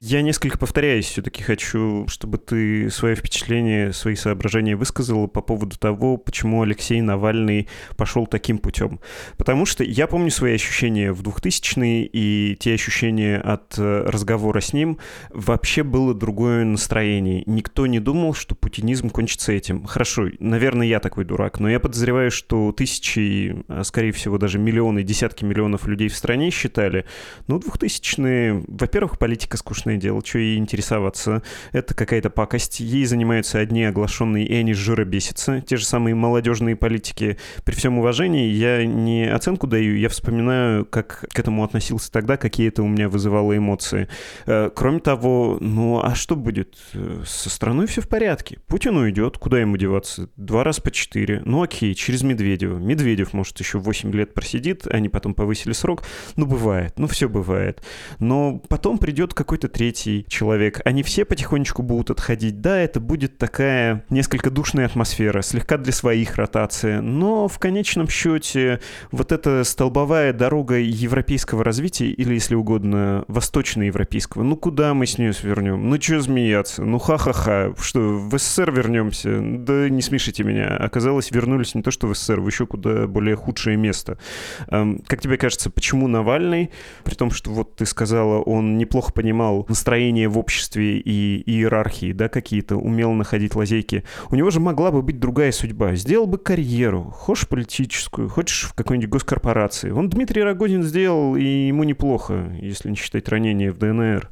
Я 0.00 0.22
несколько 0.22 0.58
повторяюсь, 0.58 1.06
все-таки 1.06 1.42
хочу, 1.42 2.06
чтобы 2.06 2.38
ты 2.38 2.88
свои 2.88 3.16
впечатления, 3.16 3.92
свои 3.92 4.14
соображения 4.14 4.76
высказал 4.76 5.26
по 5.26 5.40
поводу 5.42 5.76
того, 5.76 6.16
почему 6.18 6.62
Алексей 6.62 7.00
Навальный 7.00 7.66
пошел 7.96 8.24
таким 8.28 8.58
путем. 8.58 9.00
Потому 9.38 9.66
что 9.66 9.82
я 9.82 10.06
помню 10.06 10.30
свои 10.30 10.54
ощущения 10.54 11.12
в 11.12 11.22
2000-е, 11.22 12.08
и 12.12 12.56
те 12.60 12.74
ощущения 12.74 13.38
от 13.38 13.76
э, 13.76 14.04
разговора 14.06 14.60
с 14.60 14.72
ним 14.72 14.98
вообще 15.30 15.82
было 15.82 16.14
другое 16.14 16.62
настроение. 16.64 17.42
Никто 17.46 17.88
не 17.88 17.98
думал, 17.98 18.34
что 18.34 18.54
путинизм 18.54 19.10
кончится 19.10 19.50
этим. 19.50 19.84
Хорошо, 19.84 20.28
наверное, 20.38 20.86
я 20.86 21.00
такой 21.00 21.24
дурак, 21.24 21.58
но 21.58 21.68
я 21.68 21.80
подозреваю, 21.80 22.30
что 22.30 22.70
тысячи, 22.70 23.64
а 23.66 23.82
скорее 23.82 24.12
всего 24.12 24.38
даже 24.38 24.60
миллионы, 24.60 25.02
десятки 25.02 25.44
миллионов 25.44 25.88
людей 25.88 26.06
в 26.06 26.14
стране 26.14 26.52
считали, 26.52 27.04
ну, 27.48 27.58
2000-е, 27.58 28.62
во-первых, 28.68 29.18
политика 29.18 29.56
скучная 29.56 29.87
скучное 29.88 29.96
дело, 29.96 30.20
что 30.24 30.38
ей 30.38 30.58
интересоваться. 30.58 31.42
Это 31.72 31.94
какая-то 31.94 32.30
пакость. 32.30 32.80
Ей 32.80 33.06
занимаются 33.06 33.58
одни 33.58 33.84
оглашенные, 33.84 34.46
и 34.46 34.54
они 34.54 34.74
жира 34.74 35.04
бесятся. 35.04 35.62
Те 35.62 35.76
же 35.76 35.86
самые 35.86 36.14
молодежные 36.14 36.76
политики. 36.76 37.38
При 37.64 37.74
всем 37.74 37.98
уважении 37.98 38.48
я 38.50 38.84
не 38.84 39.24
оценку 39.24 39.66
даю, 39.66 39.96
я 39.96 40.08
вспоминаю, 40.08 40.84
как 40.84 41.24
к 41.32 41.38
этому 41.38 41.64
относился 41.64 42.12
тогда, 42.12 42.36
какие 42.36 42.68
это 42.68 42.82
у 42.82 42.88
меня 42.88 43.08
вызывало 43.08 43.56
эмоции. 43.56 44.08
Э, 44.46 44.70
кроме 44.74 45.00
того, 45.00 45.58
ну 45.60 46.00
а 46.02 46.14
что 46.14 46.36
будет? 46.36 46.76
Со 47.24 47.50
страной 47.50 47.86
все 47.86 48.00
в 48.02 48.08
порядке. 48.08 48.58
Путин 48.66 48.96
уйдет, 48.96 49.38
куда 49.38 49.60
ему 49.60 49.76
деваться? 49.76 50.28
Два 50.36 50.64
раза 50.64 50.82
по 50.82 50.90
четыре. 50.90 51.42
Ну 51.44 51.62
окей, 51.62 51.94
через 51.94 52.22
Медведева. 52.22 52.78
Медведев, 52.78 53.32
может, 53.32 53.58
еще 53.60 53.78
8 53.78 54.12
лет 54.12 54.34
просидит, 54.34 54.86
они 54.86 55.08
потом 55.08 55.34
повысили 55.34 55.72
срок. 55.72 56.02
Ну 56.36 56.46
бывает, 56.46 56.98
ну 56.98 57.06
все 57.06 57.28
бывает. 57.28 57.82
Но 58.18 58.58
потом 58.68 58.98
придет 58.98 59.34
какой-то 59.34 59.68
третий 59.78 60.26
человек, 60.28 60.80
они 60.84 61.04
все 61.04 61.24
потихонечку 61.24 61.84
будут 61.84 62.10
отходить. 62.10 62.60
Да, 62.60 62.76
это 62.80 62.98
будет 62.98 63.38
такая 63.38 64.04
несколько 64.10 64.50
душная 64.50 64.86
атмосфера, 64.86 65.40
слегка 65.40 65.78
для 65.78 65.92
своих 65.92 66.34
ротация, 66.34 67.00
но 67.00 67.46
в 67.46 67.60
конечном 67.60 68.08
счете 68.08 68.80
вот 69.12 69.30
эта 69.30 69.62
столбовая 69.62 70.32
дорога 70.32 70.78
европейского 70.78 71.62
развития, 71.62 72.10
или, 72.10 72.34
если 72.34 72.56
угодно, 72.56 73.24
восточноевропейского, 73.28 74.42
ну 74.42 74.56
куда 74.56 74.94
мы 74.94 75.06
с 75.06 75.16
нее 75.16 75.32
свернем? 75.32 75.88
Ну 75.88 76.02
что 76.02 76.20
змеяться? 76.20 76.82
Ну 76.82 76.98
ха-ха-ха, 76.98 77.72
что, 77.80 78.00
в 78.00 78.36
СССР 78.36 78.72
вернемся? 78.72 79.38
Да 79.40 79.88
не 79.88 80.02
смешите 80.02 80.42
меня. 80.42 80.76
Оказалось, 80.76 81.30
вернулись 81.30 81.76
не 81.76 81.82
то 81.82 81.92
что 81.92 82.08
в 82.08 82.16
СССР, 82.16 82.40
в 82.40 82.48
еще 82.48 82.66
куда 82.66 83.06
более 83.06 83.36
худшее 83.36 83.76
место. 83.76 84.18
Как 84.66 85.20
тебе 85.20 85.36
кажется, 85.36 85.70
почему 85.70 86.08
Навальный, 86.08 86.70
при 87.04 87.14
том, 87.14 87.30
что 87.30 87.52
вот 87.52 87.76
ты 87.76 87.86
сказала, 87.86 88.40
он 88.40 88.76
неплохо 88.76 89.12
понимал 89.12 89.67
настроения 89.68 90.28
в 90.28 90.38
обществе 90.38 90.98
и 90.98 91.42
иерархии, 91.50 92.12
да, 92.12 92.28
какие-то, 92.28 92.76
умел 92.76 93.12
находить 93.12 93.54
лазейки. 93.54 94.04
У 94.30 94.34
него 94.34 94.50
же 94.50 94.60
могла 94.60 94.90
бы 94.90 95.02
быть 95.02 95.18
другая 95.18 95.52
судьба. 95.52 95.94
Сделал 95.94 96.26
бы 96.26 96.38
карьеру, 96.38 97.12
хочешь 97.16 97.48
политическую, 97.48 98.28
хочешь 98.28 98.64
в 98.64 98.74
какой-нибудь 98.74 99.10
госкорпорации. 99.10 99.90
Он 99.90 100.08
Дмитрий 100.08 100.42
Рогозин 100.42 100.82
сделал, 100.82 101.36
и 101.36 101.44
ему 101.44 101.84
неплохо, 101.84 102.52
если 102.60 102.90
не 102.90 102.96
считать 102.96 103.28
ранения 103.28 103.72
в 103.72 103.78
ДНР. 103.78 104.30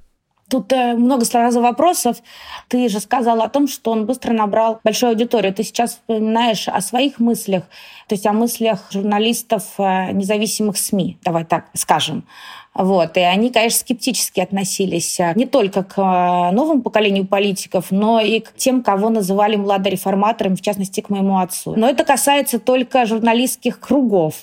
Тут 0.49 0.73
э, 0.73 0.95
много 0.95 1.25
сразу 1.25 1.61
вопросов. 1.61 2.19
Ты 2.69 2.89
же 2.89 3.01
сказала 3.01 3.45
о 3.45 3.49
том, 3.49 3.67
что 3.67 3.91
он 3.91 4.07
быстро 4.07 4.33
набрал 4.33 4.81
большую 4.85 5.11
аудиторию. 5.11 5.53
Ты 5.53 5.65
сейчас 5.65 5.93
вспоминаешь 5.95 6.69
о 6.69 6.81
своих 6.81 7.19
мыслях, 7.19 7.65
то 8.07 8.15
есть 8.15 8.27
о 8.27 8.33
мыслях 8.33 8.87
журналистов 8.93 9.65
э, 9.79 10.13
независимых 10.13 10.77
СМИ, 10.77 11.19
давай 11.25 11.45
так 11.45 11.67
скажем. 11.75 12.25
Вот. 12.79 13.17
И 13.17 13.21
они, 13.21 13.51
конечно, 13.51 13.81
скептически 13.81 14.41
относились 14.41 15.19
э, 15.19 15.33
не 15.35 15.47
только 15.47 15.83
к 15.83 15.97
новому 16.53 16.83
поколению 16.83 17.27
политиков, 17.27 17.87
но 17.91 18.21
и 18.21 18.41
к 18.41 18.55
тем, 18.55 18.83
кого 18.83 19.09
называли 19.09 19.57
младореформаторами, 19.57 20.57
в 20.57 20.61
частности, 20.61 21.01
к 21.01 21.09
моему 21.09 21.39
отцу. 21.39 21.75
Но 21.75 21.89
это 21.89 22.05
касается 22.05 22.59
только 22.59 23.07
журналистских 23.07 23.81
кругов. 23.81 24.35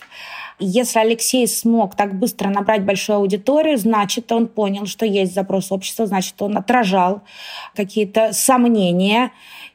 Если 0.60 1.00
Алексей 1.00 1.48
смог 1.48 1.96
так 1.96 2.18
быстро 2.18 2.50
набрать 2.50 2.84
большую 2.84 3.18
аудиторию, 3.18 3.78
значит, 3.78 4.32
он 4.32 4.48
понял, 4.48 4.86
что 4.86 5.06
есть 5.06 5.34
запрос 5.34 5.72
общества, 5.72 6.06
значит, 6.06 6.42
он 6.42 6.58
отражал 6.58 7.22
какие-то 7.76 8.34
сомнения 8.34 9.32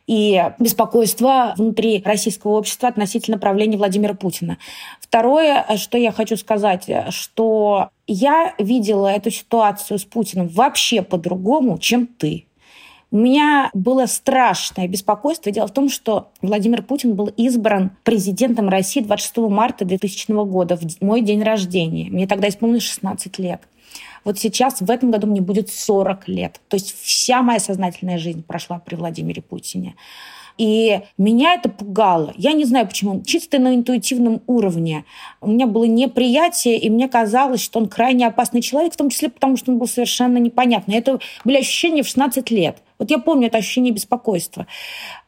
и 0.08 0.42
беспокойство 0.58 1.54
внутри 1.56 2.02
российского 2.04 2.52
общества 2.52 2.88
относительно 2.88 3.38
правления 3.38 3.76
Владимира 3.76 4.14
Путина. 4.14 4.58
Второе, 5.00 5.64
что 5.76 5.98
я 5.98 6.10
хочу 6.10 6.36
сказать, 6.36 6.90
что 7.10 7.90
я 8.06 8.54
видела 8.58 9.06
эту 9.08 9.30
ситуацию 9.30 9.98
с 9.98 10.04
Путиным 10.04 10.48
вообще 10.48 11.02
по-другому, 11.02 11.78
чем 11.78 12.06
ты. 12.06 12.46
У 13.10 13.16
меня 13.16 13.70
было 13.74 14.06
страшное 14.06 14.88
беспокойство. 14.88 15.52
Дело 15.52 15.66
в 15.66 15.72
том, 15.72 15.90
что 15.90 16.30
Владимир 16.42 16.82
Путин 16.82 17.14
был 17.14 17.26
избран 17.36 17.90
президентом 18.02 18.68
России 18.68 19.00
26 19.00 19.36
марта 19.50 19.84
2000 19.84 20.44
года, 20.46 20.76
в 20.76 21.02
мой 21.02 21.20
день 21.20 21.42
рождения. 21.42 22.10
Мне 22.10 22.26
тогда 22.26 22.48
исполнилось 22.48 22.82
16 22.82 23.38
лет. 23.38 23.62
Вот 24.24 24.38
сейчас, 24.38 24.80
в 24.80 24.90
этом 24.90 25.10
году, 25.10 25.26
мне 25.26 25.40
будет 25.40 25.70
40 25.70 26.28
лет. 26.28 26.60
То 26.68 26.76
есть 26.76 26.94
вся 27.00 27.42
моя 27.42 27.60
сознательная 27.60 28.18
жизнь 28.18 28.42
прошла 28.42 28.78
при 28.78 28.96
Владимире 28.96 29.42
Путине. 29.42 29.94
И 30.58 31.00
меня 31.16 31.54
это 31.54 31.68
пугало. 31.68 32.34
Я 32.36 32.52
не 32.52 32.64
знаю 32.64 32.86
почему. 32.86 33.22
Чисто 33.22 33.58
на 33.58 33.74
интуитивном 33.74 34.42
уровне. 34.46 35.04
У 35.40 35.48
меня 35.48 35.66
было 35.66 35.84
неприятие, 35.84 36.78
и 36.78 36.90
мне 36.90 37.08
казалось, 37.08 37.62
что 37.62 37.78
он 37.78 37.88
крайне 37.88 38.26
опасный 38.26 38.60
человек, 38.60 38.92
в 38.92 38.96
том 38.96 39.08
числе 39.08 39.28
потому, 39.30 39.56
что 39.56 39.70
он 39.70 39.78
был 39.78 39.86
совершенно 39.86 40.38
непонятный. 40.38 40.96
Это 40.96 41.20
были 41.44 41.58
ощущения 41.58 42.02
в 42.02 42.08
16 42.08 42.50
лет. 42.50 42.78
Вот 42.98 43.10
я 43.10 43.18
помню 43.18 43.46
это 43.46 43.58
ощущение 43.58 43.92
беспокойства. 43.92 44.66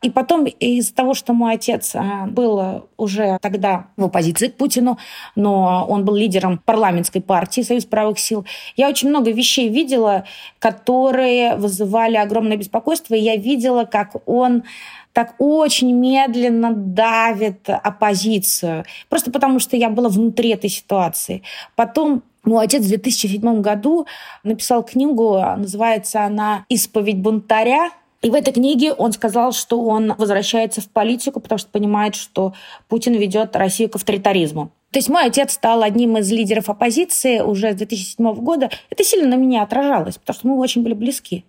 И 0.02 0.10
потом 0.10 0.44
из-за 0.44 0.92
того, 0.92 1.14
что 1.14 1.32
мой 1.32 1.54
отец 1.54 1.94
а, 1.94 2.26
был 2.26 2.88
уже 2.96 3.38
тогда 3.40 3.86
в 3.96 4.04
оппозиции 4.04 4.48
к 4.48 4.56
Путину, 4.56 4.98
но 5.36 5.86
он 5.88 6.04
был 6.04 6.16
лидером 6.16 6.58
парламентской 6.58 7.20
партии 7.20 7.60
Союз 7.60 7.84
правых 7.84 8.18
сил, 8.18 8.44
я 8.76 8.88
очень 8.88 9.08
много 9.08 9.30
вещей 9.30 9.68
видела, 9.68 10.24
которые 10.58 11.54
вызывали 11.56 12.16
огромное 12.16 12.56
беспокойство. 12.56 13.14
И 13.14 13.20
я 13.20 13.36
видела, 13.36 13.84
как 13.84 14.16
он 14.26 14.64
так 15.12 15.34
очень 15.38 15.92
медленно 15.92 16.72
давит 16.72 17.68
оппозицию. 17.68 18.84
Просто 19.08 19.30
потому, 19.30 19.58
что 19.58 19.76
я 19.76 19.90
была 19.90 20.08
внутри 20.08 20.50
этой 20.50 20.70
ситуации. 20.70 21.42
Потом 21.76 22.22
мой 22.44 22.64
отец 22.64 22.84
в 22.84 22.88
2007 22.88 23.60
году 23.60 24.06
написал 24.44 24.82
книгу, 24.82 25.38
называется 25.56 26.24
она 26.24 26.64
«Исповедь 26.68 27.18
бунтаря». 27.18 27.90
И 28.22 28.30
в 28.30 28.34
этой 28.34 28.52
книге 28.52 28.92
он 28.92 29.12
сказал, 29.12 29.52
что 29.52 29.80
он 29.82 30.14
возвращается 30.16 30.80
в 30.80 30.88
политику, 30.88 31.40
потому 31.40 31.58
что 31.58 31.70
понимает, 31.70 32.14
что 32.14 32.52
Путин 32.88 33.14
ведет 33.14 33.56
Россию 33.56 33.88
к 33.88 33.96
авторитаризму. 33.96 34.70
То 34.92 34.98
есть 34.98 35.08
мой 35.08 35.26
отец 35.26 35.52
стал 35.52 35.82
одним 35.82 36.18
из 36.18 36.30
лидеров 36.32 36.68
оппозиции 36.68 37.40
уже 37.40 37.72
с 37.72 37.76
2007 37.76 38.34
года. 38.34 38.70
Это 38.90 39.04
сильно 39.04 39.28
на 39.28 39.34
меня 39.34 39.62
отражалось, 39.62 40.18
потому 40.18 40.34
что 40.34 40.48
мы 40.48 40.58
очень 40.58 40.82
были 40.82 40.94
близки. 40.94 41.44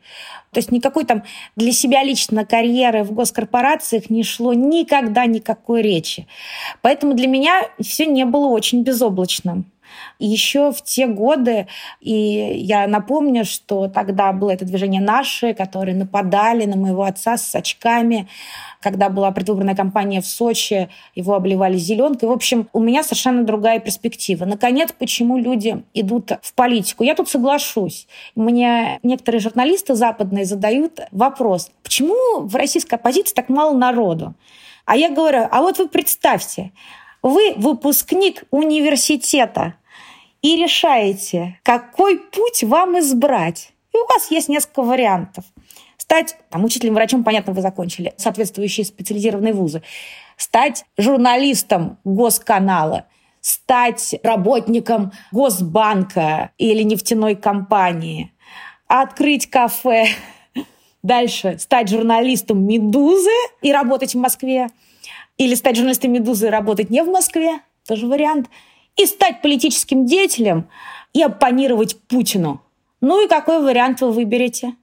То 0.51 0.59
есть 0.59 0.71
никакой 0.71 1.05
там 1.05 1.23
для 1.55 1.71
себя 1.71 2.03
лично 2.03 2.45
карьеры 2.45 3.03
в 3.03 3.13
госкорпорациях 3.13 4.11
не 4.11 4.23
шло 4.23 4.53
никогда 4.53 5.25
никакой 5.25 5.81
речи. 5.81 6.27
Поэтому 6.81 7.15
для 7.15 7.27
меня 7.27 7.63
все 7.79 8.05
не 8.05 8.25
было 8.25 8.47
очень 8.47 8.83
безоблачным. 8.83 9.65
Еще 10.19 10.71
в 10.71 10.81
те 10.81 11.07
годы, 11.07 11.67
и 11.99 12.13
я 12.13 12.87
напомню, 12.87 13.45
что 13.45 13.87
тогда 13.87 14.31
было 14.33 14.51
это 14.51 14.65
движение 14.65 15.01
«Наши», 15.01 15.53
которые 15.53 15.95
нападали 15.95 16.65
на 16.65 16.77
моего 16.77 17.03
отца 17.03 17.37
с 17.37 17.55
очками, 17.55 18.27
когда 18.81 19.09
была 19.09 19.31
предвыборная 19.31 19.75
кампания 19.75 20.21
в 20.21 20.27
Сочи, 20.27 20.89
его 21.15 21.35
обливали 21.35 21.77
зеленкой. 21.77 22.29
В 22.29 22.31
общем, 22.31 22.67
у 22.73 22.79
меня 22.79 23.03
совершенно 23.03 23.43
другая 23.43 23.79
перспектива. 23.79 24.45
Наконец, 24.45 24.89
почему 24.97 25.37
люди 25.37 25.83
идут 25.93 26.31
в 26.41 26.53
политику? 26.53 27.03
Я 27.03 27.15
тут 27.15 27.29
соглашусь. 27.29 28.07
Мне 28.35 28.99
некоторые 29.03 29.39
журналисты 29.39 29.95
западные 29.95 30.45
задают 30.45 30.99
вопрос, 31.11 31.71
почему 31.83 32.41
в 32.41 32.55
российской 32.55 32.95
оппозиции 32.95 33.33
так 33.33 33.49
мало 33.49 33.75
народу? 33.77 34.33
А 34.85 34.95
я 34.95 35.09
говорю, 35.09 35.47
а 35.49 35.61
вот 35.61 35.77
вы 35.77 35.87
представьте, 35.87 36.71
вы 37.21 37.53
выпускник 37.55 38.43
университета, 38.49 39.75
и 40.41 40.61
решаете, 40.61 41.59
какой 41.63 42.19
путь 42.19 42.63
вам 42.63 42.99
избрать. 42.99 43.73
И 43.93 43.97
у 43.97 44.05
вас 44.07 44.31
есть 44.31 44.49
несколько 44.49 44.81
вариантов. 44.81 45.45
Стать 45.97 46.35
там, 46.49 46.63
учителем, 46.63 46.95
врачом, 46.95 47.23
понятно, 47.23 47.53
вы 47.53 47.61
закончили 47.61 48.13
соответствующие 48.17 48.85
специализированные 48.85 49.53
вузы. 49.53 49.83
Стать 50.35 50.85
журналистом 50.97 51.99
госканала, 52.03 53.05
стать 53.39 54.15
работником 54.23 55.11
Госбанка 55.31 56.51
или 56.57 56.83
нефтяной 56.83 57.35
компании, 57.35 58.33
открыть 58.87 59.49
кафе, 59.49 60.07
дальше 61.03 61.57
стать 61.59 61.89
журналистом 61.89 62.65
«Медузы» 62.65 63.29
и 63.61 63.71
работать 63.71 64.15
в 64.15 64.17
Москве, 64.17 64.69
или 65.37 65.55
стать 65.55 65.75
журналистом 65.75 66.11
«Медузы» 66.11 66.47
и 66.47 66.49
работать 66.49 66.89
не 66.89 67.03
в 67.03 67.07
Москве, 67.07 67.59
тоже 67.87 68.07
вариант, 68.07 68.49
и 68.97 69.05
стать 69.05 69.41
политическим 69.41 70.05
деятелем 70.05 70.67
и 71.13 71.21
оппонировать 71.21 71.99
Путину. 72.07 72.61
Ну 73.01 73.25
и 73.25 73.27
какой 73.27 73.61
вариант 73.61 74.01
вы 74.01 74.11
выберете? 74.11 74.75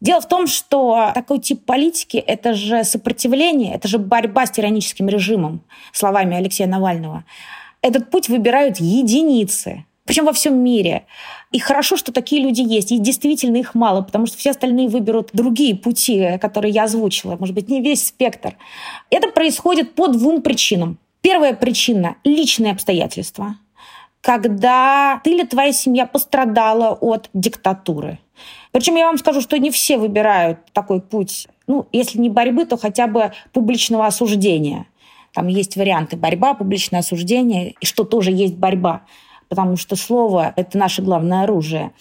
Дело 0.00 0.20
в 0.20 0.28
том, 0.28 0.46
что 0.46 1.10
такой 1.14 1.40
тип 1.40 1.64
политики– 1.64 2.16
это 2.26 2.54
же 2.54 2.84
сопротивление, 2.84 3.74
это 3.74 3.88
же 3.88 3.98
борьба 3.98 4.46
с 4.46 4.52
тираническим 4.52 5.08
режимом, 5.08 5.62
словами 5.92 6.36
Алексея 6.36 6.68
Навального. 6.68 7.24
Этот 7.82 8.10
путь 8.10 8.28
выбирают 8.28 8.78
единицы, 8.78 9.86
причем 10.04 10.24
во 10.24 10.32
всем 10.32 10.56
мире. 10.58 11.04
И 11.50 11.58
хорошо, 11.58 11.96
что 11.96 12.12
такие 12.12 12.42
люди 12.42 12.60
есть. 12.60 12.92
И 12.92 12.98
действительно 12.98 13.56
их 13.56 13.74
мало, 13.74 14.02
потому 14.02 14.26
что 14.26 14.38
все 14.38 14.50
остальные 14.50 14.88
выберут 14.88 15.30
другие 15.32 15.76
пути, 15.76 16.38
которые 16.40 16.72
я 16.72 16.84
озвучила. 16.84 17.36
Может 17.36 17.54
быть, 17.54 17.68
не 17.68 17.82
весь 17.82 18.06
спектр. 18.06 18.56
Это 19.10 19.28
происходит 19.28 19.94
по 19.94 20.08
двум 20.08 20.42
причинам. 20.42 20.98
Первая 21.20 21.54
причина– 21.54 22.16
личные 22.24 22.72
обстоятельства. 22.72 23.56
Когда 24.20 25.20
ты 25.24 25.32
или 25.32 25.44
твоя 25.44 25.72
семья 25.72 26.06
пострадала 26.06 26.92
от 26.94 27.30
диктатуры. 27.34 28.18
Причем 28.72 28.96
я 28.96 29.06
вам 29.06 29.18
скажу, 29.18 29.40
что 29.40 29.58
не 29.58 29.70
все 29.70 29.96
выбирают 29.96 30.58
такой 30.72 31.00
путь. 31.00 31.48
Ну, 31.66 31.86
если 31.92 32.18
не 32.18 32.28
борьбы, 32.28 32.64
то 32.64 32.76
хотя 32.76 33.06
бы 33.06 33.32
публичного 33.52 34.06
осуждения. 34.06 34.86
Там 35.32 35.46
есть 35.46 35.76
варианты 35.76 36.16
борьба, 36.16 36.54
публичное 36.54 37.00
осуждение, 37.00 37.74
и 37.80 37.86
что 37.86 38.04
тоже 38.04 38.30
есть 38.30 38.54
борьба 38.54 39.02
потому 39.48 39.76
что 39.76 39.96
слово– 39.96 40.52
это 40.56 40.78
наше 40.78 41.02
главное 41.02 41.42
оружие. 41.42 41.92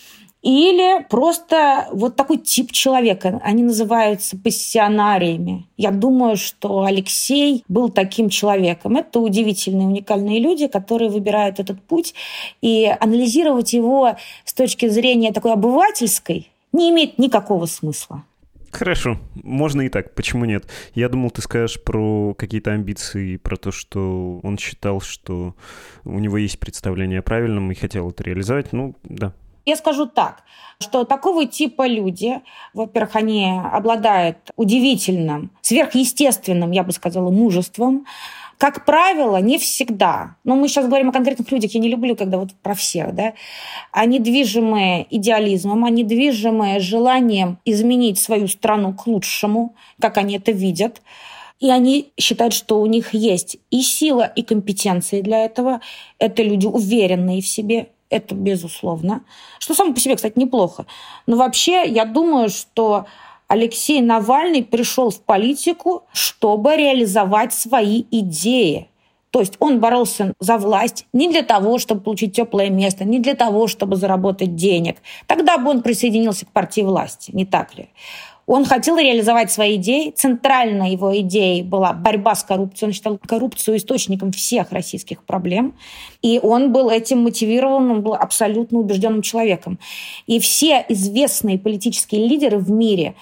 Или 0.48 1.04
просто 1.10 1.90
вот 1.92 2.16
такой 2.16 2.38
тип 2.38 2.72
человека. 2.72 3.42
Они 3.44 3.64
называются 3.64 4.38
пассионариями. 4.38 5.68
Я 5.76 5.92
думаю, 5.92 6.38
что 6.38 6.86
Алексей 6.86 7.66
был 7.68 7.90
таким 7.90 8.30
человеком. 8.30 8.96
Это 8.96 9.20
удивительные, 9.20 9.88
уникальные 9.88 10.40
люди, 10.40 10.68
которые 10.68 11.10
выбирают 11.10 11.60
этот 11.60 11.82
путь. 11.82 12.14
И 12.62 12.86
анализировать 12.86 13.74
его 13.74 14.16
с 14.46 14.54
точки 14.54 14.88
зрения 14.88 15.34
такой 15.34 15.52
обывательской 15.52 16.50
не 16.72 16.92
имеет 16.92 17.20
никакого 17.20 17.66
смысла. 17.66 18.24
Хорошо, 18.72 19.18
можно 19.44 19.82
и 19.82 19.90
так, 19.90 20.16
почему 20.16 20.46
нет? 20.46 20.66
Я 20.96 21.10
думал, 21.10 21.32
ты 21.32 21.42
скажешь 21.42 21.84
про 21.84 22.34
какие-то 22.36 22.72
амбиции, 22.72 23.36
про 23.36 23.58
то, 23.58 23.72
что 23.72 24.40
он 24.44 24.58
считал, 24.58 25.02
что 25.02 25.56
у 26.06 26.20
него 26.20 26.38
есть 26.38 26.58
представление 26.58 27.20
о 27.20 27.24
правильном 27.24 27.70
и 27.70 27.76
хотел 27.76 28.12
это 28.12 28.24
реализовать. 28.24 28.72
Ну, 28.72 28.96
да. 29.04 29.34
Я 29.68 29.76
скажу 29.76 30.06
так, 30.06 30.44
что 30.80 31.04
такого 31.04 31.46
типа 31.46 31.88
люди, 31.88 32.40
во-первых, 32.74 33.18
они 33.18 33.52
обладают 33.74 34.38
удивительным, 34.56 35.52
сверхъестественным, 35.60 36.72
я 36.72 36.84
бы 36.84 36.94
сказала, 36.94 37.30
мужеством, 37.32 38.06
как 38.58 38.86
правило, 38.86 39.36
не 39.42 39.58
всегда. 39.58 40.38
Но 40.46 40.56
мы 40.56 40.70
сейчас 40.70 40.86
говорим 40.86 41.10
о 41.10 41.12
конкретных 41.12 41.52
людях. 41.52 41.72
Я 41.72 41.82
не 41.82 41.90
люблю, 41.90 42.16
когда 42.16 42.38
вот 42.38 42.54
про 42.64 42.76
всех, 42.76 43.14
да. 43.14 43.34
Они 43.92 44.20
движимые 44.20 45.06
идеализмом, 45.10 45.84
они 45.84 46.06
движимые 46.06 46.80
желанием 46.80 47.60
изменить 47.66 48.20
свою 48.20 48.48
страну 48.48 48.94
к 48.94 49.06
лучшему, 49.06 49.76
как 50.00 50.18
они 50.18 50.38
это 50.38 50.54
видят. 50.54 51.02
И 51.60 51.70
они 51.70 52.14
считают, 52.18 52.54
что 52.54 52.80
у 52.80 52.86
них 52.86 53.14
есть 53.14 53.58
и 53.70 53.82
сила, 53.82 54.24
и 54.24 54.44
компетенции 54.44 55.20
для 55.20 55.44
этого. 55.44 55.82
Это 56.20 56.42
люди 56.42 56.68
уверенные 56.68 57.42
в 57.42 57.48
себе, 57.48 57.90
это 58.10 58.36
безусловно. 58.36 59.22
Что 59.60 59.74
само 59.74 59.94
по 59.94 60.00
себе, 60.00 60.16
кстати, 60.16 60.38
неплохо. 60.38 60.86
Но 61.26 61.38
вообще, 61.38 61.86
я 61.88 62.06
думаю, 62.06 62.50
что 62.50 63.06
Алексей 63.48 64.02
Навальный 64.02 64.64
пришел 64.64 65.10
в 65.10 65.22
политику, 65.22 66.04
чтобы 66.14 66.76
реализовать 66.76 67.54
свои 67.54 68.04
идеи. 68.12 68.90
То 69.32 69.42
есть 69.42 69.54
он 69.60 69.80
боролся 69.80 70.34
за 70.40 70.58
власть 70.58 71.06
не 71.14 71.30
для 71.30 71.44
того, 71.44 71.80
чтобы 71.80 72.02
получить 72.02 72.36
теплое 72.36 72.70
место, 72.70 73.04
не 73.04 73.20
для 73.20 73.36
того, 73.36 73.68
чтобы 73.68 73.96
заработать 73.96 74.56
денег. 74.56 74.98
Тогда 75.28 75.58
бы 75.58 75.70
он 75.70 75.82
присоединился 75.82 76.46
к 76.46 76.52
партии 76.52 76.82
власти, 76.82 77.32
не 77.34 77.46
так 77.46 77.76
ли? 77.76 77.90
Он 78.48 78.64
хотел 78.64 78.98
реализовать 78.98 79.52
свои 79.52 79.76
идеи. 79.76 80.12
Центральной 80.12 80.92
его 80.92 81.16
идеей 81.20 81.64
была 81.64 81.92
борьба 81.92 82.34
с 82.34 82.44
коррупцией. 82.46 82.88
Он 82.88 82.94
считал 82.94 83.18
коррупцию 83.18 83.76
источником 83.76 84.32
всех 84.32 84.72
российских 84.72 85.24
проблем. 85.24 85.74
И 86.22 86.40
он 86.42 86.72
был 86.72 86.90
этим 86.90 87.24
мотивирован, 87.24 87.92
он 87.92 88.02
был 88.02 88.14
абсолютно 88.14 88.80
убежденным 88.80 89.22
человеком. 89.22 89.80
И 90.28 90.40
все 90.40 90.86
известные 90.88 91.60
политические 91.60 92.26
лидеры 92.26 92.58
в 92.58 92.72
мире 92.72 93.16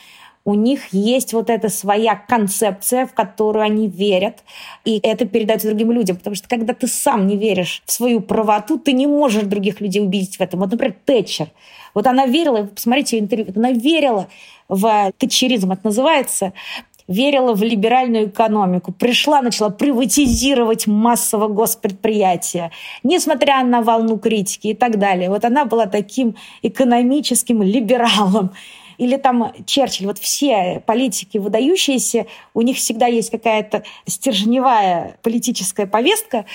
у 0.47 0.53
них 0.53 0.93
есть 0.93 1.33
вот 1.33 1.49
эта 1.49 1.69
своя 1.69 2.15
концепция, 2.15 3.07
в 3.07 3.13
которую 3.15 3.65
они 3.65 3.87
верят, 3.87 4.43
и 4.85 4.99
это 5.01 5.25
передается 5.25 5.69
другим 5.69 5.91
людям. 5.91 6.17
Потому 6.17 6.35
что 6.35 6.47
когда 6.47 6.75
ты 6.75 6.85
сам 6.87 7.25
не 7.25 7.35
веришь 7.35 7.81
в 7.85 7.91
свою 7.91 8.21
правоту, 8.21 8.77
ты 8.77 8.93
не 8.93 9.07
можешь 9.07 9.43
других 9.43 9.81
людей 9.81 10.03
убедить 10.03 10.37
в 10.37 10.41
этом. 10.41 10.59
Вот, 10.59 10.69
например, 10.69 10.95
Тэтчер. 11.03 11.47
Вот 11.95 12.05
она 12.05 12.27
верила, 12.27 12.63
посмотрите 12.65 13.17
интервью, 13.17 13.53
она 13.55 13.71
верила 13.71 14.27
в 14.69 15.11
тетчеризм, 15.17 15.71
это 15.71 15.81
называется, 15.85 16.53
верила 17.07 17.53
в 17.53 17.63
либеральную 17.63 18.27
экономику, 18.27 18.91
пришла, 18.91 19.41
начала 19.41 19.69
приватизировать 19.69 20.87
массово 20.87 21.47
госпредприятия, 21.47 22.71
несмотря 23.03 23.63
на 23.63 23.81
волну 23.81 24.17
критики 24.17 24.67
и 24.67 24.73
так 24.73 24.99
далее. 24.99 25.29
Вот 25.29 25.45
она 25.45 25.65
была 25.65 25.85
таким 25.85 26.35
экономическим 26.61 27.63
либералом. 27.63 28.51
Или 28.97 29.17
там 29.17 29.51
Черчилль, 29.65 30.07
вот 30.07 30.19
все 30.19 30.81
политики 30.85 31.37
выдающиеся, 31.37 32.27
у 32.53 32.61
них 32.61 32.77
всегда 32.77 33.07
есть 33.07 33.29
какая-то 33.29 33.83
стержневая 34.07 35.17
политическая 35.21 35.85
повестка, 35.85 36.45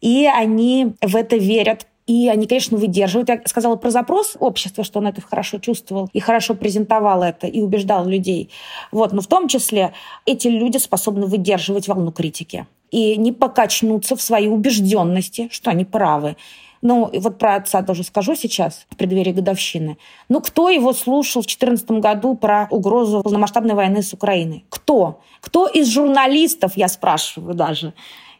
и 0.00 0.26
они 0.32 0.92
в 1.02 1.16
это 1.16 1.36
верят 1.36 1.88
и 2.08 2.26
они, 2.28 2.46
конечно, 2.46 2.78
выдерживают. 2.78 3.28
Я 3.28 3.42
сказала 3.44 3.76
про 3.76 3.90
запрос 3.90 4.34
общества, 4.40 4.82
что 4.82 4.98
он 4.98 5.06
это 5.06 5.20
хорошо 5.20 5.58
чувствовал 5.58 6.08
и 6.14 6.20
хорошо 6.20 6.54
презентовал 6.54 7.22
это 7.22 7.46
и 7.46 7.60
убеждал 7.60 8.06
людей. 8.06 8.50
Вот. 8.90 9.12
Но 9.12 9.20
в 9.20 9.26
том 9.26 9.46
числе 9.46 9.92
эти 10.24 10.48
люди 10.48 10.78
способны 10.78 11.26
выдерживать 11.26 11.86
волну 11.86 12.10
критики 12.10 12.66
и 12.90 13.16
не 13.18 13.30
покачнуться 13.32 14.16
в 14.16 14.22
своей 14.22 14.48
убежденности, 14.48 15.48
что 15.52 15.70
они 15.70 15.84
правы. 15.84 16.36
Ну, 16.80 17.10
вот 17.12 17.38
про 17.38 17.56
отца 17.56 17.82
тоже 17.82 18.04
скажу 18.04 18.34
сейчас, 18.36 18.86
в 18.88 18.96
преддверии 18.96 19.32
годовщины. 19.32 19.98
Ну, 20.30 20.40
кто 20.40 20.70
его 20.70 20.94
слушал 20.94 21.42
в 21.42 21.46
2014 21.46 21.90
году 22.00 22.36
про 22.36 22.68
угрозу 22.70 23.20
полномасштабной 23.22 23.74
войны 23.74 24.02
с 24.02 24.14
Украиной? 24.14 24.64
Кто? 24.70 25.20
Кто 25.40 25.66
из 25.66 25.88
журналистов, 25.88 26.72
я 26.76 26.88
спрашиваю 26.88 27.54
даже, 27.54 27.92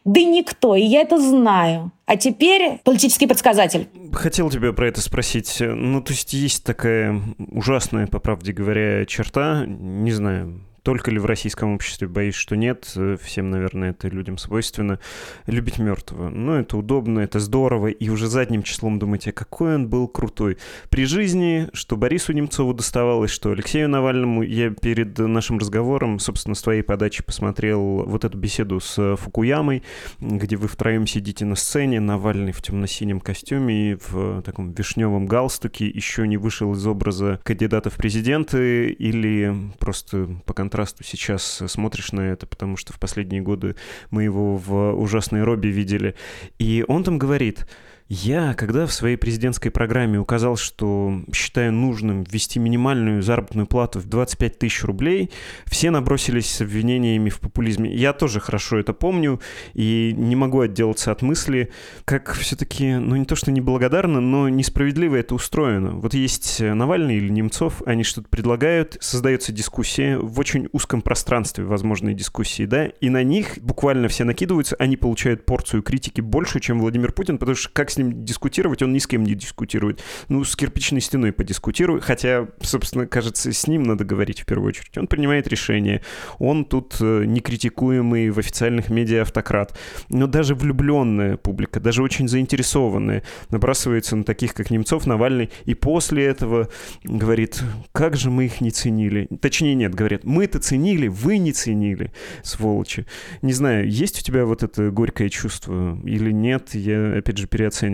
да 0.05 0.21
никто, 0.21 0.75
и 0.75 0.81
я 0.81 1.01
это 1.01 1.19
знаю. 1.19 1.91
А 2.05 2.17
теперь 2.17 2.79
политический 2.83 3.27
предсказатель. 3.27 3.87
Хотел 4.13 4.49
тебя 4.49 4.73
про 4.73 4.87
это 4.87 5.01
спросить. 5.01 5.57
Ну, 5.59 6.01
то 6.01 6.11
есть 6.11 6.33
есть 6.33 6.63
такая 6.63 7.21
ужасная, 7.51 8.07
по 8.07 8.19
правде 8.19 8.51
говоря, 8.51 9.05
черта, 9.05 9.65
не 9.67 10.11
знаю, 10.11 10.61
только 10.89 11.11
ли 11.11 11.19
в 11.19 11.27
российском 11.27 11.75
обществе, 11.75 12.07
боюсь, 12.07 12.33
что 12.33 12.55
нет. 12.55 12.97
Всем, 13.21 13.51
наверное, 13.51 13.91
это 13.91 14.07
людям 14.07 14.39
свойственно. 14.39 14.97
Любить 15.45 15.77
мертвого. 15.77 16.29
Ну, 16.29 16.53
это 16.53 16.77
удобно, 16.77 17.19
это 17.19 17.37
здорово. 17.37 17.89
И 17.89 18.09
уже 18.09 18.25
задним 18.25 18.63
числом 18.63 18.97
думаете, 18.97 19.31
какой 19.31 19.75
он 19.75 19.87
был 19.87 20.07
крутой. 20.07 20.57
При 20.89 21.05
жизни, 21.05 21.69
что 21.73 21.95
Борису 21.95 22.33
Немцову 22.33 22.73
доставалось, 22.73 23.29
что 23.29 23.51
Алексею 23.51 23.87
Навальному. 23.87 24.41
Я 24.41 24.71
перед 24.71 25.15
нашим 25.19 25.59
разговором, 25.59 26.17
собственно, 26.17 26.55
с 26.55 26.61
твоей 26.63 26.81
подачи 26.81 27.21
посмотрел 27.21 28.05
вот 28.07 28.25
эту 28.25 28.39
беседу 28.39 28.79
с 28.79 29.15
Фукуямой, 29.17 29.83
где 30.19 30.55
вы 30.55 30.67
втроем 30.67 31.05
сидите 31.05 31.45
на 31.45 31.53
сцене, 31.53 31.99
Навальный 31.99 32.51
в 32.51 32.63
темно-синем 32.63 33.19
костюме 33.19 33.91
и 33.91 33.97
в 34.09 34.41
таком 34.41 34.71
вишневом 34.71 35.27
галстуке 35.27 35.85
еще 35.87 36.27
не 36.27 36.37
вышел 36.37 36.73
из 36.73 36.87
образа 36.87 37.39
кандидата 37.43 37.91
в 37.91 37.95
президенты 37.95 38.89
или 38.89 39.55
просто 39.77 40.27
по 40.47 40.55
контрасту 40.79 41.03
сейчас 41.03 41.63
смотришь 41.67 42.13
на 42.13 42.21
это, 42.21 42.47
потому 42.47 42.77
что 42.77 42.93
в 42.93 42.99
последние 42.99 43.41
годы 43.41 43.75
мы 44.11 44.23
его 44.23 44.55
в 44.55 44.93
ужасной 44.93 45.43
робе 45.43 45.69
видели. 45.69 46.15
И 46.57 46.85
он 46.87 47.03
там 47.03 47.17
говорит, 47.17 47.67
я, 48.09 48.55
когда 48.55 48.87
в 48.87 48.91
своей 48.91 49.17
президентской 49.17 49.69
программе 49.69 50.19
указал, 50.19 50.57
что 50.57 51.21
считаю 51.31 51.71
нужным 51.71 52.23
ввести 52.23 52.57
минимальную 52.57 53.21
заработную 53.21 53.67
плату 53.67 53.99
в 53.99 54.07
25 54.07 54.57
тысяч 54.57 54.83
рублей, 54.83 55.29
все 55.67 55.91
набросились 55.91 56.49
с 56.49 56.61
обвинениями 56.61 57.29
в 57.29 57.39
популизме. 57.39 57.93
Я 57.93 58.13
тоже 58.13 58.39
хорошо 58.39 58.79
это 58.79 58.93
помню 58.93 59.39
и 59.75 60.15
не 60.17 60.35
могу 60.35 60.61
отделаться 60.61 61.11
от 61.11 61.21
мысли, 61.21 61.71
как 62.03 62.33
все-таки, 62.33 62.95
ну 62.95 63.15
не 63.15 63.25
то 63.25 63.35
что 63.35 63.51
неблагодарно, 63.51 64.19
но 64.19 64.49
несправедливо 64.49 65.17
это 65.17 65.35
устроено. 65.35 65.91
Вот 65.91 66.15
есть 66.15 66.59
Навальный 66.59 67.17
или 67.17 67.29
Немцов, 67.29 67.83
они 67.85 68.03
что-то 68.03 68.27
предлагают, 68.27 68.97
создается 69.01 69.51
дискуссия 69.51 70.17
в 70.17 70.39
очень 70.39 70.67
узком 70.71 71.03
пространстве 71.03 71.63
возможной 71.63 72.15
дискуссии, 72.15 72.65
да, 72.65 72.87
и 72.87 73.09
на 73.09 73.21
них 73.21 73.59
буквально 73.61 74.07
все 74.07 74.23
накидываются, 74.23 74.75
они 74.79 74.97
получают 74.97 75.45
порцию 75.45 75.83
критики 75.83 76.21
больше, 76.21 76.59
чем 76.59 76.79
Владимир 76.79 77.11
Путин, 77.11 77.37
потому 77.37 77.55
что 77.55 77.69
как 77.71 77.91
с 77.91 77.98
ним 77.99 78.25
дискутировать, 78.25 78.81
он 78.81 78.93
ни 78.93 78.99
с 78.99 79.07
кем 79.07 79.23
не 79.23 79.35
дискутирует. 79.35 80.01
Ну, 80.27 80.43
с 80.43 80.55
кирпичной 80.55 81.01
стеной 81.01 81.31
подискутируй, 81.31 82.01
хотя, 82.01 82.47
собственно, 82.61 83.05
кажется, 83.05 83.51
с 83.51 83.67
ним 83.67 83.83
надо 83.83 84.03
говорить 84.05 84.41
в 84.41 84.45
первую 84.45 84.69
очередь. 84.69 84.97
Он 84.97 85.07
принимает 85.07 85.47
решения, 85.47 86.01
он 86.39 86.65
тут 86.65 86.97
э, 87.01 87.25
некритикуемый 87.25 88.29
в 88.29 88.39
официальных 88.39 88.89
медиа 88.89 89.23
автократ. 89.23 89.77
Но 90.09 90.27
даже 90.27 90.55
влюбленная 90.55 91.37
публика, 91.37 91.79
даже 91.79 92.01
очень 92.03 92.27
заинтересованная, 92.27 93.23
набрасывается 93.49 94.15
на 94.15 94.23
таких, 94.23 94.53
как 94.53 94.71
Немцов, 94.71 95.05
Навальный, 95.05 95.49
и 95.65 95.73
после 95.73 96.25
этого 96.25 96.69
говорит, 97.03 97.61
как 97.91 98.15
же 98.15 98.29
мы 98.29 98.45
их 98.45 98.61
не 98.61 98.71
ценили. 98.71 99.27
Точнее, 99.41 99.75
нет, 99.75 99.93
говорят, 99.93 100.23
мы-то 100.23 100.59
ценили, 100.59 101.07
вы 101.07 101.37
не 101.37 101.51
ценили, 101.51 102.11
сволочи. 102.43 103.05
Не 103.41 103.53
знаю, 103.53 103.89
есть 103.89 104.19
у 104.19 104.23
тебя 104.23 104.45
вот 104.45 104.63
это 104.63 104.91
горькое 104.91 105.29
чувство 105.29 105.99
или 106.05 106.31
нет, 106.31 106.73
я, 106.73 107.17
опять 107.17 107.37
же, 107.37 107.47
переоцениваю. 107.47 107.88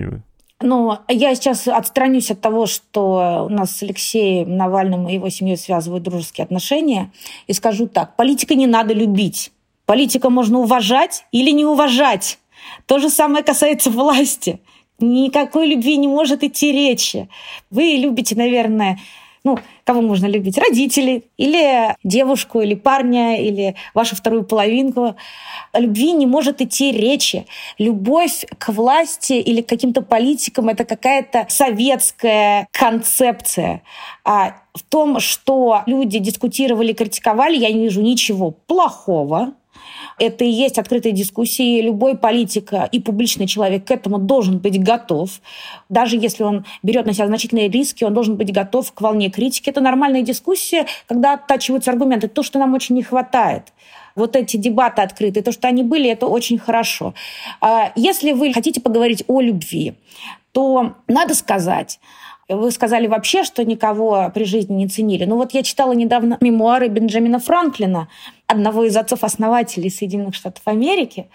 Ну, 0.61 0.97
я 1.09 1.35
сейчас 1.35 1.67
отстранюсь 1.67 2.31
от 2.31 2.39
того, 2.39 2.65
что 2.65 3.45
у 3.49 3.53
нас 3.53 3.75
с 3.75 3.83
Алексеем 3.83 4.55
Навальным 4.55 5.07
и 5.09 5.15
его 5.15 5.29
семьей 5.29 5.57
связывают 5.57 6.03
дружеские 6.03 6.45
отношения, 6.45 7.11
и 7.47 7.53
скажу 7.53 7.87
так, 7.87 8.15
политика 8.15 8.55
не 8.55 8.65
надо 8.65 8.93
любить. 8.93 9.51
Политика 9.85 10.29
можно 10.29 10.59
уважать 10.59 11.25
или 11.31 11.51
не 11.51 11.65
уважать. 11.65 12.39
То 12.85 12.99
же 12.99 13.09
самое 13.09 13.43
касается 13.43 13.89
власти. 13.89 14.59
Никакой 14.99 15.67
любви 15.67 15.97
не 15.97 16.07
может 16.07 16.43
идти 16.43 16.71
речи. 16.71 17.27
Вы 17.69 17.97
любите, 17.99 18.33
наверное, 18.35 18.97
ну, 19.45 19.59
кого 19.83 20.01
можно 20.01 20.25
любить? 20.25 20.57
Родителей, 20.57 21.23
или 21.37 21.95
девушку, 22.03 22.61
или 22.61 22.73
парня, 22.73 23.39
или 23.39 23.75
вашу 23.93 24.15
вторую 24.15 24.43
половинку. 24.43 25.15
О 25.71 25.79
любви 25.79 26.13
не 26.13 26.25
может 26.25 26.61
идти 26.61 26.91
речи. 26.91 27.45
Любовь 27.77 28.45
к 28.57 28.69
власти 28.69 29.33
или 29.33 29.61
к 29.61 29.69
каким-то 29.69 30.01
политикам— 30.01 30.67
это 30.69 30.83
какая-то 30.83 31.45
советская 31.47 32.67
концепция. 32.71 33.83
А 34.23 34.55
в 34.73 34.81
том, 34.81 35.19
что 35.19 35.83
люди 35.85 36.17
дискутировали, 36.17 36.93
критиковали, 36.93 37.55
я 37.55 37.71
не 37.71 37.83
вижу 37.83 38.01
ничего 38.01 38.49
плохого. 38.49 39.53
Это 40.19 40.43
и 40.43 40.49
есть 40.49 40.77
открытые 40.77 41.13
дискуссии. 41.13 41.81
Любой 41.81 42.17
политик 42.17 42.71
и 42.91 42.99
публичный 42.99 43.47
человек 43.47 43.85
к 43.85 43.91
этому 43.91 44.17
должен 44.17 44.59
быть 44.59 44.81
готов. 44.81 45.29
Даже 45.89 46.17
если 46.17 46.43
он 46.43 46.65
берет 46.83 47.05
на 47.05 47.13
себя 47.13 47.27
значительные 47.27 47.69
риски, 47.69 48.03
он 48.03 48.13
должен 48.13 48.35
быть 48.35 48.51
готов 48.53 48.91
к 48.91 49.01
волне 49.01 49.29
критики. 49.29 49.69
Это 49.69 49.81
нормальная 49.81 50.21
дискуссия, 50.21 50.85
когда 51.07 51.33
оттачиваются 51.33 51.91
аргументы. 51.91 52.27
То, 52.27 52.43
что 52.43 52.59
нам 52.59 52.73
очень 52.73 52.95
не 52.95 53.03
хватает 53.03 53.73
вот 54.15 54.35
эти 54.35 54.57
дебаты 54.57 55.01
открытые, 55.01 55.43
то, 55.43 55.51
что 55.51 55.67
они 55.67 55.83
были, 55.83 56.09
это 56.09 56.27
очень 56.27 56.57
хорошо. 56.57 57.13
А 57.61 57.91
если 57.95 58.31
вы 58.31 58.53
хотите 58.53 58.79
поговорить 58.79 59.23
о 59.27 59.41
любви, 59.41 59.95
то 60.53 60.93
надо 61.07 61.35
сказать, 61.35 61.99
вы 62.49 62.71
сказали 62.71 63.07
вообще, 63.07 63.43
что 63.43 63.63
никого 63.65 64.31
при 64.33 64.43
жизни 64.43 64.73
не 64.73 64.87
ценили. 64.87 65.25
Ну 65.25 65.37
вот 65.37 65.53
я 65.53 65.63
читала 65.63 65.93
недавно 65.93 66.37
мемуары 66.41 66.87
Бенджамина 66.87 67.39
Франклина, 67.39 68.07
одного 68.47 68.83
из 68.83 68.95
отцов-основателей 68.95 69.89
Соединенных 69.89 70.35
Штатов 70.35 70.61
Америки. 70.65 71.29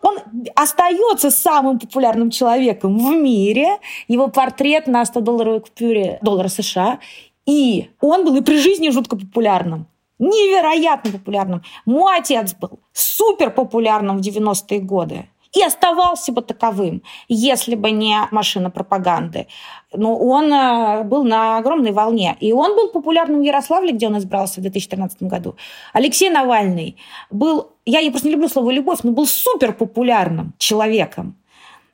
Он 0.00 0.18
остается 0.54 1.30
самым 1.30 1.78
популярным 1.78 2.30
человеком 2.30 2.98
в 2.98 3.10
мире. 3.14 3.78
Его 4.06 4.28
портрет 4.28 4.86
на 4.86 5.02
100-долларовой 5.02 5.60
купюре 5.60 6.18
доллара 6.20 6.48
США. 6.48 6.98
И 7.46 7.90
он 8.00 8.24
был 8.24 8.36
и 8.36 8.42
при 8.42 8.58
жизни 8.58 8.90
жутко 8.90 9.16
популярным 9.16 9.86
невероятно 10.18 11.12
популярным. 11.12 11.62
Мой 11.84 12.18
отец 12.18 12.54
был 12.54 12.78
супер 12.92 13.50
популярным 13.50 14.18
в 14.18 14.20
90-е 14.20 14.80
годы 14.80 15.28
и 15.54 15.62
оставался 15.62 16.32
бы 16.32 16.42
таковым, 16.42 17.02
если 17.28 17.74
бы 17.74 17.90
не 17.90 18.16
машина 18.30 18.70
пропаганды. 18.70 19.46
Но 19.96 20.16
он 20.16 20.52
э, 20.52 21.04
был 21.04 21.24
на 21.24 21.58
огромной 21.58 21.92
волне. 21.92 22.36
И 22.40 22.52
он 22.52 22.74
был 22.76 22.88
популярным 22.88 23.40
в 23.40 23.44
Ярославле, 23.44 23.92
где 23.92 24.06
он 24.06 24.18
избрался 24.18 24.60
в 24.60 24.62
2013 24.62 25.22
году. 25.22 25.56
Алексей 25.92 26.30
Навальный 26.30 26.96
был, 27.30 27.72
я 27.86 28.08
просто 28.10 28.28
не 28.28 28.34
люблю 28.34 28.48
слово 28.48 28.70
«любовь», 28.70 29.00
но 29.02 29.12
был 29.12 29.26
супер 29.26 29.72
популярным 29.72 30.54
человеком. 30.58 31.36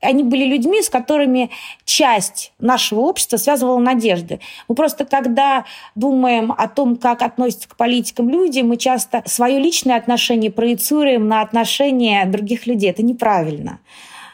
Они 0.00 0.22
были 0.22 0.44
людьми, 0.44 0.80
с 0.82 0.88
которыми 0.88 1.50
часть 1.84 2.52
нашего 2.58 3.00
общества 3.00 3.36
связывала 3.36 3.78
надежды. 3.78 4.40
Мы 4.66 4.74
просто, 4.74 5.04
когда 5.04 5.66
думаем 5.94 6.52
о 6.52 6.68
том, 6.68 6.96
как 6.96 7.20
относятся 7.20 7.68
к 7.68 7.76
политикам 7.76 8.30
люди, 8.30 8.60
мы 8.60 8.78
часто 8.78 9.22
свое 9.26 9.58
личное 9.58 9.96
отношение 9.96 10.50
проецируем 10.50 11.28
на 11.28 11.42
отношения 11.42 12.24
других 12.24 12.66
людей. 12.66 12.90
Это 12.90 13.02
неправильно. 13.02 13.80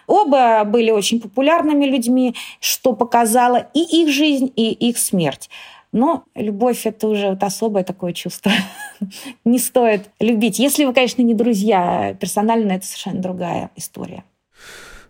Оба 0.07 0.65
были 0.65 0.91
очень 0.91 1.21
популярными 1.21 1.85
людьми, 1.85 2.35
что 2.61 2.93
показало 2.93 3.69
и 3.75 4.03
их 4.03 4.13
жизнь, 4.13 4.53
и 4.57 4.73
их 4.73 4.99
смерть. 4.99 5.51
Но 5.93 6.25
любовь— 6.35 6.83
это 6.85 7.09
уже 7.09 7.31
вот 7.31 7.43
особое 7.43 7.85
такое 7.85 8.13
чувство. 8.13 8.53
не 9.45 9.59
стоит 9.59 10.11
любить. 10.21 10.59
Если 10.59 10.85
вы, 10.85 10.93
конечно, 10.93 11.23
не 11.23 11.35
друзья, 11.35 12.17
персонально 12.21 12.73
это 12.73 12.87
совершенно 12.87 13.23
другая 13.23 13.71
история. 13.77 14.25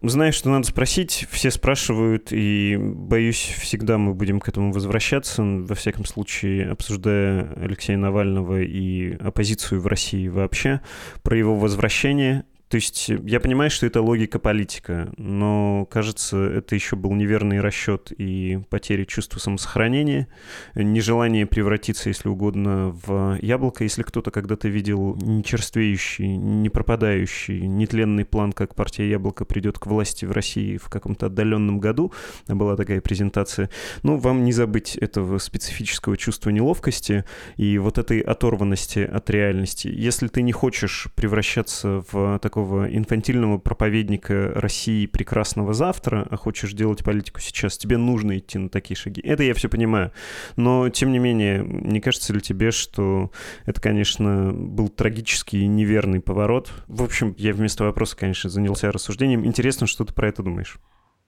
Знаешь, 0.02 0.34
что 0.34 0.50
надо 0.50 0.66
спросить, 0.66 1.26
все 1.30 1.50
спрашивают, 1.50 2.28
и 2.30 2.76
боюсь, 2.78 3.54
всегда 3.60 3.98
мы 3.98 4.14
будем 4.14 4.40
к 4.40 4.48
этому 4.48 4.70
возвращаться, 4.70 5.42
во 5.42 5.74
всяком 5.74 6.04
случае, 6.04 6.70
обсуждая 6.70 7.52
Алексея 7.56 7.96
Навального 7.96 8.60
и 8.60 9.16
оппозицию 9.16 9.80
в 9.80 9.86
России 9.86 10.28
вообще, 10.28 10.82
про 11.22 11.36
его 11.36 11.56
возвращение 11.56 12.44
то 12.68 12.76
есть 12.76 13.10
э, 13.10 13.18
я 13.24 13.40
понимаю, 13.40 13.70
что 13.70 13.86
это 13.86 14.02
логика 14.02 14.38
политика, 14.38 15.12
но, 15.16 15.86
кажется, 15.90 16.36
это 16.38 16.74
еще 16.74 16.96
был 16.96 17.12
неверный 17.12 17.60
расчет 17.60 18.12
и 18.16 18.60
потеря 18.70 19.04
чувства 19.04 19.38
самосохранения, 19.38 20.28
нежелание 20.74 21.46
превратиться, 21.46 22.08
если 22.08 22.28
угодно, 22.28 22.96
в 23.06 23.38
яблоко. 23.40 23.84
Если 23.84 24.02
кто-то 24.02 24.30
когда-то 24.30 24.68
видел 24.68 25.16
нечерствеющий, 25.16 26.36
не 26.36 26.68
пропадающий, 26.68 27.60
нетленный 27.60 28.24
план, 28.24 28.52
как 28.52 28.74
партия 28.74 29.08
Яблоко 29.08 29.44
придет 29.44 29.78
к 29.78 29.86
власти 29.86 30.24
в 30.24 30.32
России 30.32 30.76
в 30.76 30.88
каком-то 30.88 31.26
отдаленном 31.26 31.78
году, 31.78 32.12
была 32.48 32.76
такая 32.76 33.00
презентация, 33.00 33.70
ну, 34.02 34.16
вам 34.16 34.44
не 34.44 34.52
забыть 34.52 34.96
этого 34.96 35.38
специфического 35.38 36.16
чувства 36.16 36.50
неловкости 36.50 37.24
и 37.56 37.78
вот 37.78 37.98
этой 37.98 38.20
оторванности 38.20 39.00
от 39.00 39.30
реальности. 39.30 39.88
Если 39.88 40.28
ты 40.28 40.42
не 40.42 40.52
хочешь 40.52 41.08
превращаться 41.14 42.04
в 42.10 42.38
такой 42.40 42.55
такого 42.56 42.86
инфантильного 42.86 43.58
проповедника 43.58 44.50
России 44.54 45.04
прекрасного 45.04 45.74
завтра, 45.74 46.26
а 46.30 46.36
хочешь 46.38 46.72
делать 46.72 47.04
политику 47.04 47.38
сейчас, 47.38 47.76
тебе 47.76 47.98
нужно 47.98 48.38
идти 48.38 48.56
на 48.56 48.70
такие 48.70 48.96
шаги. 48.96 49.20
Это 49.20 49.42
я 49.42 49.52
все 49.52 49.68
понимаю. 49.68 50.10
Но, 50.56 50.88
тем 50.88 51.12
не 51.12 51.18
менее, 51.18 51.62
не 51.62 52.00
кажется 52.00 52.32
ли 52.32 52.40
тебе, 52.40 52.70
что 52.70 53.30
это, 53.66 53.78
конечно, 53.78 54.54
был 54.54 54.88
трагический 54.88 55.64
и 55.64 55.66
неверный 55.66 56.20
поворот? 56.20 56.70
В 56.88 57.02
общем, 57.02 57.34
я 57.36 57.52
вместо 57.52 57.84
вопроса, 57.84 58.16
конечно, 58.16 58.48
занялся 58.48 58.90
рассуждением. 58.90 59.44
Интересно, 59.44 59.86
что 59.86 60.06
ты 60.06 60.14
про 60.14 60.28
это 60.28 60.42
думаешь? 60.42 60.78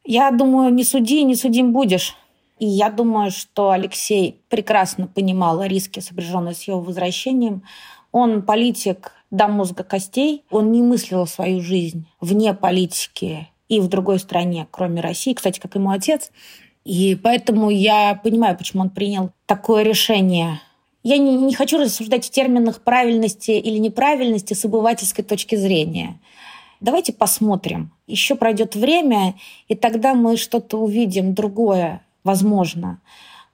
Я 0.05 0.31
думаю, 0.31 0.73
не 0.73 0.83
суди, 0.83 1.25
не 1.25 1.37
судим 1.37 1.75
будешь. 1.75 2.17
И 2.59 2.67
я 2.67 2.89
думаю, 2.89 3.33
что 3.33 3.73
Алексей 3.73 4.41
прекрасно 4.49 5.07
понимал 5.07 5.63
риски, 5.63 6.01
сопряженные 6.01 6.55
с 6.55 6.63
его 6.63 6.81
возвращением. 6.81 7.65
Он 8.13 8.41
политик 8.41 9.13
до 9.31 9.49
мозга 9.49 9.85
костей. 9.85 10.45
Он 10.51 10.73
не 10.73 10.83
мыслил 10.83 11.27
свою 11.27 11.61
жизнь 11.61 12.07
вне 12.21 12.55
политики 12.55 13.49
и 13.69 13.81
в 13.81 13.89
другой 13.89 14.19
стране, 14.19 14.67
кроме 14.71 15.01
России, 15.01 15.35
кстати, 15.35 15.61
как 15.61 15.77
и 15.77 15.79
мой 15.79 15.97
отец. 15.97 16.31
И 16.85 17.15
поэтому 17.23 17.71
я 17.71 18.19
понимаю, 18.23 18.57
почему 18.57 18.83
он 18.83 18.91
принял 18.91 19.31
такое 19.47 19.83
решение. 19.83 20.61
Я 21.03 21.19
не, 21.19 21.37
не 21.37 21.55
хочу 21.55 21.79
рассуждать 21.79 22.27
в 22.27 22.31
терминах 22.31 22.81
правильности 22.81 23.51
или 23.51 23.79
неправильности 23.79 24.55
с 24.55 24.65
обывательской 24.65 25.25
точки 25.25 25.55
зрения. 25.55 26.19
Давайте 26.81 27.13
посмотрим. 27.13 27.93
Еще 28.07 28.37
пройдет 28.37 28.75
время, 28.75 29.35
и 29.69 29.75
тогда 29.75 30.15
мы 30.15 30.37
что-то 30.37 30.79
увидим 30.79 31.35
другое, 31.35 32.03
возможно. 32.25 33.01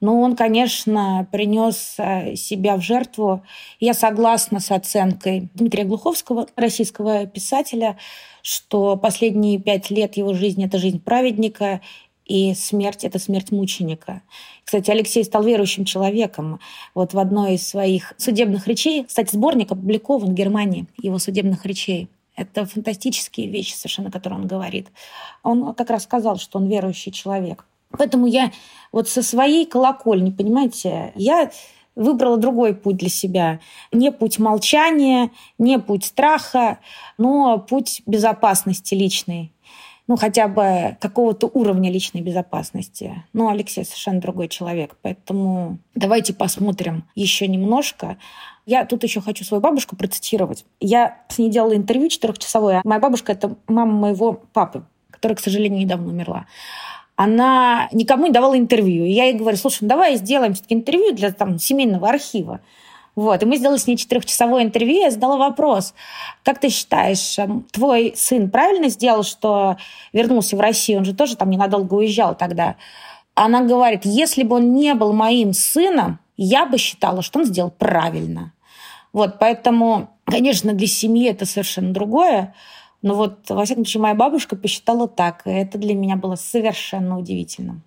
Но 0.04 0.20
он, 0.20 0.36
конечно, 0.36 1.26
принес 1.32 1.94
э, 1.96 2.34
себя 2.36 2.76
в 2.76 2.82
жертву. 2.82 3.42
Я 3.80 3.94
согласна 3.94 4.60
с 4.60 4.70
оценкой 4.70 5.48
Дмитрия 5.54 5.84
Глуховского, 5.84 6.46
российского 6.56 7.24
писателя, 7.24 7.96
что 8.42 8.98
последние 8.98 9.58
пять 9.58 9.88
лет 9.88 10.18
его 10.18 10.34
жизни— 10.34 10.66
это 10.66 10.76
жизнь 10.76 11.00
праведника, 11.00 11.80
и 12.26 12.52
смерть— 12.52 13.02
это 13.04 13.18
смерть 13.18 13.50
мученика. 13.50 14.20
Кстати, 14.62 14.90
Алексей 14.90 15.24
стал 15.24 15.42
верующим 15.42 15.86
человеком. 15.86 16.60
Вот 16.94 17.14
в 17.14 17.18
одной 17.18 17.54
из 17.54 17.66
своих 17.66 18.12
судебных 18.18 18.68
речей, 18.68 19.04
кстати, 19.04 19.34
сборник 19.34 19.72
опубликован 19.72 20.32
в 20.32 20.34
Германии, 20.34 20.84
его 21.00 21.18
судебных 21.18 21.64
речей. 21.64 22.10
Это 22.36 22.66
фантастические 22.66 23.46
вещи 23.46 23.72
совершенно, 23.72 24.10
которые 24.10 24.40
он 24.40 24.46
говорит. 24.46 24.88
Он 25.42 25.72
как 25.72 25.88
раз 25.88 26.02
сказал, 26.02 26.36
что 26.36 26.58
он 26.58 26.68
верующий 26.68 27.10
человек. 27.10 27.64
Поэтому 27.98 28.26
я 28.26 28.50
вот 28.92 29.08
со 29.08 29.22
своей 29.22 29.66
колокольни, 29.66 30.30
понимаете, 30.30 31.12
я 31.14 31.50
выбрала 31.94 32.36
другой 32.36 32.74
путь 32.74 32.96
для 32.96 33.08
себя. 33.08 33.60
Не 33.92 34.10
путь 34.10 34.38
молчания, 34.38 35.30
не 35.58 35.78
путь 35.78 36.04
страха, 36.04 36.78
но 37.18 37.58
путь 37.58 38.02
безопасности 38.06 38.94
личной. 38.94 39.52
ну, 40.06 40.16
хотя 40.16 40.48
бы 40.48 40.98
какого-то 41.00 41.46
уровня 41.46 41.90
личной 41.90 42.20
безопасности. 42.20 43.24
Но 43.32 43.48
Алексей 43.48 43.84
совершенно 43.84 44.20
другой 44.20 44.48
человек, 44.48 44.96
поэтому 45.00 45.78
давайте 45.94 46.34
посмотрим 46.34 47.04
еще 47.14 47.48
немножко. 47.48 48.18
Я 48.66 48.84
тут 48.84 49.02
еще 49.02 49.22
хочу 49.22 49.44
свою 49.44 49.62
бабушку 49.62 49.96
процитировать. 49.96 50.66
Я 50.78 51.22
с 51.28 51.38
ней 51.38 51.48
делала 51.48 51.74
интервью 51.74 52.10
четырехчасовое. 52.10 52.82
Моя 52.84 53.00
бабушка– 53.00 53.32
это 53.34 53.56
мама 53.66 53.92
моего 53.92 54.34
папы, 54.34 54.84
которая, 55.10 55.36
к 55.36 55.40
сожалению, 55.40 55.80
недавно 55.80 56.08
умерла 56.10 56.46
она 57.16 57.88
никому 57.92 58.26
не 58.26 58.32
давала 58.32 58.58
интервью. 58.58 59.04
И 59.04 59.10
я 59.10 59.26
ей 59.26 59.34
говорю, 59.34 59.56
слушай, 59.56 59.78
ну 59.82 59.88
давай 59.88 60.16
сделаем 60.16 60.54
все-таки 60.54 60.74
интервью 60.74 61.12
для 61.12 61.32
там, 61.32 61.58
семейного 61.58 62.08
архива. 62.08 62.60
Вот. 63.14 63.42
И 63.42 63.46
мы 63.46 63.56
сделали 63.56 63.78
с 63.78 63.86
ней 63.86 63.96
четырехчасовое 63.96 64.64
интервью. 64.64 65.02
Я 65.02 65.10
задала 65.10 65.36
вопрос, 65.36 65.94
как 66.42 66.58
ты 66.58 66.68
считаешь, 66.68 67.38
эм, 67.38 67.64
твой 67.70 68.14
сын 68.16 68.50
правильно 68.50 68.88
сделал, 68.88 69.22
что 69.22 69.76
вернулся 70.12 70.56
в 70.56 70.60
Россию? 70.60 70.98
Он 70.98 71.04
же 71.04 71.14
тоже 71.14 71.36
там 71.36 71.50
ненадолго 71.50 71.94
уезжал 71.94 72.34
тогда. 72.34 72.74
Она 73.34 73.62
говорит, 73.62 74.00
если 74.04 74.42
бы 74.42 74.56
он 74.56 74.74
не 74.74 74.94
был 74.94 75.12
моим 75.12 75.52
сыном, 75.52 76.18
я 76.36 76.66
бы 76.66 76.78
считала, 76.78 77.22
что 77.22 77.40
он 77.40 77.44
сделал 77.44 77.70
правильно. 77.70 78.52
Вот, 79.12 79.38
поэтому, 79.38 80.10
конечно, 80.24 80.72
для 80.72 80.88
семьи 80.88 81.30
это 81.30 81.46
совершенно 81.46 81.92
другое. 81.92 82.54
Но 83.04 83.14
вот, 83.14 83.50
во 83.50 83.66
всяком 83.66 83.84
случае, 83.84 84.00
моя 84.00 84.14
бабушка 84.14 84.56
посчитала 84.56 85.06
так. 85.06 85.46
И 85.46 85.50
это 85.50 85.76
для 85.76 85.94
меня 85.94 86.16
было 86.16 86.36
совершенно 86.36 87.18
удивительным. 87.18 87.82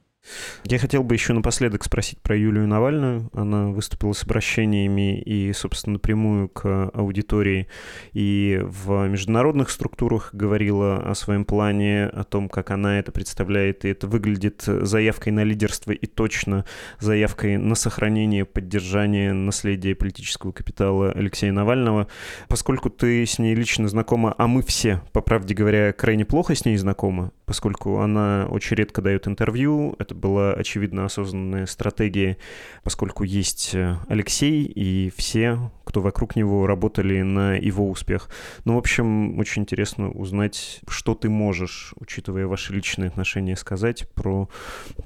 Я 0.63 0.80
хотел 0.80 1.03
бы 1.03 1.15
еще 1.15 1.34
напоследок 1.34 1.84
спросить 1.84 2.19
про 2.19 2.36
Юлию 2.36 2.67
Навальную. 2.67 3.30
Она 3.34 3.67
выступила 3.67 4.13
с 4.13 4.23
обращениями 4.23 5.19
и, 5.19 5.53
собственно, 5.53 5.93
напрямую 5.93 6.49
к 6.49 6.89
аудитории 6.93 7.67
и 8.13 8.59
в 8.63 9.07
международных 9.07 9.69
структурах 9.69 10.30
говорила 10.34 10.97
о 10.97 11.15
своем 11.15 11.45
плане, 11.45 12.05
о 12.07 12.23
том, 12.23 12.49
как 12.49 12.71
она 12.71 12.99
это 12.99 13.11
представляет, 13.11 13.86
и 13.86 13.89
это 13.89 14.07
выглядит 14.07 14.63
заявкой 14.65 15.34
на 15.34 15.43
лидерство 15.43 15.91
и 15.91 16.05
точно 16.05 16.65
заявкой 16.99 17.57
на 17.57 17.75
сохранение, 17.75 18.45
поддержание 18.45 19.34
наследия 19.34 19.95
политического 19.95 20.51
капитала 20.51 21.11
Алексея 21.11 21.51
Навального. 21.51 22.07
Поскольку 22.47 22.89
ты 22.89 23.25
с 23.25 23.39
ней 23.39 23.55
лично 23.55 23.88
знакома, 23.88 24.34
а 24.38 24.47
мы 24.47 24.61
все, 24.61 25.01
по 25.13 25.21
правде 25.21 25.53
говоря, 25.53 25.93
крайне 25.93 26.25
плохо 26.25 26.55
с 26.55 26.65
ней 26.65 26.78
знакомы, 26.78 27.32
поскольку 27.47 27.99
она 27.99 28.45
очень 28.51 28.75
редко 28.75 29.01
дает 29.01 29.25
интервью, 29.25 29.95
это 29.99 30.13
была, 30.13 30.51
очевидно, 30.51 31.05
осознанная 31.05 31.65
стратегия, 31.65 32.37
поскольку 32.83 33.23
есть 33.23 33.73
э, 33.73 33.95
Алексей, 34.09 34.65
и 34.65 35.09
все, 35.15 35.71
кто 35.85 36.01
вокруг 36.01 36.35
него, 36.35 36.67
работали 36.67 37.21
на 37.21 37.55
его 37.55 37.89
успех. 37.89 38.29
Ну, 38.65 38.75
в 38.75 38.77
общем, 38.77 39.39
очень 39.39 39.61
интересно 39.61 40.11
узнать, 40.11 40.81
что 40.89 41.15
ты 41.15 41.29
можешь, 41.29 41.93
учитывая 41.95 42.47
ваши 42.47 42.73
личные 42.73 43.07
отношения, 43.07 43.55
сказать 43.55 44.09
про 44.13 44.49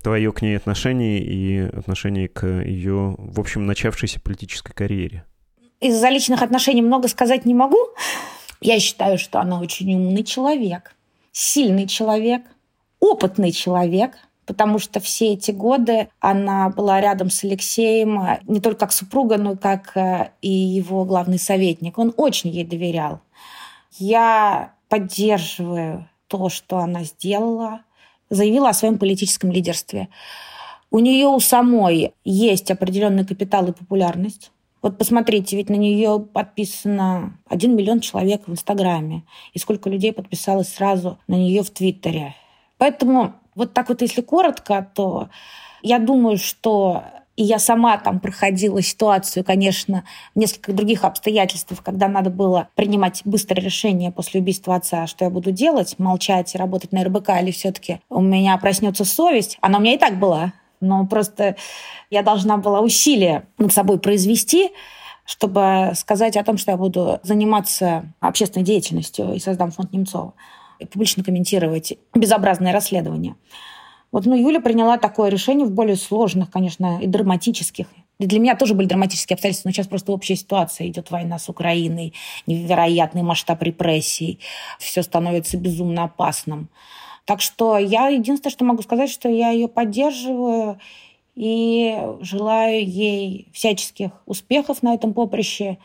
твое 0.02 0.32
к 0.32 0.42
ней 0.42 0.58
отношение 0.58 1.24
и 1.24 1.60
отношение 1.60 2.28
к 2.28 2.48
ее, 2.48 3.16
в 3.20 3.40
общем, 3.40 3.68
начавшейся 3.68 4.20
политической 4.20 4.74
карьере. 4.74 5.26
Из-за 5.80 6.10
личных 6.10 6.42
отношений 6.42 6.82
много 6.82 7.08
сказать 7.08 7.46
не 7.46 7.54
могу. 7.54 7.78
Я 8.62 8.80
считаю, 8.80 9.20
что 9.20 9.40
она 9.40 9.60
очень 9.60 9.94
умный 9.94 10.24
человек, 10.24 10.96
сильный 11.32 11.88
человек, 11.88 12.44
опытный 13.00 13.52
человек– 13.52 14.18
потому 14.52 14.80
что 14.80 15.00
все 15.00 15.34
эти 15.34 15.52
годы 15.52 16.10
она 16.20 16.70
была 16.70 17.00
рядом 17.00 17.30
с 17.30 17.44
Алексеем 17.46 18.20
э, 18.22 18.40
не 18.48 18.60
только 18.60 18.80
как 18.82 18.92
супруга, 18.92 19.38
но 19.38 19.54
и 19.54 19.58
как 19.58 19.96
э, 19.96 20.32
и 20.42 20.50
его 20.50 21.06
главный 21.06 21.40
советник. 21.40 21.98
Он 21.98 22.14
очень 22.18 22.50
ей 22.50 22.66
доверял. 22.66 23.22
Я 23.98 24.74
поддерживаю 24.90 26.10
то, 26.28 26.50
что 26.50 26.80
она 26.80 27.04
сделала, 27.04 27.82
заявила 28.30 28.70
о 28.70 28.74
своем 28.74 28.98
политическом 28.98 29.52
лидерстве. 29.52 30.10
У 30.90 31.00
нее 31.00 31.28
у 31.28 31.40
самой 31.40 32.14
есть 32.26 32.72
определенный 32.72 33.26
капитал 33.26 33.68
и 33.68 33.72
популярность. 33.72 34.52
Вот 34.82 34.98
посмотрите, 34.98 35.56
ведь 35.56 35.70
на 35.70 35.76
нее 35.76 36.20
подписано 36.20 37.38
1 37.50 37.76
миллион 37.76 38.00
человек 38.00 38.48
в 38.48 38.52
Инстаграме. 38.52 39.24
И 39.54 39.60
сколько 39.60 39.90
людей 39.90 40.12
подписалось 40.12 40.74
сразу 40.74 41.20
на 41.28 41.36
нее 41.36 41.62
в 41.64 41.70
Твиттере. 41.70 42.36
Поэтому 42.78 43.34
вот 43.54 43.74
так 43.74 43.90
вот, 43.90 44.02
если 44.02 44.22
коротко, 44.22 44.90
то 44.96 45.30
я 45.84 46.00
думаю, 46.00 46.38
что 46.38 47.04
и 47.38 47.44
я 47.44 47.60
сама 47.60 47.98
там 47.98 48.20
проходила 48.20 48.82
ситуацию, 48.82 49.44
конечно, 49.44 50.04
в 50.36 50.40
несколько 50.40 50.74
других 50.74 51.04
обстоятельствах, 51.06 51.82
когда 51.82 52.08
надо 52.08 52.30
было 52.30 52.68
принимать 52.76 53.22
быстрое 53.24 53.64
решение 53.64 54.12
после 54.12 54.42
убийства 54.42 54.76
отца, 54.76 55.08
что 55.08 55.26
я 55.26 55.32
буду 55.32 55.52
делать, 55.52 55.98
молчать 55.98 56.54
и 56.54 56.58
работать 56.58 56.92
на 56.92 57.04
РБК, 57.04 57.30
или 57.42 57.52
все-таки 57.52 58.00
у 58.10 58.22
меня 58.22 58.58
проснется 58.58 59.06
совесть. 59.06 59.58
Она 59.62 59.80
у 59.80 59.82
меня 59.82 59.94
и 59.94 59.98
так 59.98 60.20
была, 60.20 60.54
но 60.82 61.06
просто 61.06 61.56
я 62.10 62.24
должна 62.24 62.58
была 62.58 62.82
усилия 62.82 63.48
над 63.58 63.72
собой 63.72 64.00
произвести, 64.00 64.72
чтобы 65.26 65.92
сказать 65.96 66.36
о 66.36 66.44
том, 66.44 66.58
что 66.58 66.72
я 66.72 66.78
буду 66.78 67.20
заниматься 67.24 68.14
общественной 68.20 68.66
деятельностью 68.66 69.34
и 69.34 69.40
создам 69.40 69.72
фонд 69.72 69.94
Немцова 69.94 70.34
публично 70.92 71.24
комментировать 71.24 71.94
безобразное 72.14 72.74
расследование. 72.74 73.36
Вот, 74.12 74.26
ну, 74.26 74.36
Юля 74.36 74.60
приняла 74.60 74.98
такое 74.98 75.30
решение 75.30 75.66
в 75.66 75.72
более 75.72 75.96
сложных, 75.96 76.50
конечно, 76.50 77.00
и 77.02 77.08
драматических. 77.08 77.88
И 78.20 78.28
для 78.28 78.40
меня 78.40 78.56
тоже 78.56 78.76
были 78.76 78.88
драматические 78.88 79.36
обстоятельства, 79.36 79.70
но 79.70 79.74
сейчас 79.74 79.88
просто 79.88 80.12
общая 80.12 80.36
ситуация. 80.36 80.88
Идет 80.88 81.10
война 81.12 81.40
с 81.40 81.50
Украиной, 81.50 82.14
невероятный 82.46 83.24
масштаб 83.24 83.64
репрессий, 83.64 84.40
все 84.80 85.02
становится 85.02 85.58
безумно 85.58 86.04
опасным. 86.04 86.70
Так 87.26 87.42
что 87.42 87.78
я 87.78 88.08
единственное, 88.08 88.52
что 88.52 88.66
могу 88.66 88.82
сказать, 88.82 89.10
что 89.10 89.30
я 89.30 89.52
ее 89.52 89.68
поддерживаю 89.68 90.80
и 91.36 91.98
желаю 92.22 92.86
ей 92.86 93.48
всяческих 93.54 94.12
успехов 94.26 94.84
на 94.84 94.94
этом 94.94 95.14
поприще. 95.14 95.78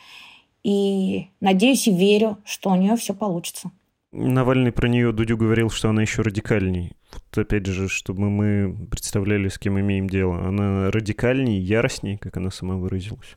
И 0.63 1.29
надеюсь 1.41 1.87
и 1.87 1.93
верю, 1.95 2.39
что 2.45 2.71
у 2.71 2.77
нее 2.77 2.97
все 2.97 3.15
получится. 3.15 3.71
Навальный 4.13 4.73
про 4.73 4.89
нее 4.89 5.13
Дудю 5.13 5.37
говорил, 5.37 5.71
что 5.71 5.91
она 5.91 6.03
еще 6.03 6.23
радикальней. 6.23 6.93
Вот 7.13 7.39
опять 7.39 7.67
же, 7.67 7.89
чтобы 7.89 8.31
мы 8.31 8.87
представляли, 8.91 9.49
с 9.49 9.59
кем 9.59 9.79
имеем 9.79 10.09
дело. 10.09 10.39
Она 10.47 10.91
радикальней, 10.91 11.61
яростней, 11.61 12.17
как 12.17 12.37
она 12.37 12.51
сама 12.51 12.77
выразилась. 12.77 13.37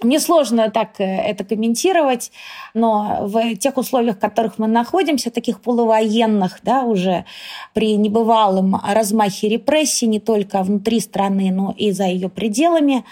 Мне 0.00 0.20
сложно 0.20 0.70
так 0.70 1.00
э, 1.00 1.04
это 1.04 1.44
комментировать, 1.44 2.32
но 2.72 3.18
в 3.26 3.56
тех 3.56 3.76
условиях, 3.76 4.16
в 4.16 4.20
которых 4.20 4.58
мы 4.58 4.66
находимся, 4.66 5.30
таких 5.30 5.60
полувоенных, 5.60 6.60
да, 6.62 6.84
уже 6.84 7.26
при 7.74 7.96
небывалом 7.96 8.80
размахе 8.88 9.50
репрессий 9.50 10.06
не 10.06 10.18
только 10.18 10.62
внутри 10.62 10.98
страны, 10.98 11.52
но 11.52 11.74
и 11.76 11.90
за 11.90 12.04
ее 12.04 12.30
пределами, 12.30 13.04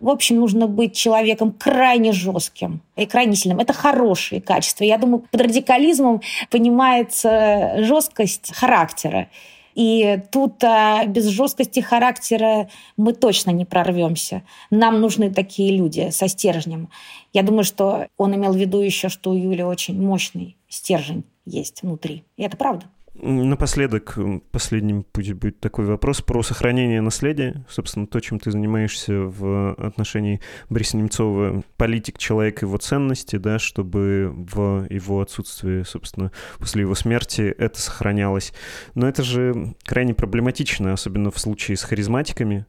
в 0.00 0.08
общем, 0.08 0.36
нужно 0.36 0.66
быть 0.66 0.96
человеком 0.96 1.52
крайне 1.52 2.12
жестким 2.12 2.80
и 2.96 3.04
крайне 3.04 3.36
сильным. 3.36 3.60
Это 3.60 3.74
хорошие 3.74 4.40
качества. 4.40 4.84
Я 4.84 4.96
думаю, 4.96 5.24
под 5.30 5.42
радикализмом 5.42 6.22
понимается 6.50 7.74
жесткость 7.76 8.54
характера. 8.54 9.28
И 9.74 10.20
тут 10.30 10.62
а, 10.64 11.04
без 11.06 11.26
жесткости 11.26 11.80
характера 11.80 12.68
мы 12.96 13.12
точно 13.12 13.50
не 13.50 13.64
прорвемся. 13.64 14.42
Нам 14.70 15.00
нужны 15.00 15.30
такие 15.30 15.76
люди 15.76 16.10
со 16.10 16.28
стержнем. 16.28 16.90
Я 17.32 17.42
думаю, 17.42 17.64
что 17.64 18.08
он 18.16 18.34
имел 18.34 18.52
в 18.52 18.56
виду 18.56 18.80
еще, 18.80 19.08
что 19.08 19.30
у 19.30 19.34
Юли 19.34 19.62
очень 19.62 20.00
мощный 20.00 20.56
стержень 20.68 21.24
есть 21.44 21.82
внутри. 21.82 22.24
И 22.36 22.42
это 22.42 22.56
правда. 22.56 22.86
Напоследок, 23.14 24.16
последним 24.52 25.04
пусть 25.04 25.32
будет 25.34 25.60
такой 25.60 25.84
вопрос 25.84 26.22
про 26.22 26.42
сохранение 26.42 27.02
наследия. 27.02 27.64
Собственно, 27.68 28.06
то, 28.06 28.20
чем 28.20 28.40
ты 28.40 28.50
занимаешься 28.50 29.12
в 29.12 29.74
отношении 29.74 30.40
Бориса 30.70 30.96
Немцова, 30.96 31.62
политик, 31.76 32.16
человек, 32.16 32.62
его 32.62 32.78
ценности, 32.78 33.36
да, 33.36 33.58
чтобы 33.58 34.32
в 34.34 34.86
его 34.88 35.20
отсутствии, 35.20 35.82
собственно, 35.82 36.32
после 36.58 36.82
его 36.82 36.94
смерти 36.94 37.42
это 37.42 37.78
сохранялось. 37.80 38.54
Но 38.94 39.06
это 39.06 39.22
же 39.22 39.74
крайне 39.84 40.14
проблематично, 40.14 40.94
особенно 40.94 41.30
в 41.30 41.38
случае 41.38 41.76
с 41.76 41.82
харизматиками, 41.82 42.64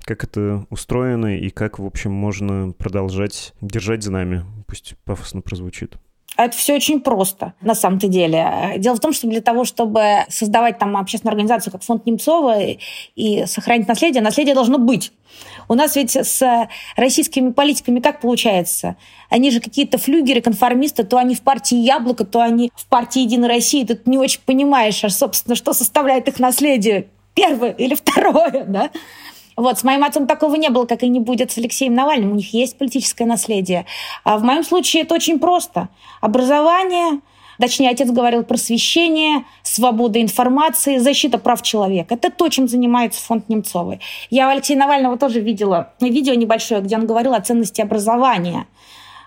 как 0.00 0.24
это 0.24 0.66
устроено 0.70 1.38
и 1.38 1.50
как, 1.50 1.78
в 1.78 1.86
общем, 1.86 2.10
можно 2.10 2.72
продолжать 2.72 3.54
держать 3.60 4.02
знамя. 4.02 4.44
Пусть 4.66 4.96
пафосно 5.04 5.40
прозвучит. 5.40 5.98
А 6.36 6.46
это 6.46 6.56
все 6.56 6.74
очень 6.74 7.00
просто, 7.00 7.54
на 7.60 7.74
самом-то 7.74 8.08
деле. 8.08 8.74
Дело 8.78 8.96
в 8.96 9.00
том, 9.00 9.12
что 9.12 9.28
для 9.28 9.40
того, 9.40 9.64
чтобы 9.64 10.24
создавать 10.28 10.78
там 10.78 10.96
общественную 10.96 11.32
организацию, 11.32 11.72
как 11.72 11.82
фонд 11.82 12.06
Немцова, 12.06 12.56
и 13.14 13.46
сохранить 13.46 13.86
наследие, 13.86 14.20
наследие 14.20 14.54
должно 14.54 14.78
быть. 14.78 15.12
У 15.68 15.74
нас 15.74 15.94
ведь 15.94 16.16
с 16.16 16.68
российскими 16.96 17.50
политиками 17.52 18.00
как 18.00 18.20
получается? 18.20 18.96
Они 19.30 19.50
же 19.50 19.60
какие-то 19.60 19.98
флюгеры, 19.98 20.40
конформисты, 20.40 21.04
то 21.04 21.18
они 21.18 21.34
в 21.34 21.42
партии 21.42 21.76
«Яблоко», 21.76 22.24
то 22.24 22.40
они 22.40 22.70
в 22.74 22.86
партии 22.86 23.22
«Единой 23.22 23.48
России». 23.48 23.84
Ты 23.84 23.98
не 24.06 24.18
очень 24.18 24.40
понимаешь, 24.44 25.02
а, 25.04 25.10
собственно, 25.10 25.54
что 25.54 25.72
составляет 25.72 26.28
их 26.28 26.38
наследие. 26.40 27.08
Первое 27.34 27.70
или 27.70 27.94
второе, 27.94 28.64
да? 28.68 28.90
Вот, 29.56 29.78
с 29.78 29.84
моим 29.84 30.04
отцом 30.04 30.26
такого 30.26 30.56
не 30.56 30.68
было, 30.68 30.84
как 30.84 31.02
и 31.02 31.08
не 31.08 31.20
будет 31.20 31.52
с 31.52 31.58
Алексеем 31.58 31.94
Навальным. 31.94 32.32
У 32.32 32.34
них 32.36 32.52
есть 32.52 32.76
политическое 32.76 33.24
наследие. 33.24 33.86
А 34.24 34.38
в 34.38 34.42
моем 34.42 34.64
случае 34.64 35.02
это 35.02 35.14
очень 35.14 35.38
просто. 35.38 35.88
Образование, 36.20 37.20
Точнее, 37.58 37.90
отец 37.90 38.10
говорил 38.10 38.42
просвещение, 38.44 39.44
свобода 39.62 40.20
информации, 40.20 40.98
защита 40.98 41.38
прав 41.38 41.62
человека. 41.62 42.14
Это 42.14 42.30
то, 42.30 42.48
чем 42.48 42.68
занимается 42.68 43.24
фонд 43.24 43.48
Немцовой. 43.48 44.00
Я 44.30 44.48
у 44.48 44.50
Алексея 44.50 44.78
Навального 44.78 45.16
тоже 45.16 45.40
видела 45.40 45.92
видео 46.00 46.34
небольшое, 46.34 46.80
где 46.80 46.96
он 46.96 47.06
говорил 47.06 47.34
о 47.34 47.40
ценности 47.40 47.80
образования. 47.80 48.66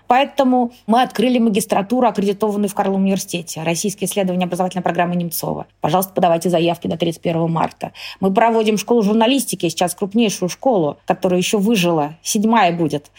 Поэтому 0.08 0.72
мы 0.86 1.02
открыли 1.02 1.38
магистратуру, 1.38 2.08
аккредитованную 2.08 2.68
в 2.68 2.74
Карловом 2.74 3.04
университете, 3.04 3.62
Российское 3.62 4.06
исследование 4.06 4.46
образовательной 4.46 4.82
программы 4.82 5.14
Немцова. 5.14 5.66
Пожалуйста, 5.80 6.12
подавайте 6.14 6.50
заявки 6.50 6.88
до 6.88 6.96
31 6.96 7.48
марта. 7.50 7.92
Мы 8.18 8.32
проводим 8.32 8.78
школу 8.78 9.02
журналистики, 9.02 9.68
сейчас 9.68 9.94
крупнейшую 9.94 10.48
школу, 10.48 10.96
которая 11.06 11.38
еще 11.38 11.58
выжила, 11.58 12.16
седьмая 12.22 12.72
будет, 12.72 13.10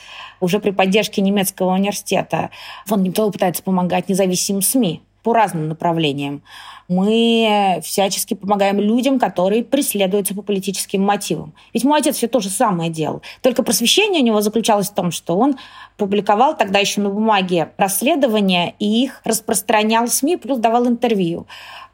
уже 0.41 0.59
при 0.59 0.71
поддержке 0.71 1.21
немецкого 1.21 1.73
университета. 1.73 2.49
Фонд 2.87 3.03
Немцова 3.03 3.31
пытается 3.31 3.63
помогать 3.63 4.09
независимым 4.09 4.61
СМИ 4.61 5.01
по 5.29 5.33
разным 5.35 5.67
направлениям. 5.67 6.41
Мы 6.87 7.79
всячески 7.83 8.33
помогаем 8.33 8.79
людям, 8.79 9.19
которые 9.19 9.63
преследуются 9.63 10.33
по 10.33 10.41
политическим 10.41 11.03
мотивам. 11.03 11.53
Ведь 11.71 11.83
мой 11.83 11.99
отец 11.99 12.15
все 12.15 12.27
то 12.27 12.39
же 12.39 12.49
самое 12.49 12.89
делал. 12.89 13.21
Только 13.43 13.61
просвещение 13.61 14.23
у 14.23 14.25
него 14.25 14.41
заключалось 14.41 14.89
в 14.89 14.95
том, 14.95 15.11
что 15.11 15.37
он 15.37 15.57
публиковал 15.97 16.57
тогда 16.57 16.79
еще 16.79 17.01
на 17.01 17.11
бумаге 17.11 17.69
расследования 17.77 18.73
и 18.79 19.03
их 19.03 19.21
распространял 19.23 20.07
в 20.07 20.09
СМИ, 20.09 20.37
плюс 20.37 20.57
давал 20.57 20.87
интервью. 20.87 21.45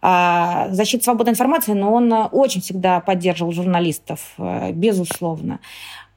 А, 0.02 0.70
защита 0.72 1.04
свободы 1.04 1.32
информации, 1.32 1.74
но 1.74 1.94
он 1.94 2.14
очень 2.32 2.62
всегда 2.62 3.02
поддерживал 3.02 3.52
журналистов, 3.52 4.20
э, 4.38 4.72
безусловно. 4.72 5.60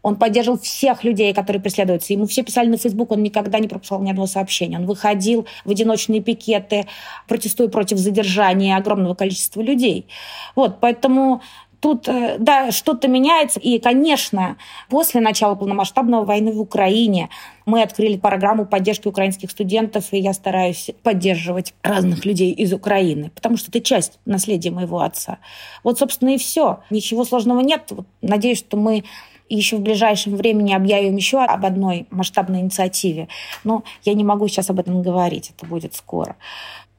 Он 0.02 0.16
поддерживал 0.16 0.58
всех 0.58 1.04
людей, 1.04 1.34
которые 1.34 1.60
преследуются. 1.60 2.12
Ему 2.12 2.26
все 2.26 2.42
писали 2.42 2.68
на 2.68 2.76
Facebook, 2.76 3.10
он 3.10 3.22
никогда 3.22 3.58
не 3.58 3.68
пропускал 3.68 4.00
ни 4.00 4.10
одного 4.10 4.26
сообщения. 4.26 4.78
Он 4.78 4.86
выходил 4.86 5.46
в 5.64 5.70
одиночные 5.70 6.20
пикеты, 6.20 6.86
протестуя 7.26 7.68
против 7.68 7.98
задержания 7.98 8.76
огромного 8.76 9.14
количества 9.14 9.60
людей. 9.60 10.06
Вот, 10.54 10.78
поэтому 10.80 11.42
тут, 11.80 12.08
э, 12.08 12.36
да, 12.38 12.70
что-то 12.70 13.08
меняется. 13.08 13.60
И, 13.60 13.78
конечно, 13.78 14.56
после 14.88 15.20
начала 15.20 15.54
полномасштабной 15.54 16.24
войны 16.24 16.52
в 16.52 16.60
Украине 16.60 17.28
мы 17.66 17.82
открыли 17.82 18.16
программу 18.16 18.66
поддержки 18.66 19.08
украинских 19.08 19.50
студентов, 19.50 20.06
и 20.12 20.18
я 20.18 20.32
стараюсь 20.32 20.90
поддерживать 21.02 21.74
разных 21.82 22.24
людей 22.24 22.52
из 22.52 22.72
Украины, 22.72 23.30
потому 23.34 23.56
что 23.56 23.70
это 23.70 23.80
часть 23.80 24.18
наследия 24.24 24.70
моего 24.70 25.00
отца. 25.00 25.38
Вот, 25.84 25.98
собственно, 25.98 26.30
и 26.30 26.38
все. 26.38 26.80
Ничего 26.90 27.24
сложного 27.24 27.60
нет. 27.60 27.92
Надеюсь, 28.22 28.58
что 28.58 28.76
мы 28.76 29.04
и 29.48 29.56
еще 29.56 29.76
в 29.76 29.80
ближайшем 29.80 30.36
времени 30.36 30.72
объявим 30.72 31.16
еще 31.16 31.42
об 31.42 31.64
одной 31.64 32.06
масштабной 32.10 32.60
инициативе. 32.60 33.28
Но 33.64 33.84
я 34.04 34.14
не 34.14 34.24
могу 34.24 34.48
сейчас 34.48 34.70
об 34.70 34.78
этом 34.78 35.02
говорить, 35.02 35.52
это 35.56 35.66
будет 35.66 35.94
скоро. 35.94 36.36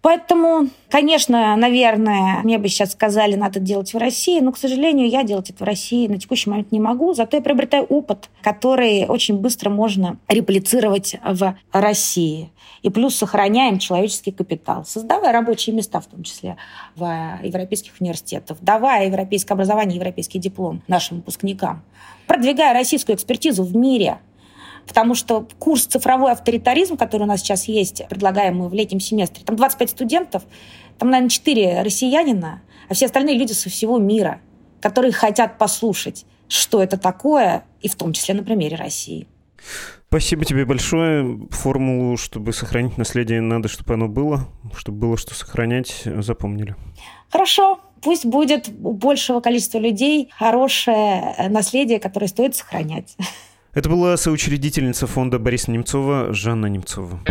Поэтому, 0.02 0.70
конечно, 0.89 1.58
наверное, 1.58 2.41
мне 2.43 2.58
бы 2.58 2.70
сейчас 2.70 2.93
сказали, 2.93 3.36
надо 3.36 3.60
делать 3.60 3.93
в 3.93 3.97
России, 3.97 4.39
но, 4.39 4.54
к 4.54 4.58
сожалению, 4.58 5.10
я 5.10 5.24
делать 5.24 5.50
это 5.50 5.64
в 5.64 5.68
России 5.68 6.08
на 6.08 6.18
текущий 6.18 6.50
момент 6.50 6.72
не 6.72 6.80
могу. 6.80 7.14
Зато 7.14 7.36
я 7.38 7.43
приобретаю 7.43 7.84
опыт, 7.84 8.30
который 8.41 9.06
очень 9.08 9.38
быстро 9.38 9.70
можно 9.70 10.18
реплицировать 10.30 11.18
в 11.24 11.56
России. 11.74 12.50
И 12.82 12.89
плюс 12.89 13.16
сохраняем 13.16 13.78
человеческий 13.78 14.32
капитал, 14.32 14.86
создавая 14.86 15.34
рабочие 15.34 15.76
места, 15.76 16.00
в 16.00 16.06
том 16.06 16.24
числе 16.24 16.56
в 16.95 17.39
европейских 17.43 17.91
университетах, 18.00 18.58
давая 18.62 19.08
европейское 19.08 19.54
образование, 19.54 19.97
европейский 19.97 20.39
диплом 20.39 20.82
нашим 20.88 21.18
выпускникам, 21.18 21.84
продвигая 22.26 22.74
российскую 22.74 23.18
экспертизу 23.18 23.64
в 23.64 23.76
мире– 23.76 24.20
потому 24.90 25.14
что 25.14 25.48
курс 25.60 25.86
«Цифровой 25.86 26.32
авторитаризм», 26.32 26.98
который 26.98 27.24
у 27.24 27.26
нас 27.28 27.42
сейчас 27.42 27.68
есть, 27.68 28.02
предлагаемый 28.10 28.70
в 28.70 28.74
летнем 28.74 29.00
семестре, 29.00 29.44
там 29.46 29.56
25 29.56 29.92
студентов, 29.92 30.44
там, 30.98 31.12
наверное, 31.12 31.30
4 31.30 31.84
россиянина, 31.84 32.64
а 32.90 32.94
все 32.96 33.06
остальные 33.06 33.38
люди 33.38 33.54
со 33.54 33.70
всего 33.70 34.00
мира, 34.00 34.42
которые 34.82 35.14
хотят 35.14 35.60
послушать, 35.60 36.26
что 36.48 36.82
это 36.82 36.98
такое, 36.98 37.66
и 37.82 37.88
в 37.88 37.96
том 37.96 38.14
числе 38.14 38.34
на 38.34 38.44
примере 38.44 38.76
России. 38.78 39.28
Спасибо 40.08 40.44
тебе 40.44 40.66
большое. 40.66 41.48
Формулу, 41.52 42.18
чтобы 42.18 42.52
сохранить 42.52 42.98
наследие, 42.98 43.42
надо, 43.42 43.68
чтобы 43.70 43.94
оно 43.94 44.08
было, 44.08 44.50
чтобы 44.76 44.98
было 44.98 45.18
что 45.18 45.36
сохранять, 45.36 46.02
запомнили. 46.04 46.76
Хорошо. 47.30 47.80
Пусть 48.02 48.26
будет 48.26 48.70
у 48.82 48.94
большего 48.94 49.40
количества 49.40 49.78
людей 49.78 50.32
хорошее 50.36 51.36
наследие, 51.50 52.00
которое 52.00 52.28
стоит 52.28 52.56
сохранять. 52.56 53.16
Это 53.80 53.88
была 53.88 54.18
соучредительница 54.18 55.08
фонда 55.08 55.40
Бориса 55.40 55.72
Немцова 55.72 56.34
Жанна 56.34 56.66
Немцова. 56.66 57.22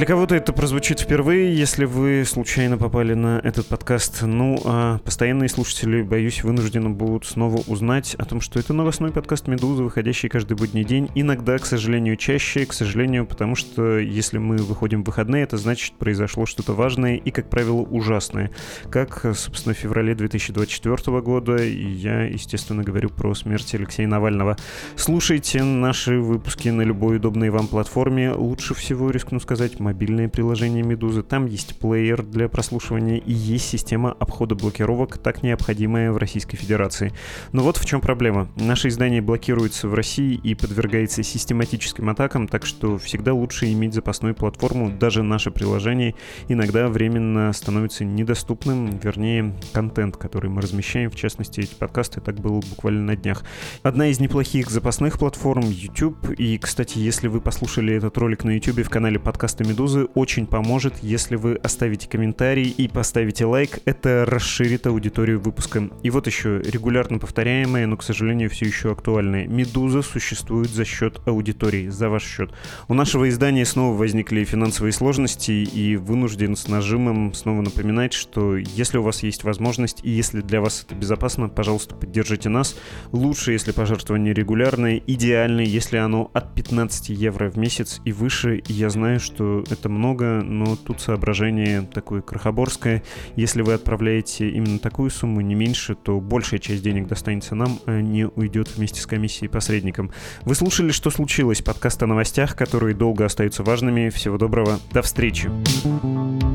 Для 0.00 0.06
кого-то 0.06 0.34
это 0.34 0.54
прозвучит 0.54 1.00
впервые, 1.00 1.54
если 1.54 1.84
вы 1.84 2.24
случайно 2.24 2.78
попали 2.78 3.12
на 3.12 3.38
этот 3.44 3.66
подкаст. 3.66 4.22
Ну, 4.22 4.58
а 4.64 4.96
постоянные 4.96 5.50
слушатели, 5.50 6.00
боюсь, 6.00 6.42
вынуждены 6.42 6.88
будут 6.88 7.26
снова 7.26 7.60
узнать 7.66 8.14
о 8.14 8.24
том, 8.24 8.40
что 8.40 8.58
это 8.58 8.72
новостной 8.72 9.12
подкаст 9.12 9.46
«Медуза», 9.46 9.82
выходящий 9.82 10.30
каждый 10.30 10.56
будний 10.56 10.84
день. 10.84 11.10
Иногда, 11.14 11.58
к 11.58 11.66
сожалению, 11.66 12.16
чаще, 12.16 12.64
к 12.64 12.72
сожалению, 12.72 13.26
потому 13.26 13.54
что 13.54 13.98
если 13.98 14.38
мы 14.38 14.56
выходим 14.56 15.02
в 15.02 15.06
выходные, 15.08 15.42
это 15.42 15.58
значит, 15.58 15.92
произошло 15.98 16.46
что-то 16.46 16.72
важное 16.72 17.16
и, 17.16 17.30
как 17.30 17.50
правило, 17.50 17.82
ужасное. 17.82 18.52
Как, 18.90 19.26
собственно, 19.34 19.74
в 19.74 19.78
феврале 19.78 20.14
2024 20.14 21.20
года, 21.20 21.62
я, 21.62 22.22
естественно, 22.22 22.82
говорю 22.82 23.10
про 23.10 23.34
смерть 23.34 23.74
Алексея 23.74 24.08
Навального. 24.08 24.56
Слушайте 24.96 25.62
наши 25.62 26.18
выпуски 26.18 26.70
на 26.70 26.80
любой 26.80 27.18
удобной 27.18 27.50
вам 27.50 27.66
платформе. 27.66 28.32
Лучше 28.32 28.72
всего, 28.72 29.10
рискну 29.10 29.40
сказать, 29.40 29.78
мобильное 29.90 30.28
приложение 30.28 30.84
Медузы, 30.84 31.24
там 31.24 31.46
есть 31.46 31.76
плеер 31.80 32.22
для 32.22 32.48
прослушивания 32.48 33.16
и 33.16 33.32
есть 33.32 33.68
система 33.68 34.12
обхода 34.12 34.54
блокировок, 34.54 35.18
так 35.18 35.42
необходимая 35.42 36.12
в 36.12 36.16
Российской 36.16 36.56
Федерации. 36.56 37.12
Но 37.50 37.64
вот 37.64 37.76
в 37.76 37.84
чем 37.84 38.00
проблема. 38.00 38.48
Наше 38.54 38.86
издание 38.86 39.20
блокируется 39.20 39.88
в 39.88 39.94
России 39.94 40.38
и 40.44 40.54
подвергается 40.54 41.24
систематическим 41.24 42.08
атакам, 42.08 42.46
так 42.46 42.66
что 42.66 42.98
всегда 42.98 43.34
лучше 43.34 43.72
иметь 43.72 43.92
запасную 43.92 44.36
платформу, 44.36 44.90
даже 44.90 45.24
наше 45.24 45.50
приложение 45.50 46.14
иногда 46.46 46.86
временно 46.86 47.52
становится 47.52 48.04
недоступным, 48.04 48.96
вернее, 48.96 49.56
контент, 49.72 50.16
который 50.16 50.50
мы 50.50 50.62
размещаем, 50.62 51.10
в 51.10 51.16
частности, 51.16 51.60
эти 51.60 51.74
подкасты, 51.74 52.20
так 52.20 52.36
было 52.36 52.60
буквально 52.60 53.02
на 53.02 53.16
днях. 53.16 53.42
Одна 53.82 54.06
из 54.06 54.20
неплохих 54.20 54.70
запасных 54.70 55.18
платформ— 55.18 55.64
YouTube, 55.68 56.30
и, 56.38 56.58
кстати, 56.58 56.98
если 56.98 57.26
вы 57.26 57.40
послушали 57.40 57.92
этот 57.92 58.16
ролик 58.18 58.44
на 58.44 58.52
YouTube 58.52 58.86
в 58.86 58.88
канале 58.88 59.18
подкаста 59.18 59.64
«Медуза», 59.64 59.79
«Медузы» 59.80 60.08
очень 60.14 60.46
поможет, 60.46 60.96
если 61.00 61.36
вы 61.36 61.54
оставите 61.54 62.06
комментарий 62.06 62.68
и 62.68 62.86
поставите 62.86 63.46
лайк. 63.46 63.78
Это 63.86 64.26
расширит 64.26 64.86
аудиторию 64.86 65.40
выпуска. 65.40 65.88
И 66.02 66.10
вот 66.10 66.26
еще 66.26 66.60
регулярно 66.60 67.18
повторяемое, 67.18 67.86
но, 67.86 67.96
к 67.96 68.02
сожалению, 68.02 68.50
все 68.50 68.66
еще 68.66 68.92
актуальное. 68.92 69.46
«Медуза» 69.46 70.02
существует 70.02 70.68
за 70.68 70.84
счет 70.84 71.22
аудитории, 71.24 71.88
за 71.88 72.10
ваш 72.10 72.24
счет. 72.24 72.52
У 72.88 72.94
нашего 72.94 73.26
издания 73.30 73.64
снова 73.64 73.96
возникли 73.96 74.44
финансовые 74.44 74.92
сложности, 74.92 75.52
и 75.52 75.96
вынужден 75.96 76.56
с 76.56 76.68
нажимом 76.68 77.32
снова 77.32 77.62
напоминать, 77.62 78.12
что 78.12 78.58
если 78.58 78.98
у 78.98 79.02
вас 79.02 79.22
есть 79.22 79.44
возможность, 79.44 80.00
и 80.02 80.10
если 80.10 80.42
для 80.42 80.60
вас 80.60 80.84
это 80.84 80.94
безопасно, 80.94 81.48
пожалуйста, 81.48 81.94
поддержите 81.94 82.50
нас. 82.50 82.76
Лучше, 83.12 83.52
если 83.52 83.72
пожертвование 83.72 84.34
регулярное, 84.34 85.00
идеально, 85.06 85.62
если 85.62 85.96
оно 85.96 86.30
от 86.34 86.54
15 86.54 87.08
евро 87.08 87.50
в 87.50 87.56
месяц 87.56 88.02
и 88.04 88.12
выше. 88.12 88.62
Я 88.66 88.90
знаю, 88.90 89.20
что 89.20 89.64
это 89.72 89.88
много, 89.88 90.42
но 90.42 90.76
тут 90.76 91.00
соображение 91.00 91.82
такое 91.82 92.22
крохоборское. 92.22 93.02
Если 93.36 93.62
вы 93.62 93.74
отправляете 93.74 94.48
именно 94.50 94.78
такую 94.78 95.10
сумму, 95.10 95.40
не 95.40 95.54
меньше, 95.54 95.94
то 95.94 96.20
большая 96.20 96.60
часть 96.60 96.82
денег 96.82 97.06
достанется 97.06 97.54
нам, 97.54 97.78
а 97.86 98.00
не 98.00 98.26
уйдет 98.26 98.76
вместе 98.76 99.00
с 99.00 99.06
комиссией 99.06 99.48
посредником. 99.48 100.10
Вы 100.42 100.54
слушали 100.54 100.90
«Что 100.90 101.10
случилось?» 101.10 101.62
Подкаст 101.62 102.02
о 102.02 102.06
новостях, 102.06 102.56
которые 102.56 102.94
долго 102.94 103.24
остаются 103.24 103.62
важными. 103.62 104.08
Всего 104.10 104.38
доброго. 104.38 104.80
До 104.92 105.02
встречи. 105.02 105.50
thank 105.82 106.42
you 106.42 106.49